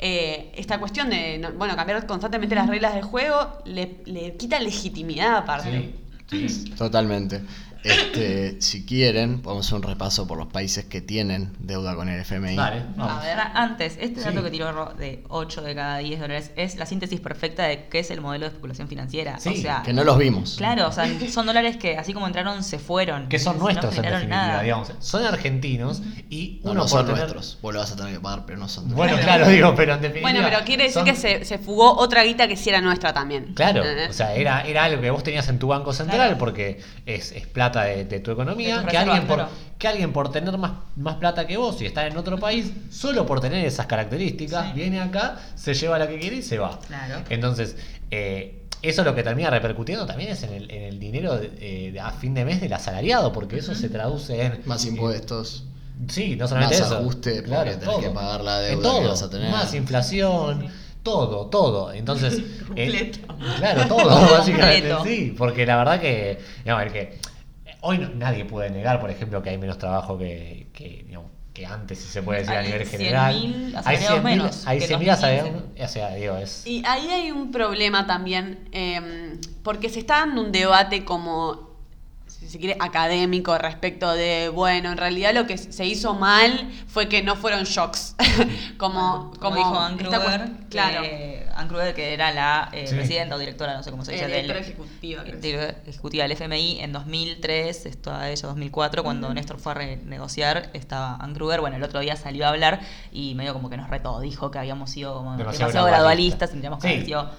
eh, 0.00 0.50
esta 0.56 0.78
cuestión 0.80 1.10
de 1.10 1.38
no- 1.38 1.52
bueno, 1.52 1.76
cambiar 1.76 2.06
constantemente 2.06 2.54
las 2.54 2.66
reglas 2.68 2.94
del 2.94 3.02
juego 3.04 3.58
le, 3.64 3.98
le 4.06 4.36
quita 4.36 4.58
legitimidad 4.58 5.36
aparte. 5.36 5.92
Sí, 6.30 6.48
sí. 6.48 6.70
Totalmente. 6.76 7.42
Este, 7.82 8.60
si 8.60 8.84
quieren, 8.84 9.40
podemos 9.40 9.66
hacer 9.66 9.76
un 9.76 9.82
repaso 9.82 10.26
por 10.26 10.36
los 10.38 10.48
países 10.48 10.84
que 10.84 11.00
tienen 11.00 11.52
deuda 11.58 11.94
con 11.94 12.08
el 12.08 12.20
FMI. 12.20 12.56
Dale, 12.56 12.80
A 12.80 12.84
vamos. 12.96 13.22
ver, 13.24 13.38
antes, 13.54 13.96
este 14.00 14.20
Sí. 14.20 14.26
dato 14.26 14.42
que 14.42 14.50
tiró 14.50 14.94
de 14.98 15.24
8 15.28 15.62
de 15.62 15.74
cada 15.74 15.98
10 15.98 16.20
dólares 16.20 16.50
es 16.56 16.76
la 16.76 16.86
síntesis 16.86 17.20
perfecta 17.20 17.64
de 17.64 17.86
qué 17.88 18.00
es 18.00 18.10
el 18.10 18.20
modelo 18.20 18.44
de 18.44 18.48
especulación 18.48 18.88
financiera. 18.88 19.38
Sí, 19.38 19.48
o 19.50 19.56
sea, 19.62 19.82
Que 19.84 19.92
no 19.92 20.04
los 20.04 20.18
vimos. 20.18 20.56
claro, 20.58 20.88
o 20.88 20.92
sea, 20.92 21.08
son 21.30 21.46
dólares 21.46 21.76
que 21.76 21.96
así 21.96 22.12
como 22.12 22.26
entraron 22.26 22.62
se 22.62 22.78
fueron. 22.78 23.28
Que 23.28 23.38
son 23.38 23.56
No 23.58 23.64
nuestros 23.64 23.96
en 23.96 24.02
definitiva, 24.02 24.28
nada. 24.36 24.62
digamos. 24.62 24.92
Son 25.00 25.24
argentinos 25.24 26.02
y 26.28 26.60
No, 26.64 26.72
uno 26.72 26.74
no 26.74 26.80
por 26.82 26.90
son 26.90 27.06
tener- 27.06 27.20
nuestros. 27.20 27.58
Vos 27.62 27.72
lo 27.74 27.80
vas 27.80 27.92
a 27.92 27.96
tener 27.96 28.12
que 28.14 28.20
pagar, 28.20 28.44
pero 28.46 28.58
no 28.58 28.68
son 28.68 28.84
Bueno, 28.88 29.12
nuestros. 29.12 29.24
claro, 29.24 29.48
digo, 29.50 29.74
pero 29.74 29.94
en 29.94 30.00
definitiva. 30.02 30.30
Bueno, 30.30 30.46
pero 30.50 30.64
quiere 30.64 30.82
decir 30.84 30.94
son- 30.94 31.04
que 31.06 31.14
se, 31.14 31.44
se 31.44 31.58
fugó 31.58 31.96
otra 31.98 32.22
guita 32.24 32.46
que 32.46 32.56
sí 32.56 32.68
era 32.68 32.80
nuestra 32.80 33.12
también. 33.12 33.52
Claro, 33.54 33.84
¿Eh? 33.84 34.08
o 34.08 34.12
sea, 34.12 34.34
era, 34.34 34.62
era 34.62 34.84
algo 34.84 35.00
que 35.00 35.10
vos 35.10 35.22
tenías 35.22 35.48
en 35.48 35.58
tu 35.58 35.68
banco 35.68 35.92
central 35.92 36.18
Claro. 36.18 36.38
porque 36.38 36.80
es, 37.06 37.32
es 37.32 37.46
plata 37.46 37.69
de, 37.78 38.04
de 38.04 38.20
tu 38.20 38.30
economía. 38.32 38.80
De 38.80 38.86
que, 38.88 38.98
alguien 38.98 39.26
por, 39.26 39.46
que 39.78 39.88
alguien 39.88 40.12
por 40.12 40.30
tener 40.32 40.56
más, 40.58 40.72
más 40.96 41.16
plata 41.16 41.46
que 41.46 41.56
vos 41.56 41.80
y 41.80 41.86
estar 41.86 42.06
en 42.06 42.16
otro 42.16 42.38
país, 42.38 42.72
solo 42.90 43.24
por 43.26 43.40
tener 43.40 43.64
esas 43.64 43.86
características, 43.86 44.66
Sí. 44.68 44.72
viene 44.74 45.00
acá, 45.00 45.38
se 45.54 45.74
lleva 45.74 45.98
la 45.98 46.08
que 46.08 46.18
quiere 46.18 46.36
y 46.36 46.42
se 46.42 46.58
va. 46.58 46.78
Claro. 46.86 47.22
Entonces, 47.30 47.76
eh, 48.10 48.56
eso 48.82 49.04
lo 49.04 49.14
que 49.14 49.22
termina 49.22 49.50
repercutiendo 49.50 50.06
también 50.06 50.30
es 50.30 50.42
en 50.42 50.52
el, 50.54 50.70
en 50.70 50.82
el 50.84 50.98
dinero 50.98 51.36
de- 51.36 51.50
eh, 51.60 51.92
de- 51.92 52.00
a 52.00 52.10
fin 52.12 52.34
de 52.34 52.44
mes 52.44 52.60
del 52.60 52.72
asalariado, 52.72 53.32
porque 53.32 53.58
eso 53.58 53.74
se 53.74 53.88
traduce 53.88 54.42
en. 54.44 54.62
Más 54.66 54.84
impuestos. 54.86 55.64
Sí, 56.08 56.34
no 56.36 56.48
solamente 56.48 56.78
Más 56.78 56.86
eso. 56.86 56.96
ajuste, 56.98 57.30
porque 57.34 57.48
claro, 57.48 57.70
tenés 57.72 57.84
todo. 57.84 58.00
que 58.00 58.08
pagar 58.08 58.40
la 58.42 58.66
En 58.68 58.80
deuda 58.80 59.00
que 59.02 59.06
vas 59.08 59.22
a 59.22 59.28
tener. 59.28 59.50
Más 59.50 59.74
inflación, 59.74 60.66
todo, 61.02 61.46
todo. 61.48 61.92
Entonces, 61.94 62.38
eh, 62.38 62.64
Completo. 62.66 63.18
claro, 63.58 63.86
todo, 63.86 64.30
básicamente. 64.38 64.88
completo. 64.90 65.04
Sí, 65.04 65.34
porque 65.36 65.66
la 65.66 65.76
verdad 65.76 66.00
que, 66.00 66.38
digamos, 66.64 66.84
el 66.86 66.92
que 66.92 67.18
hoy 67.82 67.98
no- 67.98 68.08
nadie 68.10 68.44
puede 68.44 68.70
negar, 68.70 69.00
por 69.00 69.10
ejemplo, 69.10 69.42
que 69.42 69.50
hay 69.50 69.58
menos 69.58 69.78
trabajo 69.78 70.18
que, 70.18 70.68
que, 70.72 71.04
digamos, 71.06 71.30
que 71.52 71.66
antes, 71.66 71.98
si 71.98 72.08
se 72.08 72.22
puede 72.22 72.40
decir 72.40 72.54
a 72.54 72.62
nivel 72.62 72.82
100.000 72.82 72.90
general. 72.90 73.34
Hay 73.34 73.72
asalariados 73.74 74.18
100.000 74.20 74.22
menos 74.22 74.66
hay 74.66 74.78
que 74.78 74.84
100.000 74.86 74.88
2015. 74.90 75.10
asalariados, 75.10 75.62
o 75.80 75.88
sea, 75.88 76.14
digo, 76.14 76.36
es... 76.36 76.66
Y 76.66 76.82
ahí 76.86 77.08
hay 77.08 77.30
un 77.32 77.50
problema 77.50 78.06
también, 78.06 78.68
eh, 78.72 79.36
porque 79.64 79.88
se 79.88 79.98
está 79.98 80.20
dando 80.20 80.42
un 80.42 80.52
debate 80.52 81.04
como, 81.04 81.69
se 82.50 82.58
quiere, 82.58 82.76
académico 82.80 83.56
respecto 83.58 84.12
de, 84.12 84.48
bueno, 84.48 84.90
en 84.90 84.96
realidad 84.98 85.32
lo 85.32 85.46
que 85.46 85.56
se 85.56 85.86
hizo 85.86 86.14
mal 86.14 86.70
fue 86.88 87.08
que 87.08 87.22
no 87.22 87.36
fueron 87.36 87.64
shocks. 87.64 88.16
como, 88.76 89.30
Como, 89.30 89.32
como 89.38 89.56
dijo 89.56 89.78
Ann 89.78 89.96
Kruger, 89.98 90.50
claro. 90.68 91.02
que, 91.02 91.46
Ann 91.54 91.68
Kruger, 91.68 91.94
que 91.94 92.12
era 92.14 92.32
la 92.32 92.68
eh, 92.72 92.86
Sí. 92.86 92.94
presidenta 92.94 93.36
o 93.36 93.38
directora, 93.38 93.74
no 93.74 93.82
sé 93.82 93.90
cómo 93.90 94.04
se 94.04 94.12
dice, 94.12 94.24
Eh, 94.24 94.28
del- 94.28 94.42
directora 94.42 94.60
ejecutiva, 94.60 95.22
ejecutiva 95.86 96.22
del 96.24 96.32
FMI 96.32 96.80
en 96.80 96.92
2003, 96.92 97.86
esto 97.86 98.12
a 98.12 98.28
ella 98.30 98.48
2004, 98.48 99.02
cuando 99.04 99.32
Néstor 99.32 99.58
fue 99.58 99.72
a 99.72 99.74
renegociar, 99.76 100.70
estaba 100.72 101.16
Ann 101.16 101.34
Kruger, 101.34 101.60
bueno, 101.60 101.76
el 101.76 101.82
otro 101.82 102.00
día 102.00 102.16
salió 102.16 102.46
a 102.46 102.48
hablar 102.50 102.80
y 103.12 103.34
medio 103.34 103.52
como 103.52 103.70
que 103.70 103.76
nos 103.76 103.88
retó, 103.90 104.20
dijo 104.20 104.50
que 104.50 104.58
habíamos 104.58 104.90
sido 104.90 105.14
como 105.14 105.36
Demasiado 105.36 105.68
demasiado, 105.72 105.86
gradualistas. 105.86 106.50
tendríamos 106.50 106.80
que 106.80 106.88
Sí. 106.88 106.94
haber 106.94 107.06
sido 107.06 107.30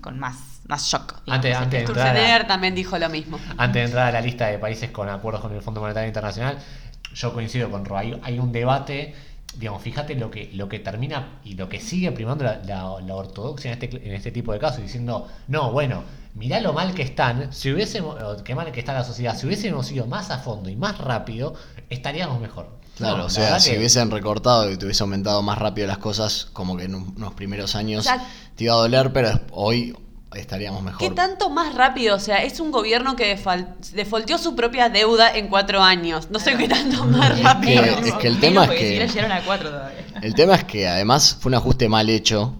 con 0.00 0.18
más, 0.18 0.60
más 0.68 0.86
shock. 0.86 1.14
Antes, 1.26 1.56
antes, 1.56 1.86
de 1.86 2.44
también 2.46 2.74
dijo 2.74 2.98
lo 2.98 3.08
mismo. 3.08 3.38
antes 3.56 3.74
de 3.74 3.84
entrar 3.84 4.08
a 4.08 4.12
la 4.12 4.20
lista 4.20 4.46
de 4.46 4.58
países 4.58 4.90
con 4.90 5.08
acuerdos 5.08 5.42
con 5.42 5.52
el 5.54 5.62
Fondo 5.62 5.80
Monetario 5.80 6.08
Internacional, 6.08 6.58
yo 7.14 7.32
coincido 7.32 7.70
con 7.70 7.84
Ro. 7.84 7.96
Hay, 7.98 8.18
hay 8.22 8.38
un 8.38 8.52
debate, 8.52 9.14
digamos, 9.56 9.82
fíjate 9.82 10.14
lo 10.14 10.30
que, 10.30 10.50
lo 10.54 10.68
que 10.68 10.78
termina 10.80 11.40
y 11.44 11.54
lo 11.54 11.68
que 11.68 11.80
sigue 11.80 12.10
primando 12.12 12.44
la, 12.44 12.56
la- 12.64 13.00
la 13.00 13.14
ortodoxia 13.14 13.72
en 13.72 13.82
este, 13.82 14.06
en 14.08 14.14
este 14.14 14.30
tipo 14.30 14.52
de 14.52 14.58
casos, 14.58 14.82
diciendo, 14.82 15.28
no, 15.48 15.70
bueno, 15.72 16.02
mirá 16.34 16.60
lo 16.60 16.72
mal 16.72 16.94
que 16.94 17.02
están, 17.02 17.52
si 17.52 17.72
hubiésemos, 17.72 18.42
qué 18.42 18.54
mal 18.54 18.70
que 18.72 18.80
está 18.80 18.92
la 18.94 19.04
sociedad, 19.04 19.36
si 19.36 19.46
hubiésemos 19.46 19.90
ido 19.92 20.06
más 20.06 20.30
a 20.30 20.38
fondo 20.38 20.68
y 20.70 20.76
más 20.76 20.98
rápido, 20.98 21.54
estaríamos 21.90 22.40
mejor. 22.40 22.78
Claro, 22.96 23.18
No, 23.18 23.24
o 23.26 23.30
sea, 23.30 23.58
si 23.60 23.70
que- 23.72 23.78
hubiesen 23.78 24.10
recortado 24.10 24.70
y 24.70 24.76
te 24.76 24.84
hubiese 24.84 25.02
aumentado 25.02 25.42
más 25.42 25.58
rápido 25.58 25.86
las 25.88 25.98
cosas, 25.98 26.46
como 26.52 26.76
que 26.76 26.84
en 26.84 26.94
un- 26.94 27.14
unos 27.16 27.34
primeros 27.34 27.74
años 27.74 28.00
O 28.00 28.02
sea, 28.04 28.24
te 28.54 28.64
iba 28.64 28.74
a 28.74 28.76
doler, 28.76 29.12
pero 29.12 29.40
hoy 29.50 29.96
estaríamos 30.34 30.82
mejor. 30.82 30.98
¿Qué 31.00 31.10
tanto 31.10 31.48
más 31.50 31.74
rápido? 31.74 32.16
O 32.16 32.20
sea, 32.20 32.42
es 32.44 32.58
un 32.60 32.70
gobierno 32.72 33.14
que 33.16 33.36
defal- 33.36 33.68
defolteó 33.92 34.36
su 34.38 34.54
propia 34.56 34.88
deuda 34.88 35.34
en 35.36 35.48
cuatro 35.48 35.82
años. 35.82 36.28
No 36.30 36.38
sé 36.40 36.56
qué 36.56 36.68
tanto 36.68 37.04
más 37.04 37.30
Es 37.38 37.42
rápido. 37.42 37.82
que- 37.82 38.08
es 38.08 38.14
que 38.14 38.26
el 38.28 38.40
tema 38.40 38.64
es 38.64 38.70
que- 38.70 38.76
si 38.78 38.84
siquiera 38.86 39.06
llegaron 39.06 39.32
a 39.32 39.40
cuatro 39.44 39.70
todavía. 39.70 40.04
El 40.22 40.34
tema 40.34 40.54
es 40.56 40.64
que 40.64 40.88
además 40.88 41.36
fue 41.40 41.50
un 41.50 41.54
ajuste 41.54 41.88
mal 41.88 42.08
hecho, 42.10 42.56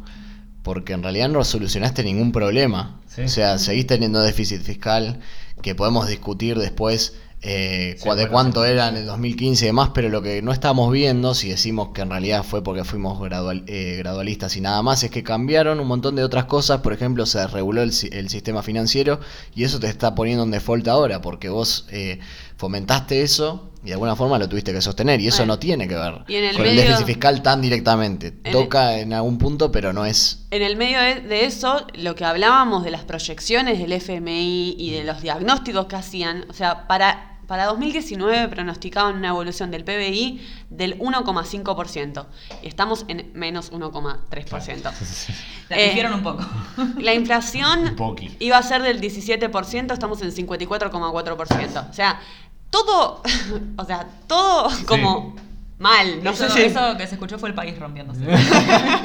porque 0.63 0.93
en 0.95 1.03
realidad 1.03 1.29
no 1.29 1.45
solucionaste 1.45 2.03
ningún 2.05 2.33
problema. 2.33 3.01
Sí. 3.09 3.23
O 3.23 3.29
sea, 3.29 3.59
seguís 3.59 3.87
teniendo 3.87 4.21
déficit 4.21 4.63
fiscal, 4.63 5.21
que 5.63 5.75
podemos 5.75 6.07
discutir 6.09 6.59
después 6.59 7.15
eh, 7.47 7.95
Sí, 7.99 8.05
de 8.09 8.15
bueno, 8.15 8.31
cuánto 8.31 8.65
sí. 8.65 8.71
era 8.71 8.89
en 8.89 8.97
el 8.97 9.07
2015 9.07 9.65
y 9.65 9.69
demás, 9.69 9.91
pero 9.95 10.09
lo 10.09 10.23
que 10.23 10.41
no 10.43 10.51
estamos 10.53 10.91
viendo, 10.91 11.35
si 11.35 11.51
decimos 11.51 11.91
que 11.95 12.01
en 12.03 12.11
realidad 12.11 12.43
fue 12.43 12.65
porque 12.65 12.85
fuimos 12.85 13.21
gradual- 13.21 13.65
eh, 13.67 13.97
gradualistas 13.99 14.57
y 14.57 14.61
nada 14.63 14.83
más, 14.83 15.03
es 15.05 15.11
que 15.11 15.23
cambiaron 15.23 15.79
un 15.79 15.87
montón 15.87 16.17
de 16.17 16.25
otras 16.25 16.47
cosas. 16.47 16.81
Por 16.81 16.93
ejemplo, 16.93 17.27
se 17.27 17.47
reguló 17.47 17.83
el, 17.83 17.93
si- 17.93 18.09
el 18.13 18.29
sistema 18.31 18.63
financiero 18.63 19.21
y 19.55 19.65
eso 19.65 19.79
te 19.79 19.89
está 19.89 20.15
poniendo 20.15 20.43
en 20.45 20.51
default 20.51 20.89
ahora, 20.89 21.21
porque 21.21 21.49
vos 21.51 21.87
eh, 21.91 22.19
fomentaste 22.57 23.23
eso 23.23 23.71
y 23.83 23.89
de 23.89 23.93
alguna 23.95 24.17
forma 24.17 24.39
lo 24.39 24.49
tuviste 24.49 24.73
que 24.73 24.81
sostener 24.81 25.21
y 25.21 25.27
eso 25.27 25.39
Bueno. 25.39 25.55
no 25.55 25.59
tiene 25.59 25.87
que 25.87 25.95
ver 25.95 26.23
Y 26.29 26.37
en 26.37 26.45
el 26.45 26.57
con 26.57 26.65
el 26.65 26.77
déficit 26.77 27.05
fiscal 27.05 27.43
tan 27.43 27.61
directamente. 27.61 28.33
En 28.45 28.53
Toca 28.53 28.99
en 28.99 29.13
algún 29.13 29.37
punto, 29.37 29.71
pero 29.71 29.93
no 29.93 30.07
es. 30.07 30.47
En 30.51 30.63
el 30.63 30.77
medio 30.77 30.99
de, 31.01 31.21
de 31.21 31.45
eso, 31.45 31.87
lo 31.95 32.15
que 32.15 32.25
hablábamos 32.25 32.83
de 32.85 32.91
las 32.93 33.03
proyecciones 33.05 33.79
del 33.79 33.93
FMI 33.93 34.77
y 34.79 34.93
de 34.93 35.05
los 35.05 35.21
diagnósticos 35.21 35.85
que 35.87 35.97
hacían, 35.97 36.47
o 36.49 36.55
sea, 36.55 36.87
para, 36.87 37.34
para 37.47 37.67
2019 37.67 38.49
pronosticaban 38.49 39.17
una 39.17 39.29
evolución 39.29 39.71
del 39.71 39.85
PBI 39.85 40.41
del 40.71 40.99
1,5% 40.99 42.27
y 42.63 42.69
estamos 42.69 43.05
en 43.09 43.31
menos 43.35 43.73
1,3%. 43.73 44.93
La 45.71 45.79
Eh, 45.79 45.89
hicieron 45.89 46.15
un 46.15 46.23
poco. 46.23 46.45
La 46.99 47.15
inflación 47.15 47.97
iba 48.39 48.59
a 48.59 48.63
ser 48.63 48.83
del 48.83 49.01
17%, 49.01 49.93
estamos 49.93 50.21
en 50.21 50.31
54,4%. 50.31 51.91
O 51.91 51.93
sea, 51.93 52.21
todo, 52.69 53.23
o 53.79 53.85
sea, 53.85 54.07
todo 54.27 54.69
como 54.87 55.35
mal. 55.79 56.23
No 56.23 56.31
eso, 56.31 56.49
sé 56.49 56.51
si... 56.55 56.61
eso 56.63 56.97
que 56.97 57.07
se 57.07 57.15
escuchó 57.15 57.39
fue 57.39 57.49
el 57.49 57.55
país 57.55 57.79
rompiéndose. 57.79 58.21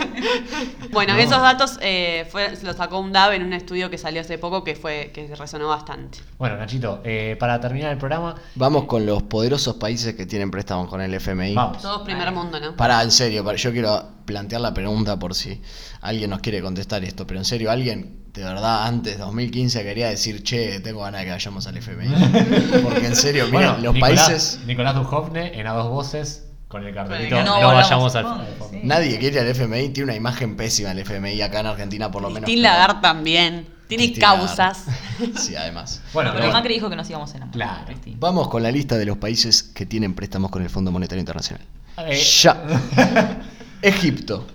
Bueno, 0.91 1.13
No. 1.13 1.19
esos 1.19 1.41
datos 1.41 1.77
eh, 1.81 2.27
fue, 2.31 2.55
se 2.55 2.65
los 2.65 2.75
sacó 2.75 2.99
un 2.99 3.11
DAB 3.11 3.33
en 3.33 3.43
un 3.43 3.53
estudio 3.53 3.89
que 3.89 3.97
salió 3.97 4.21
hace 4.21 4.37
poco 4.37 4.63
que 4.63 4.75
fue 4.75 5.11
que 5.13 5.33
resonó 5.35 5.67
bastante. 5.69 6.17
Bueno, 6.37 6.57
Nachito, 6.57 7.01
eh, 7.03 7.35
para 7.39 7.59
terminar 7.61 7.91
el 7.91 7.97
programa, 7.97 8.35
Vamos 8.55 8.85
con 8.85 9.05
los 9.05 9.23
poderosos 9.23 9.75
países 9.75 10.15
que 10.15 10.25
tienen 10.25 10.51
préstamos 10.51 10.89
con 10.89 10.99
el 11.01 11.13
FMI. 11.13 11.53
vamos. 11.55 11.81
Todos 11.81 12.01
primer 12.01 12.31
mundo, 12.31 12.59
¿no? 12.59 12.75
Para, 12.75 13.01
en 13.03 13.11
serio, 13.11 13.43
para- 13.45 13.57
yo 13.57 13.71
quiero 13.71 14.03
plantear 14.25 14.61
la 14.61 14.73
pregunta 14.73 15.17
por 15.17 15.35
si 15.35 15.61
alguien 16.01 16.29
nos 16.31 16.39
quiere 16.39 16.61
contestar 16.61 17.03
esto, 17.03 17.25
pero 17.25 17.39
en 17.39 17.45
serio, 17.45 17.71
alguien 17.71 18.23
de 18.33 18.43
verdad 18.43 18.85
antes 18.87 19.13
de 19.13 19.19
2015 19.19 19.83
quería 19.83 20.09
decir, 20.09 20.43
che, 20.43 20.79
tengo 20.81 21.01
ganas 21.01 21.21
de 21.21 21.25
que 21.25 21.31
vayamos 21.31 21.65
al 21.67 21.77
FMI. 21.77 22.07
Porque 22.83 23.05
en 23.07 23.15
serio, 23.15 23.45
mira, 23.45 23.71
Bueno, 23.73 23.83
los 23.83 23.93
Nicolás, 23.93 24.27
países, 24.27 24.59
Nicolás 24.65 24.95
Dujovne 24.95 25.59
en 25.59 25.67
a 25.67 25.73
dos 25.73 25.89
voces 25.89 26.45
con 26.69 26.85
el 26.85 26.93
cartelito. 26.93 27.35
que 27.35 27.43
No, 27.43 27.59
no 27.61 27.67
vayamos 27.73 28.15
al 28.15 28.23
fondo, 28.23 28.45
sí. 28.71 28.79
nadie 28.83 29.17
quiere 29.19 29.35
ir 29.35 29.41
al 29.41 29.47
FMI, 29.49 29.89
tiene 29.89 30.03
una 30.05 30.15
imagen 30.15 30.55
pésima 30.55 30.91
el 30.91 30.99
FMI 30.99 31.41
acá 31.41 31.59
en 31.59 31.65
Argentina 31.65 32.09
por 32.09 32.21
lo 32.21 32.29
menos. 32.29 32.49
Lagarde 32.49 33.01
también. 33.01 33.67
Tiene 33.87 34.03
Christine 34.03 34.25
causas. 34.25 34.85
Lagarde. 34.85 35.39
Sí, 35.39 35.55
además. 35.55 36.01
Bueno, 36.13 36.29
pero 36.31 36.43
pero 36.43 36.53
Macri 36.53 36.75
dijo 36.75 36.89
que 36.89 36.95
nos 36.95 37.09
íbamos 37.09 37.33
enamorar. 37.33 37.85
Claro. 37.85 37.99
Vamos 38.19 38.47
con 38.47 38.63
la 38.63 38.71
lista 38.71 38.97
de 38.97 39.05
los 39.05 39.17
países 39.17 39.63
que 39.63 39.85
tienen 39.85 40.13
préstamos 40.13 40.51
con 40.51 40.61
el 40.61 40.69
Fondo 40.69 40.91
Monetario 40.91 41.19
Internacional. 41.19 41.65
Eh, 41.97 42.23
Ya. 42.41 42.61
Egipto. 43.81 44.45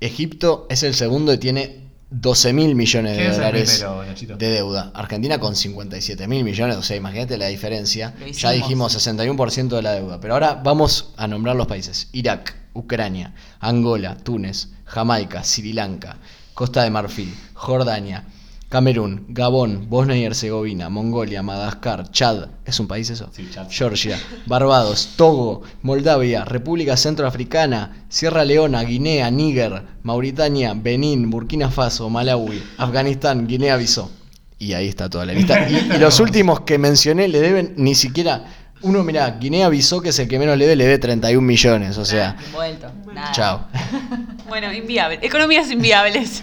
Egipto 0.00 0.66
es 0.68 0.82
el 0.82 0.94
segundo 0.94 1.32
y 1.32 1.38
tiene 1.38 1.87
12 2.10 2.52
mil 2.54 2.74
millones 2.74 3.12
de 3.12 3.18
¿Quién 3.18 3.30
es 3.30 3.36
el 3.36 3.42
dólares 3.42 3.84
primero, 3.84 4.38
de 4.38 4.48
deuda. 4.50 4.90
Argentina 4.94 5.38
con 5.38 5.54
57 5.54 6.26
mil 6.26 6.42
millones, 6.42 6.76
o 6.76 6.82
sea, 6.82 6.96
imagínate 6.96 7.36
la 7.36 7.46
diferencia. 7.48 8.14
Ya 8.32 8.50
dijimos 8.50 8.96
61% 8.96 9.68
de 9.68 9.82
la 9.82 9.92
deuda, 9.92 10.20
pero 10.20 10.34
ahora 10.34 10.54
vamos 10.54 11.12
a 11.16 11.26
nombrar 11.26 11.56
los 11.56 11.66
países. 11.66 12.08
Irak, 12.12 12.56
Ucrania, 12.72 13.34
Angola, 13.60 14.16
Túnez, 14.16 14.68
Jamaica, 14.84 15.44
Sri 15.44 15.72
Lanka, 15.72 16.16
Costa 16.54 16.82
de 16.82 16.90
Marfil, 16.90 17.34
Jordania, 17.52 18.24
Camerún, 18.68 19.24
Gabón, 19.28 19.86
Bosnia 19.88 20.18
y 20.18 20.24
Herzegovina, 20.24 20.90
Mongolia, 20.90 21.42
Madagascar, 21.42 22.10
Chad, 22.10 22.48
¿es 22.66 22.78
un 22.78 22.86
país 22.86 23.08
eso? 23.08 23.30
Sí, 23.32 23.48
Chad. 23.50 23.66
Georgia, 23.70 24.18
Barbados, 24.44 25.14
Togo, 25.16 25.62
Moldavia, 25.80 26.44
República 26.44 26.98
Centroafricana, 26.98 28.04
Sierra 28.10 28.44
Leona, 28.44 28.82
Guinea, 28.82 29.30
Níger, 29.30 29.84
Mauritania, 30.02 30.74
Benín, 30.74 31.30
Burkina 31.30 31.70
Faso, 31.70 32.10
Malawi, 32.10 32.62
Afganistán, 32.76 33.46
Guinea-Bissau. 33.46 34.10
Y 34.58 34.74
ahí 34.74 34.88
está 34.88 35.08
toda 35.08 35.24
la 35.24 35.32
lista. 35.32 35.66
Y, 35.66 35.94
y 35.94 35.98
los 35.98 36.20
últimos 36.20 36.60
que 36.60 36.76
mencioné 36.76 37.28
le 37.28 37.40
deben 37.40 37.72
ni 37.78 37.94
siquiera... 37.94 38.44
Uno, 38.82 39.02
mirá, 39.02 39.30
Guinea-Bissau, 39.30 40.00
que 40.00 40.10
es 40.10 40.18
el 40.18 40.28
que 40.28 40.38
menos 40.38 40.56
le 40.56 40.64
debe, 40.64 40.76
le 40.76 40.84
debe 40.84 40.98
31 40.98 41.44
millones, 41.44 41.98
o 41.98 42.04
sea... 42.04 42.36
Vuelto. 42.52 42.90
Nada. 43.12 43.32
Chao. 43.32 43.66
Bueno, 44.48 44.72
inviable. 44.72 45.18
Economías 45.20 45.70
inviables. 45.70 46.42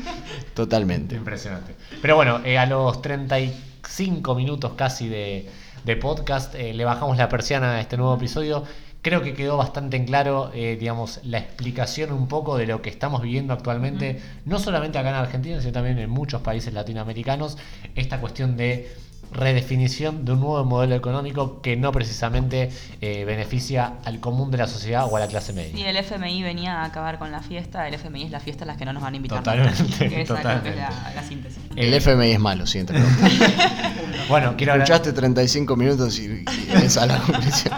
Totalmente. 0.54 1.16
Impresionante. 1.16 1.74
Pero 2.00 2.14
bueno, 2.14 2.40
eh, 2.44 2.58
a 2.58 2.66
los 2.66 3.02
35 3.02 4.36
minutos 4.36 4.74
casi 4.76 5.08
de, 5.08 5.50
de 5.84 5.96
podcast 5.96 6.54
eh, 6.54 6.72
le 6.74 6.84
bajamos 6.84 7.18
la 7.18 7.28
persiana 7.28 7.72
a 7.72 7.80
este 7.80 7.96
nuevo 7.96 8.14
episodio. 8.14 8.64
Creo 9.02 9.22
que 9.22 9.34
quedó 9.34 9.56
bastante 9.56 9.96
en 9.96 10.04
claro, 10.04 10.52
eh, 10.54 10.76
digamos, 10.78 11.20
la 11.24 11.38
explicación 11.38 12.12
un 12.12 12.28
poco 12.28 12.56
de 12.56 12.66
lo 12.66 12.82
que 12.82 12.90
estamos 12.90 13.22
viviendo 13.22 13.52
actualmente, 13.52 14.20
no 14.44 14.58
solamente 14.58 14.98
acá 14.98 15.08
en 15.08 15.14
Argentina, 15.16 15.60
sino 15.60 15.72
también 15.72 15.98
en 15.98 16.10
muchos 16.10 16.42
países 16.42 16.72
latinoamericanos, 16.74 17.56
esta 17.94 18.20
cuestión 18.20 18.56
de 18.56 18.94
redefinición 19.32 20.24
de 20.24 20.32
un 20.32 20.40
nuevo 20.40 20.64
modelo 20.64 20.94
económico 20.94 21.60
que 21.62 21.76
no 21.76 21.92
precisamente 21.92 22.70
eh, 23.00 23.24
beneficia 23.24 23.94
al 24.04 24.20
común 24.20 24.50
de 24.50 24.58
la 24.58 24.66
sociedad 24.66 25.06
o 25.10 25.16
a 25.16 25.20
la 25.20 25.28
clase 25.28 25.52
Y 25.52 25.54
media. 25.54 25.90
el 25.90 25.96
FMI 25.96 26.42
venía 26.42 26.80
a 26.82 26.84
acabar 26.86 27.18
con 27.18 27.30
la 27.30 27.40
fiesta. 27.40 27.86
El 27.88 27.94
FMI 27.94 28.24
es 28.24 28.30
la 28.30 28.40
fiesta 28.40 28.64
a 28.64 28.66
las 28.66 28.76
que 28.76 28.84
no 28.84 28.92
nos 28.92 29.02
van 29.02 29.14
a 29.14 29.16
invitar. 29.16 29.38
Totalmente, 29.38 30.24
totalmente. 30.26 30.70
es 30.70 30.76
la, 30.76 31.12
la 31.14 31.22
síntesis. 31.22 31.58
El 31.76 31.94
FMI 31.94 32.30
es 32.32 32.40
malo, 32.40 32.64
pregunta. 32.64 32.94
Bueno, 34.28 34.54
quiero 34.56 34.74
Escuchaste 34.74 35.12
35 35.12 35.74
minutos 35.76 36.18
y, 36.20 36.26
y 36.26 36.44
esa 36.84 37.02
es 37.02 37.08
la 37.08 37.18
conclusión. 37.26 37.74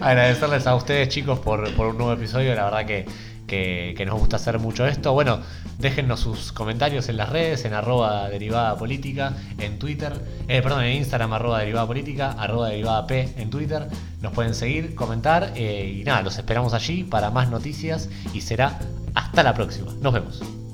agradecerles 0.00 0.66
a 0.66 0.74
ustedes 0.74 1.08
chicos 1.08 1.38
por, 1.38 1.72
por 1.74 1.88
un 1.88 1.98
nuevo 1.98 2.12
episodio, 2.12 2.54
la 2.54 2.64
verdad 2.64 2.86
que, 2.86 3.06
que- 3.48 3.94
nos 4.06 4.18
gusta 4.20 4.36
hacer 4.36 4.60
mucho 4.60 4.86
esto. 4.86 5.12
Bueno, 5.12 5.40
déjennos 5.78 6.20
sus 6.20 6.52
comentarios 6.52 7.08
en 7.08 7.16
las 7.16 7.28
redes, 7.30 7.64
en 7.64 7.74
arroba 7.74 8.28
derivada 8.28 8.76
política, 8.76 9.32
en 9.58 9.80
Twitter, 9.80 10.12
eh, 10.46 10.62
perdón, 10.62 10.84
en 10.84 10.96
Instagram 10.98 11.32
derivada 11.58 11.86
política, 11.86 12.30
derivada 12.68 13.06
P 13.08 13.34
en 13.36 13.50
Twitter. 13.50 13.88
Nos 14.22 14.32
pueden 14.32 14.54
seguir, 14.54 14.94
comentar 14.94 15.52
eh, 15.56 15.96
y 16.00 16.04
nada, 16.04 16.22
los 16.22 16.36
esperamos 16.38 16.74
allí 16.74 17.02
para 17.02 17.30
más 17.30 17.48
noticias 17.50 18.08
y 18.32 18.40
será 18.42 18.78
hasta 19.14 19.42
la 19.42 19.54
próxima. 19.54 19.92
Nos 20.00 20.12
vemos. 20.12 20.67